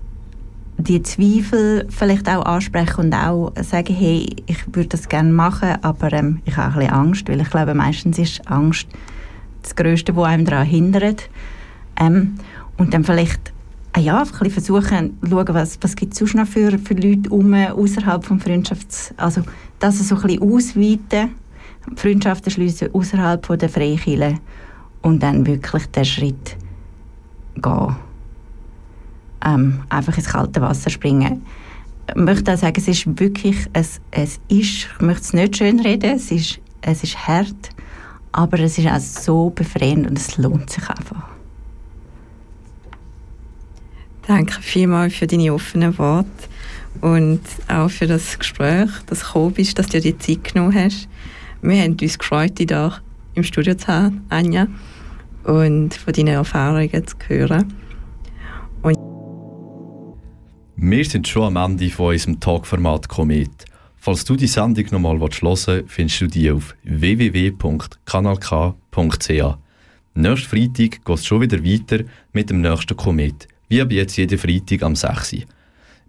die 0.80 1.02
Zweifel 1.02 1.86
vielleicht 1.88 2.28
auch 2.28 2.44
ansprechen 2.44 3.06
und 3.06 3.14
auch 3.14 3.52
sagen, 3.62 3.94
hey, 3.94 4.26
ich 4.46 4.66
würde 4.74 4.90
das 4.90 5.08
gerne 5.08 5.32
machen, 5.32 5.76
aber 5.82 6.12
ähm, 6.12 6.40
ich 6.44 6.56
habe 6.56 6.72
ein 6.72 6.78
bisschen 6.78 6.92
Angst, 6.92 7.28
weil 7.28 7.40
ich 7.40 7.50
glaube, 7.50 7.74
meistens 7.74 8.18
ist 8.18 8.46
Angst 8.48 8.88
das 9.62 9.76
Größte, 9.76 10.14
was 10.16 10.26
einem 10.26 10.44
daran 10.44 10.66
hindert. 10.66 11.28
Ähm, 11.98 12.36
und 12.78 12.94
dann 12.94 13.04
vielleicht 13.04 13.52
äh, 13.96 14.00
ja, 14.00 14.22
ein 14.22 14.28
bisschen 14.28 14.50
versuchen, 14.50 15.18
schauen, 15.28 15.48
was, 15.48 15.78
was 15.80 15.96
gibt 15.96 16.12
es 16.12 16.18
sonst 16.18 16.34
noch 16.34 16.46
für, 16.46 16.78
für 16.78 16.94
Leute 16.94 17.30
um, 17.30 17.52
außerhalb 17.54 18.26
des 18.26 18.42
Freundschafts... 18.42 19.14
Also 19.16 19.42
das 19.78 19.98
so 19.98 20.16
ein 20.16 20.22
bisschen 20.22 20.42
ausweiten, 20.42 21.30
Freundschaften 21.96 22.50
schließen 22.50 22.94
außerhalb 22.94 23.58
der 23.58 23.68
Freikirche 23.68 24.38
und 25.02 25.22
dann 25.22 25.46
wirklich 25.46 25.86
den 25.86 26.04
Schritt 26.04 26.56
gehen 27.56 27.96
ähm, 29.44 29.82
einfach 29.88 30.16
ins 30.16 30.28
kalte 30.28 30.60
Wasser 30.60 30.90
springen. 30.90 31.44
Ich 32.08 32.16
möchte 32.16 32.52
auch 32.52 32.58
sagen, 32.58 32.74
es 32.76 32.88
ist 32.88 33.20
wirklich, 33.20 33.66
es, 33.72 34.00
es 34.10 34.40
ist, 34.48 34.88
ich 34.88 35.00
möchte 35.00 35.22
es 35.22 35.32
nicht 35.32 35.56
schön 35.56 35.80
reden, 35.80 36.16
es 36.16 36.30
ist, 36.30 36.60
es 36.82 37.02
ist 37.04 37.26
hart, 37.26 37.70
aber 38.32 38.58
es 38.60 38.78
ist 38.78 38.88
auch 38.88 38.98
so 38.98 39.50
befreiend 39.50 40.08
und 40.08 40.18
es 40.18 40.36
lohnt 40.38 40.70
sich 40.70 40.88
einfach. 40.88 41.28
Danke 44.26 44.60
vielmals 44.60 45.14
für 45.14 45.26
deine 45.26 45.52
offenen 45.52 45.96
Worte 45.98 46.28
und 47.00 47.40
auch 47.68 47.90
für 47.90 48.06
das 48.06 48.38
Gespräch, 48.38 48.90
dass 49.06 49.20
du 49.20 49.26
gekommen 49.26 49.54
bist, 49.54 49.78
dass 49.78 49.88
du 49.88 50.00
dir 50.00 50.12
die 50.12 50.18
Zeit 50.18 50.52
genommen 50.52 50.74
hast. 50.74 51.08
Wir 51.62 51.82
haben 51.82 51.96
uns 52.00 52.18
gefreut, 52.18 52.58
dich 52.58 52.68
hier 52.68 53.00
im 53.34 53.42
Studio 53.42 53.74
zu 53.74 53.88
haben, 53.88 54.24
Anja, 54.28 54.66
und 55.44 55.94
von 55.94 56.12
deinen 56.12 56.28
Erfahrungen 56.28 57.06
zu 57.06 57.16
hören. 57.28 57.79
Wir 60.82 61.04
sind 61.04 61.28
schon 61.28 61.54
am 61.54 61.72
Ende 61.72 61.90
von 61.90 62.14
unserem 62.14 62.40
Talkformat 62.40 63.06
Komet. 63.06 63.66
Falls 63.96 64.24
du 64.24 64.34
die 64.34 64.46
Sendung 64.46 64.86
nochmal 64.90 65.18
hören 65.18 65.30
willst, 65.42 65.70
findest 65.88 66.22
du 66.22 66.26
die 66.26 66.50
auf 66.50 66.74
www.kanalk.ch. 66.84 69.58
Nächsten 70.14 70.48
Freitag 70.48 71.04
geht 71.04 71.18
es 71.18 71.26
schon 71.26 71.42
wieder 71.42 71.62
weiter 71.62 72.04
mit 72.32 72.48
dem 72.48 72.62
nächsten 72.62 72.96
Komet, 72.96 73.46
wie 73.68 73.82
ab 73.82 73.92
jetzt 73.92 74.16
jeden 74.16 74.38
Freitag 74.38 74.82
am 74.82 74.96
6. 74.96 75.36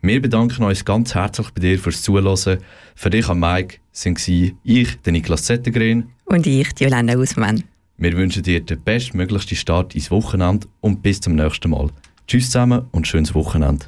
Wir 0.01 0.21
bedanken 0.21 0.63
uns 0.63 0.85
ganz 0.85 1.15
herzlich 1.15 1.51
bei 1.51 1.59
dir 1.59 1.77
fürs 1.77 2.01
Zuhören. 2.01 2.59
Für 2.95 3.09
dich 3.09 3.27
am 3.27 3.41
Mike 3.41 3.79
sind 3.91 4.25
ich, 4.25 5.01
der 5.01 5.11
Niklas 5.11 5.43
Zettergren 5.43 6.11
und 6.23 6.47
ich, 6.47 6.71
die 6.75 6.85
Jolanda 6.85 7.17
Ausmann. 7.17 7.65
Wir 7.97 8.13
wünschen 8.13 8.43
dir 8.43 8.61
den 8.61 8.81
bestmöglichsten 8.81 9.57
Start 9.57 9.95
ins 9.95 10.11
Wochenende 10.11 10.67
und 10.79 11.03
bis 11.03 11.19
zum 11.19 11.35
nächsten 11.35 11.71
Mal. 11.71 11.89
Tschüss 12.25 12.45
zusammen 12.45 12.85
und 12.91 13.05
schönes 13.05 13.35
Wochenende. 13.35 13.87